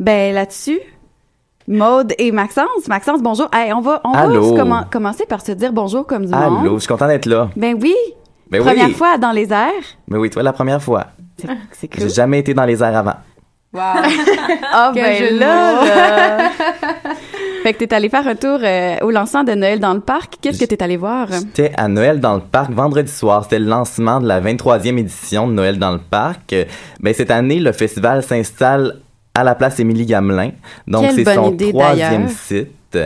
Ben 0.00 0.34
là-dessus, 0.34 0.80
Maude 1.68 2.12
et 2.18 2.32
Maxence. 2.32 2.88
Maxence, 2.88 3.22
bonjour. 3.22 3.48
Hey, 3.52 3.72
on 3.72 3.80
va, 3.80 4.00
on 4.02 4.10
va 4.12 4.18
Allô? 4.22 4.42
se 4.48 4.60
commen- 4.60 4.90
commencer 4.90 5.26
par 5.26 5.42
se 5.42 5.52
dire 5.52 5.72
bonjour 5.72 6.04
comme 6.08 6.26
du 6.26 6.34
Allô, 6.34 6.50
monde. 6.56 6.74
je 6.74 6.78
suis 6.80 6.88
content 6.88 7.06
d'être 7.06 7.26
là. 7.26 7.50
Ben 7.54 7.78
oui. 7.80 7.94
Ben 8.50 8.60
Première 8.64 8.88
oui. 8.88 8.94
fois 8.94 9.16
dans 9.16 9.30
les 9.30 9.52
airs. 9.52 9.70
Mais 10.08 10.18
oui, 10.18 10.28
toi, 10.28 10.42
la 10.42 10.52
première 10.52 10.82
fois. 10.82 11.06
C'est 11.70 11.88
J'ai 11.98 12.08
jamais 12.08 12.40
été 12.40 12.52
dans 12.52 12.64
les 12.64 12.82
airs 12.82 12.96
avant. 12.96 13.14
Wow. 13.72 13.80
Ah 14.74 14.92
jeu 14.94 15.00
ben 15.00 15.38
là, 15.38 16.50
fait 17.62 17.72
que 17.72 17.78
t'es 17.78 17.94
allé 17.94 18.08
faire 18.08 18.26
un 18.26 18.34
tour 18.34 18.58
euh, 18.62 18.96
au 19.02 19.10
lancement 19.10 19.44
de 19.44 19.52
Noël 19.52 19.80
dans 19.80 19.94
le 19.94 20.00
parc. 20.00 20.36
Qu'est-ce 20.40 20.58
que 20.58 20.64
t'es 20.64 20.82
allé 20.82 20.96
voir? 20.96 21.28
J'étais 21.30 21.72
à 21.76 21.88
Noël 21.88 22.20
dans 22.20 22.34
le 22.34 22.40
parc 22.40 22.70
vendredi 22.70 23.10
soir. 23.10 23.44
C'était 23.44 23.58
le 23.58 23.66
lancement 23.66 24.20
de 24.20 24.26
la 24.26 24.40
23e 24.40 24.98
édition 24.98 25.46
de 25.46 25.52
Noël 25.52 25.78
dans 25.78 25.92
le 25.92 25.98
parc. 25.98 26.54
Ben, 27.00 27.14
cette 27.14 27.30
année, 27.30 27.60
le 27.60 27.72
festival 27.72 28.22
s'installe 28.22 28.96
à 29.34 29.44
la 29.44 29.54
place 29.54 29.80
Émilie 29.80 30.06
Gamelin. 30.06 30.50
Donc, 30.86 31.06
c'est 31.14 31.24
bonne 31.24 31.34
son 31.34 31.52
idée, 31.52 31.72
troisième 31.72 32.26
d'ailleurs. 32.26 32.30
site. 32.30 32.98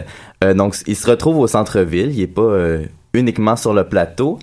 Euh, 0.43 0.55
donc, 0.55 0.77
il 0.87 0.97
se 0.97 1.09
retrouve 1.09 1.39
au 1.39 1.47
centre-ville. 1.47 2.11
Il 2.13 2.21
est 2.23 2.27
pas 2.27 2.43
euh, 2.43 2.85
uniquement 3.15 3.57
sur 3.57 3.73
le 3.73 3.85
plateau. 3.85 4.39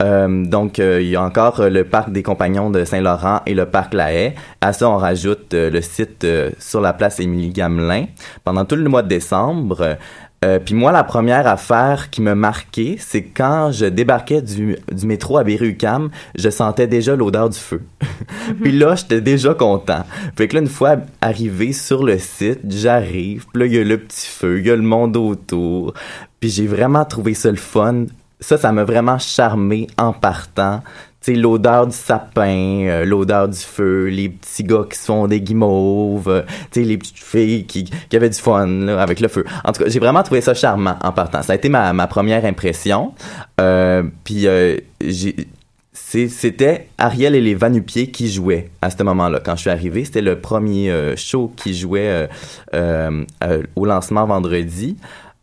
Euh, 0.00 0.44
donc, 0.44 0.78
euh, 0.78 1.00
il 1.02 1.08
y 1.08 1.16
a 1.16 1.22
encore 1.22 1.58
euh, 1.58 1.68
le 1.68 1.82
parc 1.82 2.12
des 2.12 2.22
Compagnons 2.22 2.70
de 2.70 2.84
Saint-Laurent 2.84 3.40
et 3.46 3.54
le 3.54 3.66
parc 3.66 3.94
La 3.94 4.12
Haye. 4.12 4.34
À 4.60 4.72
ça, 4.72 4.88
on 4.88 4.96
rajoute 4.96 5.54
euh, 5.54 5.70
le 5.70 5.80
site 5.80 6.22
euh, 6.22 6.50
sur 6.60 6.80
la 6.80 6.92
place 6.92 7.18
Émilie-Gamelin 7.18 8.06
pendant 8.44 8.64
tout 8.64 8.76
le 8.76 8.88
mois 8.88 9.02
de 9.02 9.08
décembre. 9.08 9.96
Puis 10.64 10.76
moi, 10.76 10.92
la 10.92 11.02
première 11.02 11.48
affaire 11.48 12.10
qui 12.10 12.22
me 12.22 12.36
marquait, 12.36 12.94
c'est 13.00 13.24
quand 13.24 13.72
je 13.72 13.86
débarquais 13.86 14.40
du, 14.40 14.76
du 14.92 15.04
métro 15.04 15.36
à 15.36 15.42
Berry-UQAM, 15.42 16.10
je 16.36 16.48
sentais 16.48 16.86
déjà 16.86 17.16
l'odeur 17.16 17.48
du 17.48 17.58
feu. 17.58 17.82
puis 18.62 18.70
là, 18.70 18.94
j'étais 18.94 19.20
déjà 19.20 19.52
content. 19.54 20.04
Fait 20.36 20.46
que 20.46 20.54
là, 20.54 20.62
une 20.62 20.68
fois 20.68 20.98
arrivé 21.20 21.72
sur 21.72 22.04
le 22.04 22.18
site, 22.18 22.60
j'arrive, 22.68 23.46
puis 23.52 23.62
là, 23.62 23.66
il 23.66 23.74
y 23.74 23.78
a 23.80 23.82
le 23.82 23.98
petit 23.98 24.28
feu, 24.28 24.60
il 24.60 24.66
y 24.68 24.70
a 24.70 24.76
le 24.76 24.82
monde 24.82 25.16
autour. 25.16 25.92
Puis 26.38 26.50
j'ai 26.50 26.68
vraiment 26.68 27.04
trouvé 27.04 27.34
ça 27.34 27.50
le 27.50 27.56
fun. 27.56 28.04
Ça, 28.40 28.56
ça 28.56 28.70
m'a 28.72 28.84
vraiment 28.84 29.18
charmé 29.18 29.88
en 29.96 30.12
partant. 30.12 30.80
Tu 31.20 31.34
sais, 31.34 31.38
l'odeur 31.40 31.88
du 31.88 31.96
sapin, 31.96 32.86
euh, 32.86 33.04
l'odeur 33.04 33.48
du 33.48 33.58
feu, 33.58 34.06
les 34.06 34.28
petits 34.28 34.62
gars 34.62 34.84
qui 34.88 34.96
se 34.96 35.06
font 35.06 35.26
des 35.26 35.40
guimauves, 35.40 36.28
euh, 36.28 36.42
tu 36.70 36.80
sais, 36.80 36.86
les 36.86 36.96
petites 36.96 37.18
filles 37.18 37.66
qui, 37.66 37.90
qui 38.08 38.16
avaient 38.16 38.30
du 38.30 38.38
fun 38.38 38.66
là, 38.66 39.02
avec 39.02 39.18
le 39.18 39.26
feu. 39.26 39.44
En 39.64 39.72
tout 39.72 39.82
cas, 39.82 39.90
j'ai 39.90 39.98
vraiment 39.98 40.22
trouvé 40.22 40.40
ça 40.40 40.54
charmant 40.54 40.96
en 41.02 41.10
partant. 41.10 41.42
Ça 41.42 41.54
a 41.54 41.56
été 41.56 41.68
ma, 41.68 41.92
ma 41.92 42.06
première 42.06 42.44
impression. 42.44 43.12
Euh, 43.60 44.04
puis 44.22 44.46
euh, 44.46 44.76
c'était 45.92 46.88
Ariel 46.96 47.34
et 47.34 47.40
les 47.40 47.56
Vanupiers 47.56 48.12
qui 48.12 48.30
jouaient 48.30 48.70
à 48.80 48.90
ce 48.90 49.02
moment-là. 49.02 49.40
Quand 49.44 49.56
je 49.56 49.62
suis 49.62 49.70
arrivé, 49.70 50.04
c'était 50.04 50.22
le 50.22 50.40
premier 50.40 51.14
show 51.16 51.52
qui 51.56 51.74
jouait 51.74 52.28
au 52.72 53.84
lancement 53.84 54.24
vendredi. 54.24 54.96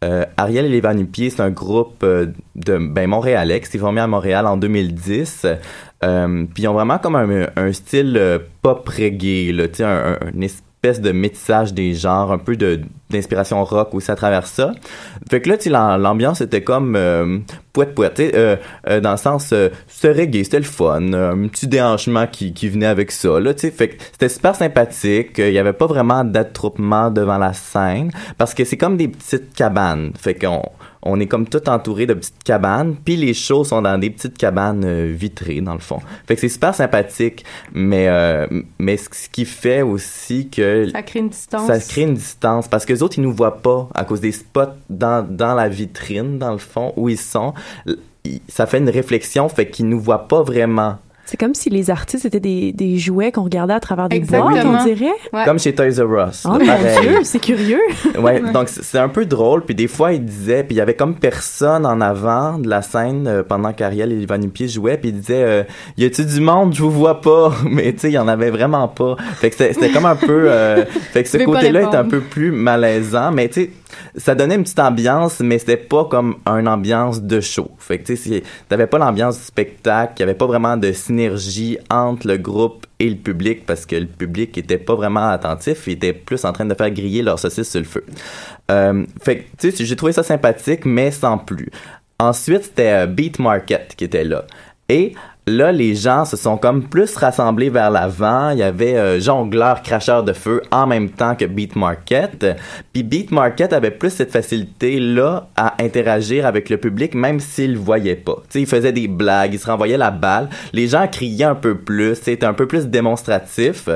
Euh, 0.03 0.25
Ariel 0.37 0.65
et 0.65 0.69
les 0.69 0.81
Vanupiers, 0.81 1.29
c'est 1.29 1.41
un 1.41 1.49
groupe 1.49 2.03
euh, 2.03 2.27
de 2.55 2.77
ben, 2.77 3.07
montréalais 3.07 3.59
qui 3.61 3.67
s'est 3.67 3.77
formé 3.77 4.01
à 4.01 4.07
Montréal 4.07 4.45
en 4.45 4.57
2010. 4.57 5.45
Euh, 6.03 6.45
Puis 6.53 6.63
ils 6.63 6.67
ont 6.67 6.73
vraiment 6.73 6.97
comme 6.99 7.15
un, 7.15 7.71
style 7.71 8.39
pop 8.61 8.87
reggae, 8.87 9.51
là, 9.53 9.65
un, 9.79 10.13
un- 10.13 10.17
espèce 10.85 11.01
de 11.01 11.11
métissage 11.11 11.73
des 11.73 11.93
genres, 11.93 12.31
un 12.31 12.37
peu 12.37 12.55
de 12.55 12.81
d'inspiration 13.09 13.63
rock 13.63 13.93
aussi 13.93 14.09
à 14.09 14.15
travers 14.15 14.47
ça. 14.47 14.71
Fait 15.29 15.39
que 15.39 15.49
là, 15.49 15.57
tu 15.57 15.69
l'ambiance 15.69 16.41
était 16.41 16.63
comme 16.63 16.95
euh, 16.95 17.37
poète 17.71 18.19
euh, 18.19 18.55
euh, 18.87 18.99
dans 18.99 19.11
le 19.11 19.17
sens, 19.17 19.51
euh, 19.53 19.69
c'était 19.87 20.11
reggae, 20.11 20.43
c'était 20.43 20.57
le 20.57 20.63
fun, 20.63 21.13
un 21.13 21.47
petit 21.47 21.67
déhanchement 21.67 22.25
qui, 22.27 22.53
qui 22.53 22.69
venait 22.69 22.85
avec 22.87 23.11
ça, 23.11 23.39
là, 23.39 23.53
tu. 23.53 23.69
Fait 23.69 23.89
que 23.89 24.03
c'était 24.11 24.29
super 24.29 24.55
sympathique, 24.55 25.37
il 25.37 25.51
y 25.51 25.59
avait 25.59 25.73
pas 25.73 25.85
vraiment 25.85 26.23
d'attroupement 26.23 27.11
devant 27.11 27.37
la 27.37 27.53
scène, 27.53 28.11
parce 28.37 28.53
que 28.53 28.63
c'est 28.63 28.77
comme 28.77 28.97
des 28.97 29.07
petites 29.07 29.53
cabanes. 29.53 30.11
Fait 30.19 30.33
qu'on 30.33 30.63
on 31.05 31.19
est 31.19 31.27
comme 31.27 31.47
tout 31.47 31.69
entouré 31.69 32.07
de 32.07 32.15
petites 32.15 32.43
cabanes, 32.43 32.95
puis 33.05 33.15
les 33.15 33.33
shows 33.33 33.63
sont 33.63 33.81
dans 33.83 33.97
des 33.97 34.09
petites 34.09 34.37
cabanes 34.37 34.83
euh, 34.83 35.13
vitrées 35.15 35.61
dans 35.61 35.73
le 35.73 35.79
fond. 35.79 35.99
Fait 36.27 36.35
que 36.35 36.41
c'est 36.41 36.49
super 36.49 36.73
sympathique, 36.73 37.45
mais 37.73 38.07
euh, 38.07 38.47
mais 38.79 38.97
ce 38.97 39.29
qui 39.29 39.45
fait 39.45 39.83
aussi 39.83 40.49
que 40.49 40.89
Ça 40.91 41.03
crée 41.03 41.19
une 41.19 41.29
distance. 41.29 41.67
ça 41.67 41.79
crée 41.79 42.01
une 42.01 42.15
distance 42.15 42.67
parce 42.67 42.85
que 42.85 42.93
les 42.93 43.03
autres 43.03 43.19
ils 43.19 43.21
nous 43.21 43.33
voient 43.33 43.61
pas 43.61 43.87
à 43.93 44.03
cause 44.03 44.19
des 44.19 44.31
spots 44.31 44.73
dans 44.89 45.25
dans 45.27 45.53
la 45.53 45.69
vitrine 45.69 46.39
dans 46.39 46.51
le 46.51 46.57
fond 46.57 46.91
où 46.97 47.07
ils 47.07 47.19
sont. 47.19 47.53
Ça 48.47 48.65
fait 48.65 48.79
une 48.79 48.89
réflexion, 48.89 49.47
fait 49.49 49.69
qu'ils 49.69 49.87
nous 49.87 49.99
voient 49.99 50.27
pas 50.27 50.41
vraiment. 50.41 50.97
C'est 51.25 51.37
comme 51.37 51.55
si 51.55 51.69
les 51.71 51.89
artistes 51.89 52.25
étaient 52.25 52.39
des, 52.39 52.71
des 52.71 52.97
jouets 52.97 53.31
qu'on 53.31 53.43
regardait 53.43 53.73
à 53.73 53.79
travers 53.79 54.09
des 54.09 54.17
Exactement. 54.17 54.51
boîtes, 54.51 54.65
on 54.65 54.85
dirait. 54.85 55.45
Comme 55.45 55.57
chez 55.57 55.73
Toys 55.73 55.99
R 55.99 56.29
Us. 56.29 56.45
Oh 56.45 56.51
mon. 56.51 57.01
Dieu, 57.01 57.19
c'est 57.23 57.39
curieux. 57.39 57.81
ouais, 58.19 58.41
donc 58.51 58.69
c'est 58.69 58.99
un 58.99 59.09
peu 59.09 59.25
drôle. 59.25 59.63
Puis 59.65 59.73
des 59.73 59.87
fois, 59.87 60.13
il 60.13 60.23
disait, 60.23 60.63
puis 60.63 60.75
il 60.75 60.77
y 60.77 60.81
avait 60.81 60.93
comme 60.93 61.15
personne 61.15 61.85
en 61.85 61.99
avant 61.99 62.59
de 62.59 62.69
la 62.69 62.83
scène 62.83 63.27
euh, 63.27 63.43
pendant 63.43 63.73
qu'Ariel 63.73 64.11
et 64.11 64.17
Ivan 64.17 64.39
Pied 64.53 64.67
jouaient, 64.67 64.97
puis 64.97 65.09
il 65.09 65.19
disait, 65.19 65.43
euh, 65.43 65.63
y 65.97 66.05
a-tu 66.05 66.25
du 66.25 66.41
monde, 66.41 66.75
je 66.75 66.83
vous 66.83 66.91
vois 66.91 67.21
pas. 67.21 67.53
Mais 67.69 67.91
tu 67.93 68.01
sais, 68.01 68.09
il 68.09 68.13
y 68.13 68.19
en 68.19 68.27
avait 68.27 68.51
vraiment 68.51 68.87
pas. 68.87 69.15
Fait 69.37 69.49
que 69.49 69.55
c'était 69.55 69.73
c'était 69.73 69.89
comme 69.89 70.05
un 70.05 70.15
peu, 70.15 70.45
euh, 70.47 70.85
fait 71.11 71.23
que 71.23 71.29
ce 71.29 71.37
côté-là 71.37 71.81
est 71.81 71.95
un 71.95 72.05
peu 72.05 72.19
plus 72.19 72.51
malaisant. 72.51 73.31
Mais 73.31 73.47
tu 73.49 73.61
sais, 73.63 73.69
ça 74.17 74.35
donnait 74.35 74.55
une 74.55 74.63
petite 74.63 74.79
ambiance, 74.79 75.39
mais 75.39 75.59
c'était 75.59 75.77
pas 75.77 76.05
comme 76.05 76.37
une 76.45 76.67
ambiance 76.67 77.21
de 77.21 77.41
show. 77.41 77.71
Fait 77.77 77.99
que 77.99 78.05
tu 78.05 78.17
sais, 78.17 78.43
t'avais 78.69 78.87
pas 78.87 78.97
l'ambiance 78.97 79.37
du 79.37 79.43
spectacle, 79.43 80.13
il 80.17 80.23
avait 80.23 80.33
pas 80.33 80.45
vraiment 80.45 80.77
de 80.77 80.91
synergie 80.91 81.77
entre 81.89 82.27
le 82.27 82.37
groupe 82.37 82.85
et 82.99 83.09
le 83.09 83.15
public 83.15 83.65
parce 83.65 83.85
que 83.85 83.95
le 83.95 84.07
public 84.07 84.57
était 84.57 84.77
pas 84.77 84.95
vraiment 84.95 85.29
attentif, 85.29 85.87
il 85.87 85.93
était 85.93 86.13
plus 86.13 86.43
en 86.45 86.53
train 86.53 86.65
de 86.65 86.73
faire 86.73 86.91
griller 86.91 87.21
leur 87.21 87.39
saucisse 87.39 87.69
sur 87.69 87.81
le 87.81 87.85
feu. 87.85 88.05
Euh, 88.71 89.05
fait 89.21 89.37
que 89.37 89.43
tu 89.57 89.71
sais, 89.71 89.85
j'ai 89.85 89.95
trouvé 89.95 90.11
ça 90.11 90.23
sympathique, 90.23 90.85
mais 90.85 91.11
sans 91.11 91.37
plus. 91.37 91.69
Ensuite, 92.17 92.63
c'était 92.63 93.03
euh, 93.03 93.07
Beat 93.07 93.39
Market 93.39 93.93
qui 93.95 94.05
était 94.05 94.23
là. 94.23 94.45
Et 94.87 95.13
là, 95.47 95.71
les 95.71 95.95
gens 95.95 96.25
se 96.25 96.37
sont 96.37 96.57
comme 96.57 96.83
plus 96.83 97.15
rassemblés 97.15 97.69
vers 97.69 97.91
l'avant. 97.91 98.49
Il 98.49 98.59
y 98.59 98.63
avait 98.63 98.95
euh, 98.95 99.19
jongleur, 99.19 99.81
cracheur 99.81 100.23
de 100.23 100.33
feu 100.33 100.61
en 100.71 100.87
même 100.87 101.09
temps 101.09 101.35
que 101.35 101.45
Beat 101.45 101.75
Market. 101.75 102.45
Puis 102.93 103.03
Beat 103.03 103.31
Market 103.31 103.73
avait 103.73 103.91
plus 103.91 104.09
cette 104.09 104.31
facilité-là 104.31 105.47
à 105.55 105.81
interagir 105.83 106.45
avec 106.45 106.69
le 106.69 106.77
public, 106.77 107.13
même 107.15 107.39
s'ils 107.39 107.73
le 107.73 107.79
voyaient 107.79 108.15
pas. 108.15 108.37
Tu 108.43 108.45
sais, 108.49 108.61
ils 108.61 108.67
faisaient 108.67 108.91
des 108.91 109.07
blagues, 109.07 109.53
ils 109.53 109.59
se 109.59 109.67
renvoyaient 109.67 109.97
la 109.97 110.11
balle. 110.11 110.49
Les 110.73 110.87
gens 110.87 111.07
criaient 111.07 111.45
un 111.45 111.55
peu 111.55 111.75
plus, 111.77 112.15
c'était 112.15 112.45
un 112.45 112.53
peu 112.53 112.67
plus 112.67 112.87
démonstratif. 112.87 113.89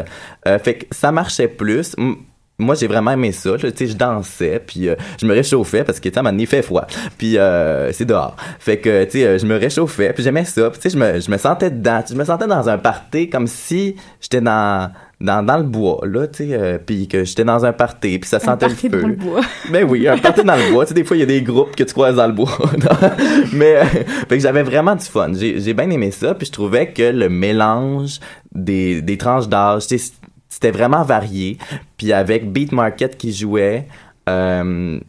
Euh, 0.47 0.59
fait 0.59 0.75
que 0.75 0.85
ça 0.91 1.11
marchait 1.11 1.47
plus. 1.47 1.95
Moi, 2.59 2.75
j'ai 2.75 2.87
vraiment 2.87 3.11
aimé 3.11 3.31
ça. 3.31 3.51
Tu 3.57 3.71
sais, 3.73 3.87
je 3.87 3.95
dansais, 3.95 4.61
puis 4.65 4.89
euh, 4.89 4.95
je 5.19 5.25
me 5.25 5.33
réchauffais 5.33 5.83
parce 5.83 5.99
que, 5.99 6.09
tu 6.09 6.19
sais, 6.19 6.35
il 6.37 6.47
fait 6.47 6.61
froid. 6.61 6.85
Puis 7.17 7.37
euh, 7.37 7.91
c'est 7.93 8.05
dehors. 8.05 8.35
Fait 8.59 8.77
que, 8.77 9.05
tu 9.05 9.11
sais, 9.11 9.25
euh, 9.25 9.37
je 9.37 9.45
me 9.45 9.57
réchauffais, 9.57 10.11
puis 10.13 10.23
j'aimais 10.23 10.45
ça. 10.45 10.69
Puis, 10.69 10.79
tu 10.79 10.89
sais, 10.89 10.97
je 10.97 11.01
me, 11.01 11.19
je 11.19 11.31
me 11.31 11.37
sentais 11.37 11.71
dedans. 11.71 12.03
Je 12.07 12.15
me 12.15 12.25
sentais 12.25 12.47
dans 12.47 12.67
un 12.67 12.77
party 12.77 13.29
comme 13.29 13.47
si 13.47 13.95
j'étais 14.21 14.41
dans, 14.41 14.91
dans, 15.21 15.45
dans 15.45 15.57
le 15.57 15.63
bois, 15.63 15.99
là, 16.05 16.27
tu 16.27 16.45
sais, 16.45 16.53
euh, 16.53 16.77
puis 16.83 17.07
que 17.07 17.25
j'étais 17.25 17.43
dans 17.43 17.65
un 17.65 17.73
party, 17.73 18.19
puis 18.19 18.29
ça 18.29 18.39
sentait 18.39 18.69
le 18.69 18.75
feu. 18.75 18.89
dans 18.89 19.07
le 19.07 19.15
bois. 19.15 19.41
Ben 19.69 19.85
oui, 19.87 20.07
un 20.07 20.17
party 20.17 20.43
dans 20.43 20.55
le 20.55 20.71
bois. 20.71 20.85
Tu 20.85 20.89
sais, 20.89 20.93
des 20.93 21.03
fois, 21.03 21.17
il 21.17 21.19
y 21.19 21.23
a 21.23 21.25
des 21.25 21.41
groupes 21.41 21.75
que 21.75 21.83
tu 21.83 21.93
croises 21.93 22.15
dans 22.15 22.27
le 22.27 22.33
bois. 22.33 22.57
Mais, 23.53 23.77
euh, 23.77 23.83
fait 23.83 24.37
que 24.37 24.39
j'avais 24.39 24.63
vraiment 24.63 24.95
du 24.95 25.05
fun. 25.05 25.31
J'ai 25.33 25.59
j'ai 25.59 25.73
bien 25.73 25.89
aimé 25.89 26.11
ça, 26.11 26.33
puis 26.33 26.47
je 26.47 26.51
trouvais 26.51 26.91
que 26.91 27.03
le 27.03 27.27
mélange 27.27 28.19
des, 28.53 29.01
des 29.01 29.17
tranches 29.17 29.49
d'âge, 29.49 29.87
tu 29.87 29.97
sais, 29.97 30.13
c'était 30.49 30.71
vraiment 30.71 31.03
varié. 31.03 31.57
Puis 31.97 32.11
avec 32.11 32.51
Beat 32.51 32.71
Market 32.71 33.17
qui 33.17 33.31
jouait, 33.31 33.87
euh, 34.27 34.99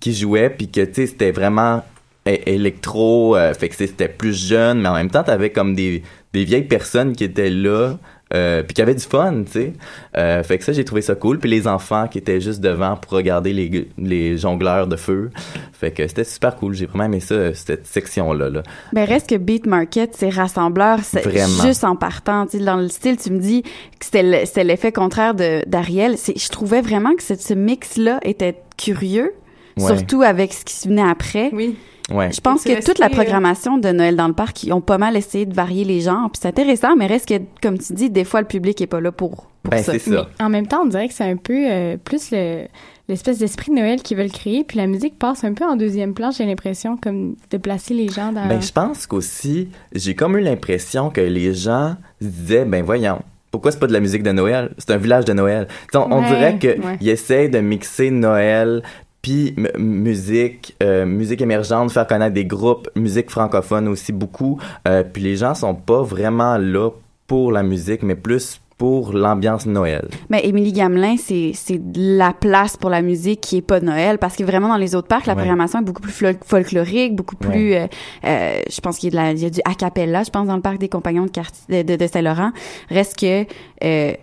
qui 0.00 0.14
jouait, 0.14 0.50
puis 0.50 0.68
que, 0.68 0.84
tu 0.84 0.94
sais, 0.94 1.06
c'était 1.06 1.30
vraiment 1.30 1.82
électro, 2.26 3.36
euh, 3.36 3.54
fait 3.54 3.68
que 3.68 3.74
c'était 3.74 4.08
plus 4.08 4.34
jeune, 4.34 4.80
mais 4.80 4.88
en 4.88 4.94
même 4.94 5.10
temps, 5.10 5.24
t'avais 5.24 5.50
comme 5.50 5.74
des, 5.74 6.02
des 6.32 6.44
vieilles 6.44 6.68
personnes 6.68 7.14
qui 7.14 7.24
étaient 7.24 7.50
là, 7.50 7.98
euh, 8.34 8.62
puis 8.62 8.74
qui 8.74 8.82
avaient 8.82 8.94
du 8.94 9.04
fun, 9.04 9.42
tu 9.44 9.52
sais. 9.52 9.72
Euh, 10.16 10.42
fait 10.42 10.58
que 10.58 10.64
ça, 10.64 10.72
j'ai 10.72 10.84
trouvé 10.84 11.02
ça 11.02 11.14
cool. 11.14 11.38
Puis 11.38 11.50
les 11.50 11.66
enfants 11.66 12.06
qui 12.08 12.18
étaient 12.18 12.40
juste 12.40 12.60
devant 12.60 12.96
pour 12.96 13.12
regarder 13.12 13.52
les, 13.52 13.88
les 13.98 14.38
jongleurs 14.38 14.86
de 14.86 14.96
feu. 14.96 15.30
Fait 15.72 15.90
que 15.90 16.06
c'était 16.06 16.24
super 16.24 16.56
cool. 16.56 16.74
J'ai 16.74 16.86
vraiment 16.86 17.04
aimé 17.04 17.20
ça, 17.20 17.52
cette 17.54 17.86
section-là. 17.86 18.48
Là. 18.50 18.62
Ben 18.92 19.04
reste 19.04 19.28
que 19.30 19.34
Beat 19.36 19.66
Market, 19.66 20.14
c'est 20.16 20.30
rassembleur, 20.30 21.00
c'est 21.02 21.22
juste 21.62 21.84
en 21.84 21.96
partant. 21.96 22.46
Tu 22.46 22.58
sais, 22.58 22.64
dans 22.64 22.76
le 22.76 22.88
style, 22.88 23.16
tu 23.16 23.30
me 23.32 23.38
dis 23.38 23.62
que 23.62 23.68
c'était 24.04 24.22
le- 24.22 24.46
c'était 24.46 24.64
l'effet 24.64 24.92
contraire 24.92 25.34
de 25.34 25.62
d'Ariel. 25.66 26.16
C'est- 26.18 26.38
Je 26.38 26.48
trouvais 26.48 26.80
vraiment 26.80 27.14
que 27.14 27.22
ce, 27.22 27.34
ce 27.34 27.54
mix-là 27.54 28.18
était 28.22 28.56
curieux, 28.76 29.32
Ouais. 29.78 29.86
surtout 29.96 30.22
avec 30.22 30.52
ce 30.52 30.64
qui 30.64 30.88
venait 30.88 31.02
après. 31.08 31.50
Oui. 31.52 31.76
Ouais. 32.10 32.32
Je 32.32 32.40
pense 32.40 32.64
que 32.64 32.84
toute 32.84 32.98
la 32.98 33.06
euh, 33.06 33.10
programmation 33.10 33.78
de 33.78 33.88
Noël 33.90 34.16
dans 34.16 34.28
le 34.28 34.34
parc, 34.34 34.64
ils 34.64 34.72
ont 34.72 34.80
pas 34.80 34.98
mal 34.98 35.16
essayé 35.16 35.46
de 35.46 35.54
varier 35.54 35.84
les 35.84 36.00
genres. 36.00 36.30
Puis 36.30 36.40
c'est 36.42 36.48
intéressant, 36.48 36.96
mais 36.96 37.06
reste 37.06 37.28
que, 37.28 37.40
comme 37.62 37.78
tu 37.78 37.92
dis, 37.92 38.10
des 38.10 38.24
fois, 38.24 38.40
le 38.40 38.46
public 38.46 38.80
est 38.80 38.86
pas 38.86 39.00
là 39.00 39.12
pour, 39.12 39.46
pour 39.62 39.70
Ben, 39.70 39.82
ça. 39.82 39.92
c'est 39.92 39.98
ça. 39.98 40.28
Mais 40.38 40.44
en 40.44 40.48
même 40.48 40.66
temps, 40.66 40.82
on 40.82 40.86
dirait 40.86 41.08
que 41.08 41.14
c'est 41.14 41.30
un 41.30 41.36
peu 41.36 41.70
euh, 41.70 41.96
plus 41.96 42.30
le 42.32 42.66
l'espèce 43.08 43.38
d'esprit 43.38 43.72
de 43.72 43.76
Noël 43.76 44.00
qu'ils 44.00 44.16
veulent 44.16 44.30
créer, 44.30 44.64
puis 44.64 44.78
la 44.78 44.86
musique 44.86 45.18
passe 45.18 45.44
un 45.44 45.52
peu 45.52 45.64
en 45.64 45.76
deuxième 45.76 46.14
plan, 46.14 46.30
j'ai 46.30 46.46
l'impression, 46.46 46.96
comme 46.96 47.34
de 47.50 47.58
placer 47.58 47.94
les 47.94 48.08
gens 48.08 48.32
dans... 48.32 48.46
Ben, 48.46 48.62
je 48.62 48.72
pense 48.72 49.06
qu'aussi, 49.06 49.68
j'ai 49.92 50.14
comme 50.14 50.38
eu 50.38 50.40
l'impression 50.40 51.10
que 51.10 51.20
les 51.20 51.52
gens 51.52 51.96
se 52.20 52.26
disaient, 52.28 52.64
ben 52.64 52.82
voyons, 52.82 53.20
pourquoi 53.50 53.70
c'est 53.70 53.78
pas 53.78 53.86
de 53.86 53.92
la 53.92 54.00
musique 54.00 54.22
de 54.22 54.32
Noël? 54.32 54.72
C'est 54.78 54.92
un 54.92 54.96
village 54.96 55.26
de 55.26 55.34
Noël. 55.34 55.68
On, 55.92 56.10
on 56.10 56.22
dirait 56.22 56.58
qu'ils 56.58 56.80
ouais. 56.80 56.96
essayent 57.02 57.50
de 57.50 57.58
mixer 57.58 58.10
Noël 58.10 58.82
puis 59.22 59.54
musique, 59.78 60.74
euh, 60.82 61.06
musique 61.06 61.40
émergente, 61.40 61.92
faire 61.92 62.06
connaître 62.06 62.34
des 62.34 62.44
groupes, 62.44 62.88
musique 62.96 63.30
francophone 63.30 63.88
aussi 63.88 64.12
beaucoup. 64.12 64.58
Euh, 64.88 65.04
puis 65.04 65.22
les 65.22 65.36
gens 65.36 65.54
sont 65.54 65.74
pas 65.74 66.02
vraiment 66.02 66.58
là 66.58 66.90
pour 67.26 67.52
la 67.52 67.62
musique, 67.62 68.02
mais 68.02 68.16
plus 68.16 68.60
pour 68.78 69.12
l'ambiance 69.12 69.64
Noël. 69.64 70.08
Mais 70.28 70.44
Émilie 70.44 70.72
Gamelin, 70.72 71.14
c'est 71.16 71.52
la 71.94 72.32
place 72.32 72.76
pour 72.76 72.90
la 72.90 73.00
musique 73.00 73.40
qui 73.40 73.58
est 73.58 73.62
pas 73.62 73.78
de 73.78 73.84
Noël 73.86 74.18
parce 74.18 74.34
que 74.34 74.42
vraiment 74.42 74.66
dans 74.66 74.76
les 74.76 74.96
autres 74.96 75.06
parcs, 75.06 75.26
la 75.26 75.34
Ouais. 75.34 75.38
programmation 75.38 75.78
est 75.78 75.84
beaucoup 75.84 76.02
plus 76.02 76.10
fol- 76.12 76.36
folklorique, 76.44 77.14
beaucoup 77.14 77.36
plus. 77.36 77.74
euh, 77.74 77.86
euh, 78.24 78.60
je 78.68 78.80
pense 78.80 78.98
qu'il 78.98 79.14
y 79.14 79.18
a 79.18 79.32
y 79.32 79.50
du 79.52 79.60
a 79.64 79.74
cappella, 79.74 80.24
je 80.24 80.30
pense 80.30 80.48
dans 80.48 80.56
le 80.56 80.62
parc 80.62 80.78
des 80.78 80.88
Compagnons 80.88 81.26
de 81.26 81.30
quartier 81.30 81.84
de, 81.84 81.92
de, 81.92 81.96
de 81.96 82.06
Saint-Laurent. 82.08 82.50
Reste 82.90 83.16
que 83.20 83.44
euh, 83.84 84.14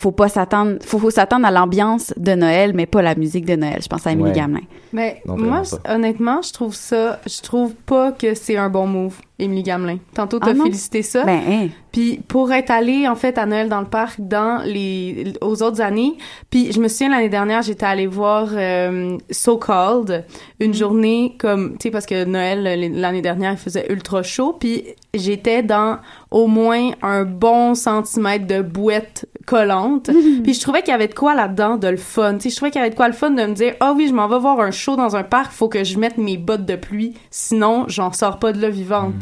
faut 0.00 0.12
pas 0.12 0.28
s'attendre, 0.30 0.78
faut, 0.82 0.98
faut 0.98 1.10
s'attendre 1.10 1.46
à 1.46 1.50
l'ambiance 1.50 2.14
de 2.16 2.32
Noël, 2.34 2.72
mais 2.74 2.86
pas 2.86 3.02
la 3.02 3.14
musique 3.14 3.44
de 3.44 3.54
Noël. 3.54 3.80
Je 3.82 3.86
pense 3.86 4.06
à 4.06 4.12
Émilie 4.12 4.30
Ouais. 4.30 4.34
Gamelin. 4.36 4.64
Mais 4.94 5.20
Non, 5.26 5.36
moi, 5.36 5.62
je- 5.62 5.92
honnêtement, 5.94 6.40
je 6.42 6.52
trouve 6.54 6.74
ça, 6.74 7.20
je 7.26 7.40
trouve 7.42 7.74
pas 7.74 8.10
que 8.12 8.34
c'est 8.34 8.56
un 8.56 8.70
bon 8.70 8.86
move. 8.86 9.16
Émilie 9.40 9.62
Gamelin. 9.62 9.98
Tantôt, 10.14 10.38
Ah 10.40 10.46
t'as 10.46 10.54
non? 10.54 10.64
félicité 10.64 11.02
ça. 11.02 11.24
Ben, 11.24 11.40
hein. 11.48 11.68
Puis 11.92 12.20
pour 12.28 12.52
être 12.52 12.70
allée, 12.70 13.08
en 13.08 13.16
fait, 13.16 13.36
à 13.36 13.46
Noël 13.46 13.68
dans 13.68 13.80
le 13.80 13.86
parc 13.86 14.20
dans 14.20 14.62
les 14.64 15.32
aux 15.40 15.60
autres 15.62 15.80
années, 15.80 16.14
puis 16.48 16.70
je 16.72 16.80
me 16.80 16.86
souviens 16.86 17.08
l'année 17.10 17.28
dernière, 17.28 17.62
j'étais 17.62 17.86
allée 17.86 18.06
voir 18.06 18.48
euh, 18.52 19.16
So 19.30 19.56
Called, 19.58 20.24
une 20.60 20.72
journée 20.72 21.34
comme, 21.38 21.72
tu 21.72 21.84
sais, 21.84 21.90
parce 21.90 22.06
que 22.06 22.24
Noël, 22.24 22.62
l'année 22.94 23.22
dernière, 23.22 23.52
il 23.52 23.58
faisait 23.58 23.86
ultra 23.90 24.22
chaud, 24.22 24.56
puis 24.58 24.84
j'étais 25.14 25.64
dans 25.64 25.98
au 26.30 26.46
moins 26.46 26.90
un 27.02 27.24
bon 27.24 27.74
centimètre 27.74 28.46
de 28.46 28.62
bouette 28.62 29.26
collante. 29.46 30.10
Puis 30.44 30.54
je 30.54 30.60
trouvais 30.60 30.80
qu'il 30.82 30.92
y 30.92 30.94
avait 30.94 31.08
de 31.08 31.14
quoi 31.14 31.34
là-dedans 31.34 31.76
de 31.76 31.88
le 31.88 31.96
fun. 31.96 32.34
Tu 32.34 32.42
sais, 32.42 32.50
je 32.50 32.56
trouvais 32.56 32.70
qu'il 32.70 32.78
y 32.78 32.82
avait 32.82 32.90
de 32.90 32.94
quoi 32.94 33.08
le 33.08 33.14
fun 33.14 33.30
de 33.30 33.42
me 33.42 33.52
dire 33.52 33.74
"Ah 33.80 33.94
oui, 33.96 34.06
je 34.06 34.14
m'en 34.14 34.28
vais 34.28 34.38
voir 34.38 34.60
un 34.60 34.70
show 34.70 34.94
dans 34.94 35.16
un 35.16 35.24
parc, 35.24 35.50
faut 35.50 35.68
que 35.68 35.82
je 35.82 35.98
mette 35.98 36.18
mes 36.18 36.36
bottes 36.36 36.66
de 36.66 36.76
pluie, 36.76 37.14
sinon 37.32 37.86
j'en 37.88 38.12
sors 38.12 38.38
pas 38.38 38.52
de 38.52 38.60
là 38.62 38.68
vivante", 38.70 39.14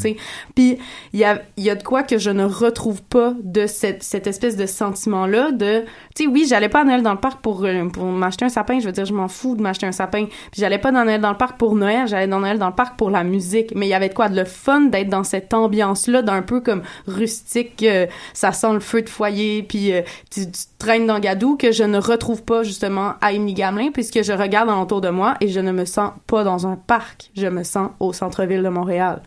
Puis 0.55 0.79
il 1.13 1.21
y 1.21 1.25
a 1.25 1.43
y 1.57 1.71
a 1.71 1.75
de 1.75 1.83
quoi 1.83 2.03
que 2.03 2.19
je 2.19 2.31
ne 2.31 2.45
retrouve 2.45 3.03
pas 3.03 3.35
de 3.43 3.67
cette 3.67 4.03
cette 4.03 4.27
espèce 4.27 4.57
de 4.57 4.67
sentiment 4.67 5.27
là 5.27 5.51
de 5.51 5.85
tu 6.15 6.25
sais 6.25 6.29
oui, 6.29 6.47
j'allais 6.49 6.69
pas 6.69 6.81
à 6.81 6.85
Noël 6.85 7.03
dans 7.03 7.13
le 7.13 7.19
parc 7.19 7.41
pour 7.41 7.65
euh, 7.65 7.89
pour 7.89 8.05
m'acheter 8.05 8.45
un 8.45 8.49
sapin, 8.49 8.81
je 8.81 8.87
veux 8.87 8.93
dire 8.93 9.05
je 9.05 9.15
m'en 9.15 9.29
fous 9.29 9.57
de 9.57 9.63
m'acheter 9.63 9.87
un 9.87 9.93
sapin. 9.93 10.27
Puis 10.27 10.61
j'allais 10.61 10.79
pas 10.79 10.93
dans 10.93 11.05
Noël 11.05 11.21
dans 11.21 11.31
le 11.31 11.37
parc 11.37 11.59
pour 11.59 11.75
Noël, 11.75 12.07
j'allais 12.07 12.27
dans 12.27 12.41
Noël 12.41 12.59
dans 12.59 12.69
le 12.69 12.75
parc 12.75 12.97
pour 12.97 13.11
la 13.11 13.25
musique, 13.25 13.73
mais 13.75 13.87
il 13.87 13.91
y 13.91 13.95
avait 13.95 14.09
de 14.09 14.15
quoi 14.15 14.29
de 14.29 14.37
le 14.37 14.45
fun 14.45 14.83
d'être 14.83 15.09
dans 15.09 15.25
cette 15.25 15.53
ambiance 15.55 16.07
là 16.07 16.23
d'un 16.23 16.43
peu 16.43 16.61
comme 16.61 16.83
rustique, 17.07 17.83
euh, 17.83 18.07
ça 18.33 18.53
sent 18.53 18.73
le 18.73 18.81
feu 18.81 19.03
de 19.03 19.09
foyer 19.09 19.63
puis 19.63 19.93
euh, 19.93 20.03
tu, 20.31 20.43
traînes 20.79 21.07
dans 21.07 21.19
Gadou 21.19 21.57
que 21.57 21.73
je 21.73 21.85
ne 21.85 21.99
retrouve 21.99 22.45
pas 22.45 22.63
justement 22.63 23.15
à 23.21 23.33
Émilie 23.33 23.55
Gamelin 23.55 23.91
puisque 23.93 24.23
je 24.23 24.33
regarde 24.33 24.69
autour 24.71 25.01
de 25.01 25.11
moi 25.11 25.35
et 25.41 25.49
je 25.49 25.61
ne 25.61 25.73
me 25.73 25.85
sens 25.85 26.13
pas 26.27 26.45
dans 26.45 26.67
un 26.67 26.77
parc, 26.77 27.31
je 27.37 27.47
me 27.47 27.63
sens 27.63 27.91
au 28.01 28.13
centre-ville 28.13 28.63
de 28.63 28.69
Montréal. 28.69 29.23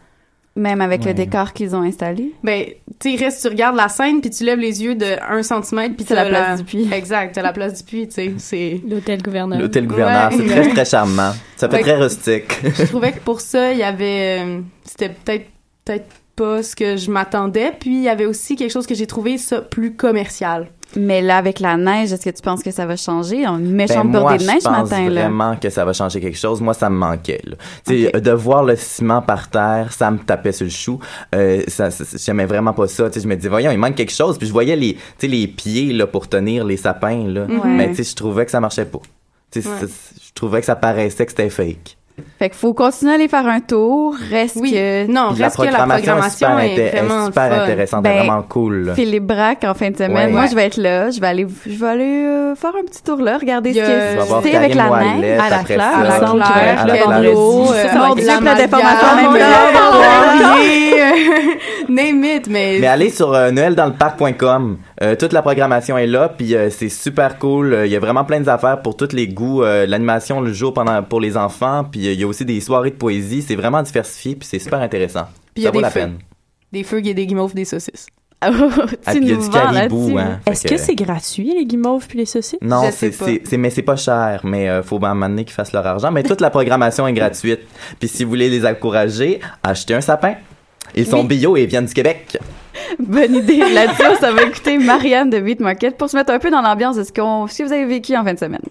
Même 0.58 0.82
avec 0.82 1.06
le 1.06 1.14
décor 1.14 1.54
qu'ils 1.54 1.76
ont 1.78 1.82
installé. 1.82 2.34
Ben, 2.43 2.66
tu 2.99 3.18
sais, 3.18 3.24
reste, 3.24 3.41
tu 3.41 3.47
regardes 3.47 3.78
la 3.78 3.88
scène, 3.88 4.20
puis 4.20 4.30
tu 4.30 4.43
lèves 4.43 4.60
les 4.60 4.84
yeux 4.84 4.95
de 4.95 5.06
1 5.30 5.43
cm, 5.43 5.95
puis 5.95 6.06
C'est 6.06 6.14
t'as 6.14 6.24
la 6.26 6.30
place 6.30 6.60
du 6.60 6.66
puits. 6.66 6.89
Exact, 6.93 7.34
t'as 7.34 7.41
la 7.41 7.54
place 7.54 7.78
du 7.78 7.84
puits, 7.86 8.08
tu 8.10 8.16
sais, 8.16 8.34
c'est... 8.38 8.82
L'hôtel 8.86 9.22
gouverneur. 9.22 9.58
L'hôtel 9.60 9.88
gouverneur, 9.88 10.30
Ouais. 10.32 10.38
c'est 10.38 10.47
très, 10.47 10.70
très 10.70 10.86
charmant. 10.86 11.32
Ça 11.56 11.70
fait 11.70 11.78
Fait 11.78 11.84
très 11.84 11.93
que- 11.95 12.04
rustique. 12.04 12.60
Je 12.64 12.84
trouvais 12.84 13.14
que 13.14 13.20
pour 13.20 13.39
ça, 13.39 13.72
il 13.72 13.78
y 13.78 13.84
avait... 13.84 14.41
euh, 14.41 14.60
C'était 14.84 15.10
peut-être 15.10 15.45
peut-être 15.86 16.08
pas 16.36 16.62
ce 16.64 16.76
que 16.76 16.97
je 16.97 17.10
m'attendais, 17.12 17.72
puis 17.80 17.95
il 17.97 18.04
y 18.04 18.10
avait 18.10 18.26
aussi 18.26 18.56
quelque 18.58 18.72
chose 18.72 18.86
que 18.88 18.93
j'ai 18.95 19.08
trouvé 19.08 19.38
ça 19.38 19.62
plus 19.62 19.95
commercial. 19.95 20.68
Mais 20.96 21.22
là, 21.22 21.38
avec 21.38 21.60
la 21.60 21.78
neige, 21.78 22.12
est-ce 22.12 22.26
que 22.26 22.36
tu 22.36 22.42
penses 22.42 22.62
que 22.64 22.72
ça 22.72 22.86
va 22.86 22.96
changer? 22.96 23.48
On 23.48 23.58
méchante 23.58 24.12
Ben, 24.12 24.20
moi, 24.20 24.38
de 24.38 24.44
neige 24.44 24.56
je 24.56 24.60
ce 24.60 24.68
pense 24.68 24.89
matin, 24.89 25.10
là. 25.10 25.22
vraiment 25.22 25.56
que 25.56 25.70
ça 25.70 25.86
va 25.86 25.94
changer 25.94 26.20
quelque 26.20 26.38
chose. 26.38 26.60
Moi, 26.62 26.74
ça 26.74 26.89
me 26.89 26.96
manquait. 26.98 27.42
Là. 27.46 27.56
Sais, 27.88 28.12
De 28.20 28.32
voir 28.32 28.64
le 28.64 28.76
ciment 28.76 29.22
par 29.22 29.50
terre, 29.50 29.94
ça 29.94 30.12
me 30.12 30.18
tapait 30.18 30.52
sur 30.52 30.66
le 30.66 30.70
chou. 30.72 31.00
Euh, 31.36 31.64
ça, 31.68 31.92
ça- 31.92 32.04
j'aimais 32.18 32.46
vraiment 32.46 32.74
pas 32.74 32.88
ça. 32.88 33.10
Tu 33.10 33.14
sais, 33.20 33.24
je 33.24 33.28
me 33.28 33.36
disais, 33.36 33.50
voyons, 33.50 33.72
il 33.72 33.78
manque 33.78 33.96
quelque 33.96 34.12
chose. 34.14 34.38
Puis 34.38 34.48
je 34.48 34.52
voyais 34.54 34.76
les, 34.76 34.96
tu 34.96 35.02
sais, 35.20 35.28
les 35.28 35.48
pieds 35.48 35.94
là, 35.94 36.08
pour 36.08 36.28
tenir 36.28 36.66
les 36.66 36.78
sapins. 36.78 37.26
Là. 37.28 37.46
Ouais. 37.46 37.60
Mais 37.66 37.89
tu 37.89 38.04
sais, 38.04 38.10
je 38.12 38.16
trouvais 38.16 38.46
que 38.46 38.52
ça 38.52 38.60
marchait 38.60 38.86
pas. 38.86 39.00
Tu 39.52 39.62
sais, 39.62 39.70
Ouais. 39.70 39.76
Je 40.22 40.32
trouvais 40.34 40.60
que 40.60 40.66
ça 40.66 40.76
paraissait 40.76 41.26
que 41.26 41.32
c'était 41.32 41.50
fake. 41.50 41.98
Fait 42.39 42.49
qu'il 42.49 42.57
faut 42.57 42.74
continuer 42.74 43.12
à 43.12 43.16
aller 43.16 43.28
faire 43.28 43.45
un 43.47 43.59
tour. 43.59 44.16
Reste 44.32 44.55
que... 44.62 45.05
Non, 45.07 45.30
Puis 45.34 45.41
la 45.41 45.49
programmation, 45.51 46.18
est 46.20 46.30
super, 46.30 46.57
inté- 46.57 46.95
est 46.95 47.26
super 47.26 47.62
intéressante, 47.64 48.03
Ben, 48.03 48.12
est 48.12 48.18
vraiment 48.26 48.41
cool. 48.47 48.86
là. 48.88 48.95
Philippe 48.95 49.26
Braque 49.26 49.64
en 49.64 49.74
fin 49.76 49.91
de 49.91 49.97
semaine. 49.97 50.14
Ouais. 50.14 50.28
Moi, 50.30 50.41
Ouais. 50.41 50.47
je 50.49 50.55
vais 50.55 50.66
être 50.66 50.78
là. 50.78 51.09
Je 51.12 51.20
vais 51.22 51.28
aller, 51.28 51.47
je 51.68 51.76
vais 51.78 51.88
aller 51.88 52.24
euh, 52.26 52.55
faire 52.55 52.72
un 52.80 52.84
petit 52.86 53.03
tour 53.03 53.18
là, 53.22 53.38
regarder 53.38 53.70
Il 53.72 53.76
ce 53.76 53.80
Tu 54.43 54.49
sais, 54.49 54.55
avec 54.57 54.74
la 54.76 54.89
neige, 54.89 55.39
à 55.39 55.49
la 55.49 55.59
fleur, 55.59 55.66
que 55.68 55.74
à 55.74 56.86
la 56.86 56.95
fleur. 56.95 57.22
l'eau. 57.22 57.66
Euh, 57.72 57.88
Ça, 57.88 58.07
mon 58.07 58.16
Dieu, 58.16 58.26
la 58.26 58.38
plein 58.38 58.55
d'informations 58.55 59.07
en 59.07 59.16
même 59.32 59.41
temps. 59.41 59.47
Name 61.90 62.24
it, 62.24 62.48
mais... 62.48 62.78
Mais 62.80 62.88
allez 62.88 63.10
sur 63.10 63.34
euh, 63.34 63.52
noeldansleparc.com. 63.52 64.78
Euh, 65.02 65.16
toute 65.16 65.34
la 65.34 65.42
programmation 65.42 65.98
est 65.98 66.08
là, 66.08 66.30
puis 66.30 66.56
euh, 66.56 66.70
c'est 66.70 66.90
super 66.90 67.38
cool. 67.40 67.74
Euh, 67.74 67.86
Il 67.86 67.92
y 67.92 67.96
a 67.96 68.00
vraiment 68.00 68.24
plein 68.26 68.40
d'affaires 68.40 68.82
pour 68.82 68.96
tous 68.98 69.14
les 69.14 69.28
goûts. 69.28 69.64
Euh, 69.64 69.86
L'animation 69.86 70.42
le 70.42 70.54
jour 70.54 70.74
pendant 70.74 71.02
pour 71.04 71.20
les 71.20 71.38
enfants, 71.38 71.84
puis 71.90 72.08
euh, 72.08 72.14
il 72.14 72.20
y 72.20 72.24
a 72.24 72.28
aussi 72.28 72.46
des 72.46 72.60
soirées 72.62 72.92
de 72.92 72.96
poésie. 72.96 73.42
C'est 73.42 73.56
vraiment 73.56 73.82
diversifié, 73.82 74.36
puis 74.36 74.48
c'est 74.50 74.60
super 74.60 74.80
intéressant. 74.80 75.26
Puis 75.54 75.64
il 75.64 75.64
y 75.64 75.68
a 75.68 75.70
Ça 75.70 75.72
vaut 75.74 75.80
des 75.80 75.84
la 75.84 75.90
feux. 75.90 76.00
peine. 76.00 76.18
Des 76.72 76.84
feux, 76.84 77.02
des 77.02 77.26
guimauves, 77.26 77.54
des 77.54 77.66
saucisses. 77.66 78.08
Ah, 78.44 78.50
puis 79.12 79.20
il 79.22 79.28
y 79.30 79.34
a 79.34 79.36
du 79.36 79.50
caribou, 79.50 80.18
hein. 80.18 80.40
Fait 80.46 80.52
Est-ce 80.52 80.68
que 80.68 80.78
c'est 80.78 80.96
gratuit, 80.96 81.54
les 81.56 81.66
guimauves 81.66 82.08
puis 82.08 82.18
les 82.18 82.26
saucisses? 82.26 82.58
Non, 82.62 82.90
c'est, 82.92 83.12
mais 83.58 83.70
c'est 83.70 83.84
pas 83.84 83.96
cher, 83.96 84.42
mais 84.44 84.68
euh, 84.68 84.82
faut 84.82 84.98
moment 84.98 85.30
donné 85.30 85.46
qu'ils 85.46 85.54
fassent 85.54 85.74
leur 85.74 85.86
argent. 85.86 86.10
Mais 86.12 86.24
toute 86.24 86.42
la 86.42 86.50
programmation 86.50 87.08
est 87.08 87.14
gratuite. 87.14 87.60
Puis 88.00 88.10
si 88.10 88.24
vous 88.24 88.32
voulez 88.32 88.50
les 88.50 88.66
encourager, 88.66 89.42
achetez 89.64 89.94
un 89.94 90.02
sapin. 90.02 90.34
Ils 90.96 91.06
sont 91.06 91.24
bio 91.24 91.56
et 91.58 91.66
viennent 91.66 91.86
du 91.86 91.94
Québec. 91.94 92.38
Bonne 93.00 93.36
idée. 93.36 93.58
Là-dessus, 93.74 94.20
ça 94.20 94.32
va 94.32 94.44
écouter 94.44 94.78
Marianne 94.78 95.30
de 95.30 95.39
Beat 95.39 95.60
Market 95.60 95.98
pour 95.98 96.10
se 96.10 96.18
mettre 96.18 96.32
un 96.32 96.39
peu 96.39 96.50
dans 96.50 96.62
l'ambiance 96.62 96.96
de 96.96 97.04
ce, 97.04 97.12
qu'on, 97.12 97.48
ce 97.48 97.60
que 97.60 97.64
vous 97.64 97.74
avez 97.74 97.86
vécu 97.86 98.16
en 98.16 98.24
fin 98.24 98.34
de 98.34 98.39
semaine. 98.39 98.62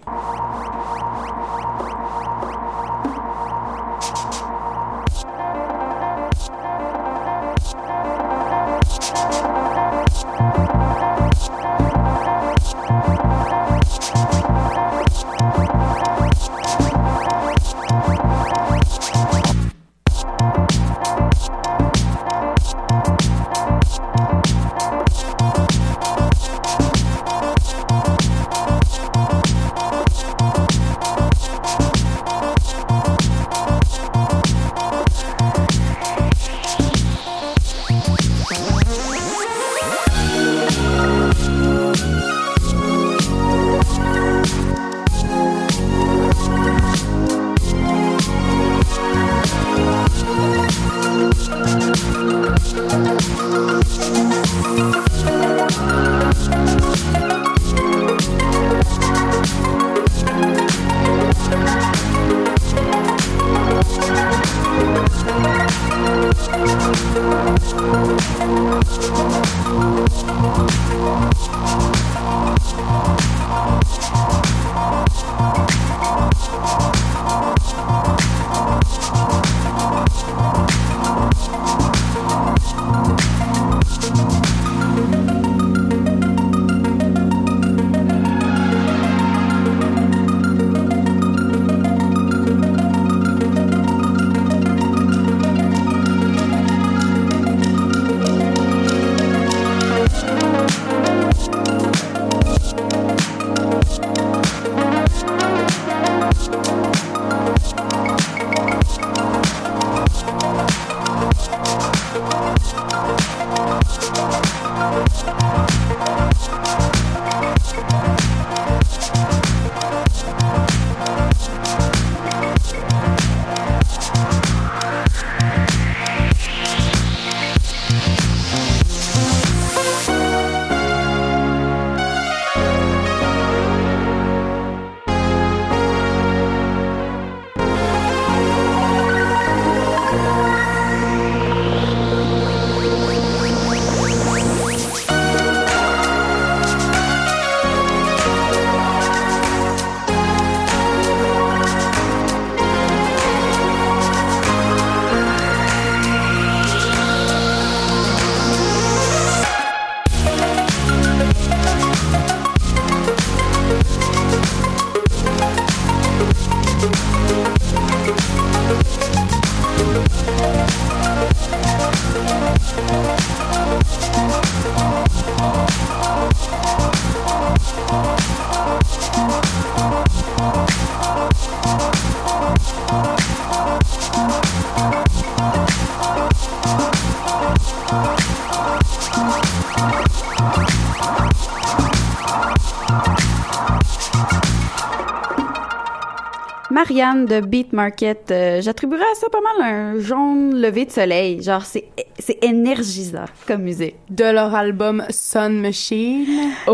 De 196.91 197.39
Beat 197.39 197.71
Market. 197.71 198.31
Euh, 198.31 198.61
J'attribuerais 198.61 199.01
à 199.01 199.15
ça 199.15 199.27
pas 199.29 199.39
mal 199.39 199.71
un 199.73 199.99
jaune 200.01 200.59
levé 200.59 200.83
de 200.83 200.91
soleil. 200.91 201.41
Genre, 201.41 201.63
c'est 201.63 201.85
c'est 202.19 202.43
énergisant 202.43 203.23
comme 203.47 203.61
musique. 203.61 203.95
De 204.09 204.25
leur 204.25 204.53
album 204.53 205.01
Sun 205.09 205.61
Machine. 205.61 206.25
Oh! 206.67 206.73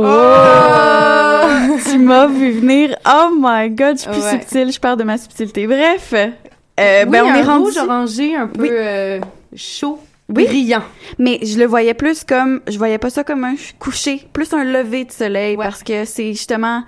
tu 1.88 2.00
m'as 2.00 2.26
vu 2.26 2.52
venir. 2.54 2.96
Oh 3.08 3.30
my 3.40 3.70
god, 3.70 3.98
je 3.98 4.02
suis 4.02 4.10
plus 4.10 4.22
Ouais. 4.24 4.32
subtile, 4.32 4.72
je 4.72 4.80
perds 4.80 4.98
de 4.98 5.04
ma 5.04 5.20
subtilité. 5.20 5.68
Bref, 5.68 6.12
euh, 6.16 7.04
Oui, 7.06 7.10
ben 7.12 7.24
on 7.24 7.30
un 7.30 7.36
est 7.36 7.44
rendu 7.44 7.64
rouge 7.66 7.78
orangé 7.78 8.36
un 8.36 8.48
peu 8.48 8.62
Oui. 8.64 8.70
euh, 8.72 9.20
chaud, 9.56 10.00
Oui. 10.30 10.46
brillant. 10.46 10.84
Mais 11.20 11.38
je 11.44 11.60
le 11.60 11.66
voyais 11.66 11.94
plus 11.94 12.24
comme, 12.24 12.62
je 12.68 12.78
voyais 12.80 12.98
pas 12.98 13.12
ça 13.12 13.24
comme 13.24 13.44
un 13.44 13.54
coucher, 13.78 14.28
plus 14.34 14.52
un 14.54 14.64
lever 14.64 15.06
de 15.06 15.12
soleil 15.12 15.58
parce 15.58 15.84
que 15.84 16.06
c'est 16.06 16.30
justement 16.34 16.82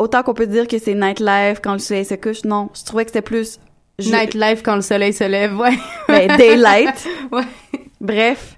autant 0.00 0.22
qu'on 0.22 0.34
peut 0.34 0.46
dire 0.46 0.66
que 0.66 0.78
c'est 0.78 0.94
nightlife 0.94 1.60
quand 1.62 1.72
le 1.74 1.78
soleil 1.78 2.04
se 2.04 2.14
couche. 2.14 2.44
Non, 2.44 2.68
je 2.74 2.84
trouvais 2.84 3.04
que 3.04 3.10
c'était 3.10 3.22
plus 3.22 3.58
je- 3.98 4.10
Nightlife 4.10 4.62
quand 4.62 4.74
le 4.76 4.80
soleil 4.82 5.12
se 5.12 5.24
lève, 5.24 5.56
ouais. 5.58 5.76
ben, 6.08 6.36
daylight. 6.38 7.06
ouais. 7.32 7.42
Bref. 8.00 8.56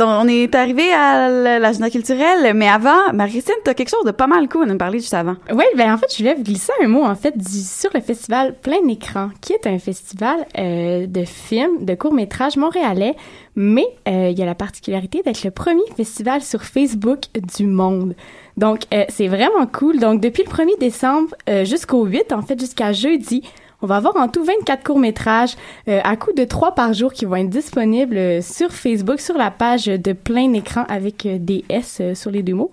On 0.00 0.26
est 0.26 0.52
arrivé 0.54 0.90
à 0.92 1.28
l'agenda 1.60 1.88
culturel, 1.90 2.52
mais 2.54 2.66
avant, 2.68 3.12
Marie-Christine, 3.12 3.54
t'as 3.64 3.74
quelque 3.74 3.90
chose 3.90 4.04
de 4.04 4.10
pas 4.10 4.26
mal 4.26 4.48
cool 4.48 4.64
à 4.64 4.66
nous 4.72 4.78
parler 4.78 4.98
juste 4.98 5.14
avant. 5.14 5.36
Oui, 5.52 5.62
ben 5.76 5.92
en 5.92 5.98
fait, 5.98 6.06
je 6.10 6.16
voulais 6.18 6.34
vous 6.34 6.42
glisser 6.42 6.72
un 6.82 6.88
mot 6.88 7.04
en 7.04 7.14
fait 7.14 7.36
du, 7.36 7.58
sur 7.60 7.90
le 7.94 8.00
festival 8.00 8.56
Plein 8.60 8.88
Écran, 8.88 9.28
qui 9.40 9.52
est 9.52 9.66
un 9.68 9.78
festival 9.78 10.46
euh, 10.58 11.06
de 11.06 11.24
films, 11.24 11.84
de 11.84 11.94
courts-métrages 11.94 12.56
montréalais, 12.56 13.14
mais 13.54 13.86
euh, 14.08 14.30
il 14.32 14.38
y 14.38 14.42
a 14.42 14.46
la 14.46 14.54
particularité 14.56 15.22
d'être 15.22 15.44
le 15.44 15.50
premier 15.52 15.82
festival 15.96 16.40
sur 16.42 16.62
Facebook 16.64 17.20
du 17.56 17.66
monde. 17.66 18.16
Donc, 18.56 18.82
euh, 18.92 19.04
c'est 19.08 19.28
vraiment 19.28 19.66
cool. 19.66 19.98
Donc, 19.98 20.20
depuis 20.20 20.44
le 20.44 20.50
1er 20.50 20.78
décembre 20.78 21.34
euh, 21.48 21.64
jusqu'au 21.64 22.04
8, 22.04 22.32
en 22.32 22.42
fait, 22.42 22.58
jusqu'à 22.58 22.92
jeudi, 22.92 23.42
on 23.82 23.86
va 23.86 23.96
avoir 23.96 24.16
en 24.16 24.28
tout 24.28 24.44
24 24.44 24.84
courts-métrages 24.84 25.56
euh, 25.88 26.00
à 26.04 26.16
coup 26.16 26.32
de 26.32 26.44
3 26.44 26.74
par 26.74 26.92
jour 26.92 27.12
qui 27.12 27.24
vont 27.24 27.36
être 27.36 27.50
disponibles 27.50 28.42
sur 28.42 28.70
Facebook, 28.72 29.20
sur 29.20 29.36
la 29.36 29.50
page 29.50 29.86
de 29.86 30.12
plein 30.12 30.52
écran 30.52 30.84
avec 30.88 31.26
des 31.44 31.64
S 31.68 32.00
sur 32.14 32.30
les 32.30 32.42
deux 32.42 32.54
mots. 32.54 32.72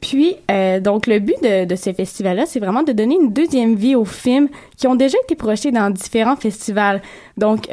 Puis, 0.00 0.36
donc, 0.82 1.06
le 1.06 1.18
but 1.18 1.36
de, 1.42 1.76
ce 1.76 1.92
festival-là, 1.92 2.46
c'est 2.46 2.58
vraiment 2.58 2.82
de 2.82 2.92
donner 2.92 3.16
une 3.16 3.34
deuxième 3.34 3.74
vie 3.74 3.94
aux 3.94 4.06
films 4.06 4.48
qui 4.78 4.86
ont 4.86 4.94
déjà 4.94 5.18
été 5.24 5.34
projetés 5.34 5.72
dans 5.72 5.90
différents 5.90 6.36
festivals. 6.36 7.02
Donc, 7.36 7.68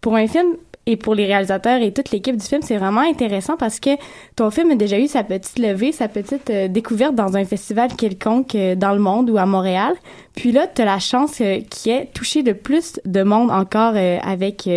pour 0.00 0.14
un 0.14 0.28
film 0.28 0.54
et 0.86 0.96
pour 0.96 1.14
les 1.14 1.24
réalisateurs 1.26 1.80
et 1.80 1.92
toute 1.92 2.10
l'équipe 2.10 2.36
du 2.36 2.44
film, 2.44 2.60
c'est 2.62 2.76
vraiment 2.76 3.00
intéressant 3.00 3.56
parce 3.56 3.80
que 3.80 3.90
ton 4.36 4.50
film 4.50 4.70
a 4.72 4.74
déjà 4.74 4.98
eu 4.98 5.06
sa 5.06 5.24
petite 5.24 5.58
levée, 5.58 5.92
sa 5.92 6.08
petite 6.08 6.50
euh, 6.50 6.68
découverte 6.68 7.14
dans 7.14 7.36
un 7.36 7.44
festival 7.44 7.94
quelconque 7.96 8.54
euh, 8.54 8.74
dans 8.74 8.92
le 8.92 8.98
monde 8.98 9.30
ou 9.30 9.38
à 9.38 9.46
Montréal. 9.46 9.94
Puis 10.36 10.52
là, 10.52 10.66
tu 10.66 10.82
as 10.82 10.84
la 10.84 10.98
chance 10.98 11.40
euh, 11.40 11.60
qu'il 11.70 11.92
ait 11.92 12.10
touché 12.12 12.42
de 12.42 12.52
plus 12.52 13.00
de 13.06 13.22
monde 13.22 13.50
encore 13.50 13.94
avec 13.94 14.68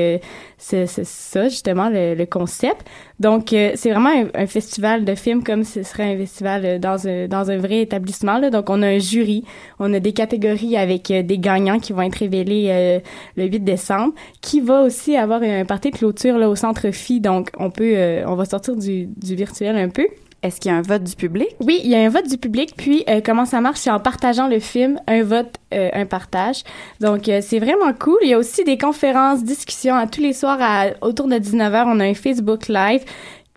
ça, 0.57 1.49
justement, 1.49 1.89
le, 1.89 2.15
le 2.15 2.25
concept. 2.25 2.87
Donc, 3.19 3.51
euh, 3.51 3.71
c'est 3.75 3.89
vraiment 3.89 4.09
un, 4.09 4.27
un 4.35 4.45
festival 4.45 5.03
de 5.03 5.15
films 5.15 5.43
comme 5.43 5.63
ce 5.63 5.81
serait 5.81 6.13
un 6.13 6.17
festival 6.17 6.65
euh, 6.65 6.79
dans 6.79 7.07
un, 7.07 7.27
dans 7.27 7.49
un 7.49 7.57
vrai 7.57 7.81
établissement. 7.81 8.37
Là. 8.37 8.51
Donc, 8.51 8.69
on 8.69 8.81
a 8.83 8.87
un 8.87 8.99
jury, 8.99 9.43
on 9.79 9.91
a 9.93 9.99
des 9.99 10.13
catégories 10.13 10.77
avec 10.77 11.09
euh, 11.09 11.23
des 11.23 11.39
gagnants 11.39 11.79
qui 11.79 11.93
vont 11.93 12.03
être 12.03 12.15
révélés 12.15 12.67
euh, 12.69 12.99
le 13.35 13.45
8 13.45 13.61
décembre, 13.61 14.13
qui 14.41 14.61
va 14.61 14.83
aussi 14.83 15.15
avoir 15.17 15.41
un 15.41 15.65
party 15.65 15.91
de 15.91 15.97
clôture 15.97 16.37
là, 16.37 16.47
au 16.47 16.55
Centre 16.55 16.91
Phi. 16.91 17.19
Donc, 17.19 17.49
on 17.57 17.71
peut, 17.71 17.93
euh, 17.95 18.23
on 18.27 18.35
va 18.35 18.45
sortir 18.45 18.75
du, 18.75 19.07
du 19.07 19.35
virtuel 19.35 19.77
un 19.77 19.89
peu. 19.89 20.07
Est-ce 20.47 20.61
qu'il 20.61 20.71
y 20.71 20.73
a 20.73 20.77
un 20.77 20.81
vote 20.81 21.03
du 21.03 21.13
public? 21.13 21.49
Oui, 21.59 21.81
il 21.83 21.89
y 21.89 21.95
a 21.95 21.99
un 21.99 22.07
vote 22.07 22.25
du 22.25 22.37
public. 22.37 22.73
Puis, 22.77 23.03
euh, 23.09 23.19
comment 23.23 23.45
ça 23.45 23.59
marche? 23.59 23.79
C'est 23.79 23.91
en 23.91 23.99
partageant 23.99 24.47
le 24.47 24.59
film, 24.59 24.97
un 25.05 25.21
vote, 25.21 25.53
euh, 25.73 25.89
un 25.91 26.05
partage. 26.05 26.63
Donc, 27.01 27.27
euh, 27.27 27.41
c'est 27.41 27.59
vraiment 27.59 27.91
cool. 27.91 28.17
Il 28.21 28.29
y 28.29 28.33
a 28.33 28.37
aussi 28.37 28.63
des 28.63 28.77
conférences, 28.77 29.43
discussions 29.43 29.95
à 29.95 30.07
tous 30.07 30.21
les 30.21 30.31
soirs 30.31 30.57
à, 30.61 30.85
autour 31.01 31.27
de 31.27 31.35
19h. 31.35 31.83
On 31.85 31.99
a 31.99 32.05
un 32.05 32.13
Facebook 32.13 32.69
Live. 32.69 33.03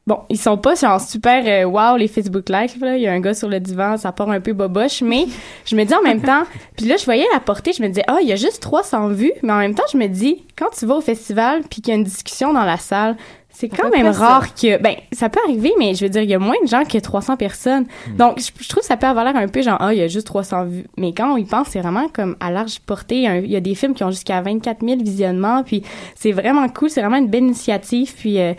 Bon, 0.06 0.18
ils 0.28 0.40
sont 0.40 0.56
pas 0.56 0.74
genre 0.74 1.00
super 1.00 1.68
wow 1.68 1.96
les 1.96 2.08
Facebook 2.08 2.48
Live 2.48 2.72
là, 2.80 2.96
il 2.96 3.02
y 3.02 3.06
a 3.06 3.12
un 3.12 3.20
gars 3.20 3.34
sur 3.34 3.48
le 3.48 3.60
divan, 3.60 3.96
ça 3.96 4.10
part 4.10 4.30
un 4.30 4.40
peu 4.40 4.54
boboche, 4.54 5.02
mais 5.02 5.26
je 5.66 5.76
me 5.76 5.84
dis 5.84 5.94
en 5.94 6.02
même 6.02 6.22
temps, 6.22 6.42
puis 6.76 6.86
là 6.86 6.96
je 6.96 7.04
voyais 7.04 7.26
la 7.32 7.38
portée, 7.38 7.72
je 7.72 7.82
me 7.82 7.88
disais 7.88 8.02
ah, 8.08 8.16
il 8.20 8.26
y 8.26 8.32
a 8.32 8.36
juste 8.36 8.60
300 8.60 9.08
vues, 9.08 9.32
mais 9.42 9.52
en 9.52 9.58
même 9.58 9.74
temps 9.74 9.84
je 9.92 9.98
me 9.98 10.08
dis 10.08 10.42
quand 10.58 10.70
tu 10.76 10.86
vas 10.86 10.96
au 10.96 11.00
festival 11.00 11.60
puis 11.70 11.82
qu'il 11.82 11.92
y 11.92 11.96
a 11.96 11.96
une 11.96 12.04
discussion 12.04 12.52
dans 12.52 12.64
la 12.64 12.78
salle, 12.78 13.14
c'est 13.60 13.68
quand 13.68 13.90
même 13.90 14.12
ça? 14.12 14.18
rare 14.26 14.54
que 14.54 14.80
ben 14.82 14.94
ça 15.12 15.28
peut 15.28 15.40
arriver 15.46 15.72
mais 15.78 15.94
je 15.94 16.04
veux 16.04 16.08
dire 16.10 16.22
il 16.22 16.30
y 16.30 16.34
a 16.34 16.38
moins 16.38 16.56
de 16.62 16.68
gens 16.68 16.84
que 16.84 16.98
300 16.98 17.36
personnes. 17.36 17.86
Donc 18.16 18.38
je, 18.40 18.50
je 18.62 18.68
trouve 18.68 18.80
que 18.80 18.86
ça 18.86 18.96
peut 18.96 19.06
avoir 19.06 19.24
l'air 19.24 19.36
un 19.36 19.48
peu 19.48 19.62
genre 19.62 19.76
ah, 19.80 19.92
il 19.92 19.98
y 19.98 20.02
a 20.02 20.08
juste 20.08 20.26
300 20.26 20.64
vues, 20.64 20.84
mais 20.96 21.12
quand 21.12 21.32
on 21.32 21.36
y 21.36 21.44
pense, 21.44 21.68
c'est 21.68 21.80
vraiment 21.80 22.08
comme 22.08 22.36
à 22.40 22.50
large 22.50 22.80
portée, 22.80 23.16
il 23.16 23.22
y 23.22 23.26
a, 23.26 23.30
un- 23.32 23.36
il 23.38 23.50
y 23.50 23.56
a 23.56 23.60
des 23.60 23.74
films 23.74 23.94
qui 23.94 24.02
ont 24.04 24.10
jusqu'à 24.10 24.40
24 24.42 24.84
000 24.84 25.00
visionnements 25.02 25.62
puis 25.62 25.82
c'est 26.14 26.32
vraiment 26.32 26.68
cool, 26.68 26.90
c'est 26.90 27.00
vraiment 27.02 27.16
une 27.18 27.28
belle 27.28 27.44
initiative 27.44 28.12
puis 28.16 28.40
euh, 28.40 28.54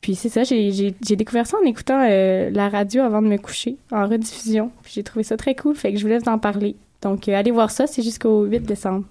puis 0.00 0.16
c'est 0.16 0.28
ça, 0.28 0.42
j'ai, 0.42 0.72
j'ai, 0.72 0.94
j'ai 1.06 1.14
découvert 1.14 1.46
ça 1.46 1.56
en 1.62 1.64
écoutant 1.66 2.00
euh, 2.08 2.50
la 2.52 2.68
radio 2.68 3.02
avant 3.04 3.22
de 3.22 3.28
me 3.28 3.36
coucher, 3.38 3.76
en 3.92 4.08
rediffusion. 4.08 4.72
Puis 4.82 4.94
j'ai 4.96 5.04
trouvé 5.04 5.22
ça 5.22 5.36
très 5.36 5.54
cool, 5.54 5.76
fait 5.76 5.92
que 5.92 5.98
je 5.98 6.02
voulais 6.02 6.18
vous 6.18 6.28
en 6.28 6.38
parler. 6.38 6.74
Donc, 7.02 7.28
euh, 7.28 7.36
allez 7.38 7.52
voir 7.52 7.70
ça, 7.70 7.86
c'est 7.86 8.02
jusqu'au 8.02 8.42
8 8.42 8.64
décembre. 8.64 9.04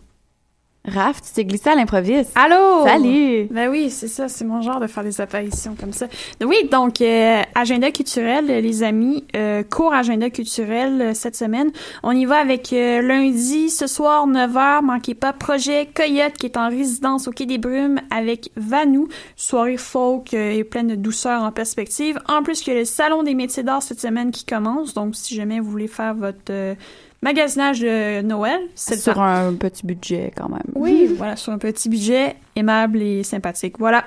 Raph, 0.88 1.22
tu 1.22 1.32
t'es 1.34 1.46
glissé 1.46 1.70
à 1.70 1.76
l'improviste. 1.76 2.32
Allô? 2.34 2.84
Salut! 2.86 3.46
Ben 3.52 3.70
oui, 3.70 3.92
c'est 3.92 4.08
ça, 4.08 4.28
c'est 4.28 4.44
mon 4.44 4.64
genre 4.64 4.80
de 4.80 4.88
faire 4.88 5.04
des 5.04 5.22
apparitions 5.22 5.76
comme 5.80 5.94
ça. 5.94 6.08
Oui, 6.44 6.56
donc, 6.72 7.02
euh, 7.02 7.44
agenda 7.54 7.92
culturel, 7.92 8.48
les 8.48 8.82
amis, 8.82 9.24
euh, 9.36 9.62
cours 9.62 9.94
agenda 9.94 10.32
culturel 10.32 11.00
euh, 11.00 11.14
cette 11.14 11.36
semaine. 11.36 11.70
On 12.02 12.14
y 12.14 12.26
va 12.26 12.38
avec 12.38 12.74
euh, 12.74 13.04
lundi, 13.04 13.70
ce 13.70 13.86
soir, 13.86 14.28
9h, 14.28 14.84
manquez 14.84 15.14
pas, 15.14 15.34
projet 15.34 15.88
Coyote 15.94 16.34
qui 16.34 16.48
est 16.48 16.58
en 16.58 16.70
résidence 16.70 17.28
au 17.28 17.32
Quai 17.32 17.46
des 17.46 17.60
Brumes 17.60 18.00
avec 18.10 18.50
Vanou, 18.56 19.08
soirée 19.36 19.78
folk 19.78 20.34
euh, 20.34 20.50
et 20.50 20.64
pleine 20.64 20.88
de 20.88 20.96
douceur 20.96 21.44
en 21.44 21.52
perspective. 21.52 22.18
En 22.28 22.42
plus, 22.42 22.66
il 22.66 22.74
y 22.74 22.76
a 22.76 22.80
le 22.80 22.86
Salon 22.86 23.22
des 23.22 23.36
métiers 23.36 23.62
d'art 23.62 23.84
cette 23.84 24.02
semaine 24.02 24.32
qui 24.32 24.46
commence, 24.46 24.96
donc 24.96 25.16
si 25.16 25.36
jamais 25.36 25.60
vous 25.60 25.70
voulez 25.70 25.88
faire 25.88 26.16
votre 26.16 26.40
euh, 26.50 26.74
magasinage 27.22 27.82
de 27.82 28.22
Noël, 28.22 28.60
c'est 28.76 29.00
Sur 29.00 29.16
temps. 29.16 29.24
un 29.24 29.54
petit 29.54 29.86
budget 29.86 30.32
quand 30.36 30.50
même. 30.50 30.62
Oui, 30.76 31.10
voilà, 31.18 31.36
sur 31.36 31.54
un 31.54 31.58
petit 31.58 31.90
budget 31.90 32.36
aimable 32.56 33.02
et 33.02 33.24
sympathique. 33.24 33.76
Voilà. 33.80 34.06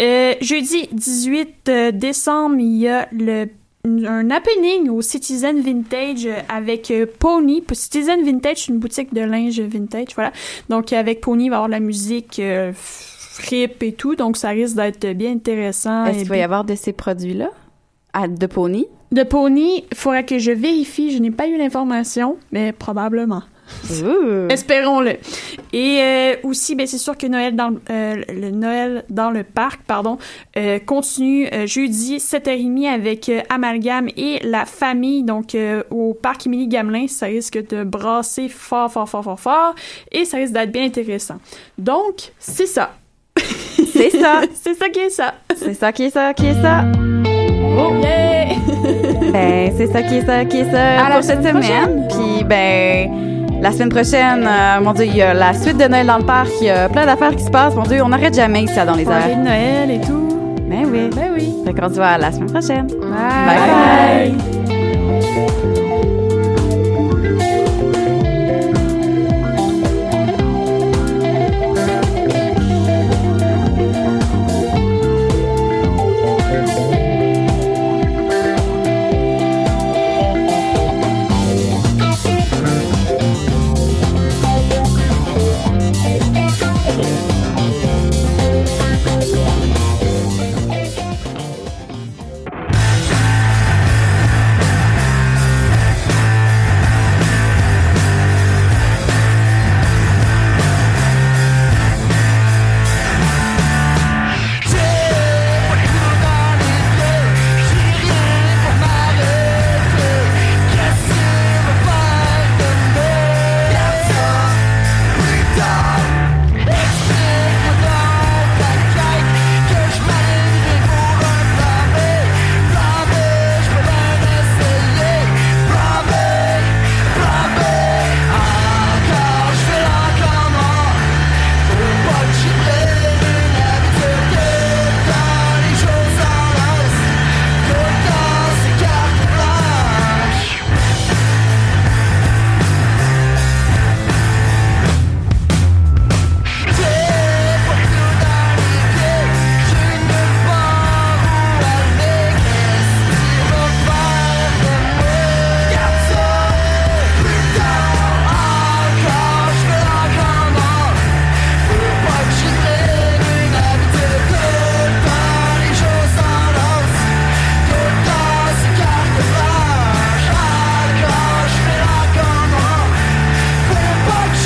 Euh, 0.00 0.34
jeudi 0.40 0.88
18 0.92 1.68
euh, 1.68 1.92
décembre, 1.92 2.56
il 2.58 2.76
y 2.76 2.88
a 2.88 3.08
le 3.12 3.46
un 3.86 4.30
happening 4.30 4.88
au 4.88 5.00
Citizen 5.00 5.60
Vintage 5.60 6.28
avec 6.48 6.90
euh, 6.90 7.06
Pony. 7.18 7.62
Citizen 7.72 8.24
Vintage, 8.24 8.64
c'est 8.64 8.72
une 8.72 8.78
boutique 8.78 9.14
de 9.14 9.20
linge 9.20 9.60
vintage, 9.60 10.08
voilà. 10.14 10.32
Donc 10.68 10.92
avec 10.92 11.20
Pony, 11.20 11.44
il 11.46 11.50
va 11.50 11.54
y 11.54 11.58
avoir 11.58 11.68
de 11.68 11.72
la 11.72 11.80
musique 11.80 12.38
euh, 12.38 12.72
frip 12.74 13.82
et 13.82 13.92
tout, 13.92 14.16
donc 14.16 14.36
ça 14.36 14.50
risque 14.50 14.76
d'être 14.76 15.12
bien 15.12 15.32
intéressant. 15.32 16.04
Est-ce 16.06 16.18
qu'il 16.18 16.28
va 16.28 16.36
y 16.36 16.42
avoir 16.42 16.64
de 16.64 16.74
ces 16.74 16.92
produits-là? 16.92 17.50
À, 18.12 18.28
de 18.28 18.46
Pony? 18.46 18.86
De 19.12 19.22
Pony, 19.22 19.84
il 19.90 19.96
faudrait 19.96 20.24
que 20.24 20.38
je 20.38 20.50
vérifie, 20.50 21.10
je 21.10 21.18
n'ai 21.18 21.30
pas 21.30 21.46
eu 21.46 21.56
l'information, 21.56 22.36
mais 22.52 22.72
probablement. 22.72 23.42
Espérons-le. 24.48 25.16
Et 25.72 25.98
euh, 26.00 26.34
aussi, 26.44 26.74
ben, 26.76 26.86
c'est 26.86 26.98
sûr 26.98 27.16
que 27.16 27.26
Noël 27.26 27.56
dans 27.56 27.70
le- 27.70 27.80
euh, 27.90 28.22
le 28.28 28.50
Noël 28.50 29.04
dans 29.10 29.30
le 29.30 29.42
parc, 29.42 29.80
pardon, 29.86 30.18
euh, 30.56 30.78
continue 30.78 31.48
jeudi 31.66 32.18
7h30 32.18 32.86
avec 32.88 33.30
Amalgame 33.48 34.08
et 34.16 34.38
la 34.44 34.66
famille, 34.66 35.22
donc 35.24 35.56
au 35.90 36.14
parc 36.14 36.46
Émilie 36.46 36.68
Gamelin. 36.68 37.08
Ça 37.08 37.26
risque 37.26 37.58
de 37.68 37.82
brasser 37.84 38.48
fort, 38.48 38.90
fort, 38.92 39.08
fort, 39.08 39.24
fort, 39.24 39.40
fort, 39.40 39.74
et 40.12 40.24
ça 40.24 40.36
risque 40.36 40.52
d'être 40.52 40.70
bien 40.72 40.84
intéressant. 40.84 41.36
Donc, 41.78 42.32
c'est 42.38 42.66
ça. 42.66 42.94
C'est 43.92 44.10
ça. 44.10 44.42
c'est 44.54 44.74
ça 44.74 44.88
qui 44.90 45.00
est 45.00 45.10
ça. 45.10 45.34
C'est 45.56 45.74
ça 45.74 45.92
qui 45.92 46.04
est 46.04 46.10
ça, 46.10 46.34
qui 46.34 46.46
est 46.46 46.62
ça. 46.62 46.84
Oh, 47.78 47.92
yeah! 48.00 48.46
Ben, 49.32 49.72
c'est 49.76 49.86
ça 49.86 50.02
qui 50.02 50.16
est 50.16 50.26
ça, 50.26 50.44
qui 50.44 50.58
est 50.58 50.70
ça 50.70 51.04
À 51.04 51.08
la 51.08 51.14
pour 51.16 51.24
cette 51.24 51.42
semaine. 51.42 52.06
Puis, 52.08 52.44
ben, 52.44 53.10
la 53.60 53.72
semaine 53.72 53.88
prochaine, 53.88 54.46
euh, 54.46 54.80
mon 54.80 54.92
Dieu, 54.92 55.06
il 55.06 55.16
y 55.16 55.22
a 55.22 55.34
la 55.34 55.54
suite 55.54 55.78
de 55.78 55.84
Noël 55.84 56.06
dans 56.06 56.18
le 56.18 56.24
parc. 56.24 56.50
Il 56.60 56.66
y 56.66 56.70
a 56.70 56.88
plein 56.88 57.06
d'affaires 57.06 57.34
qui 57.34 57.44
se 57.44 57.50
passent. 57.50 57.74
Mon 57.74 57.82
Dieu, 57.82 58.02
on 58.02 58.08
n'arrête 58.08 58.34
jamais 58.34 58.62
ici 58.62 58.78
à 58.78 58.84
dans 58.84 58.94
les 58.94 59.04
airs. 59.04 59.28
de 59.28 59.42
Noël 59.42 59.90
et 59.90 60.00
tout. 60.00 60.28
Ben 60.68 60.86
oui. 60.90 61.10
Ben 61.14 61.30
oui. 61.34 61.54
Fait 61.64 61.72
qu'on 61.72 61.88
se 61.88 61.94
voit 61.94 62.18
la 62.18 62.32
semaine 62.32 62.50
prochaine. 62.50 62.86
Bye. 62.86 63.46
bye. 63.46 64.34
bye. 65.74 65.82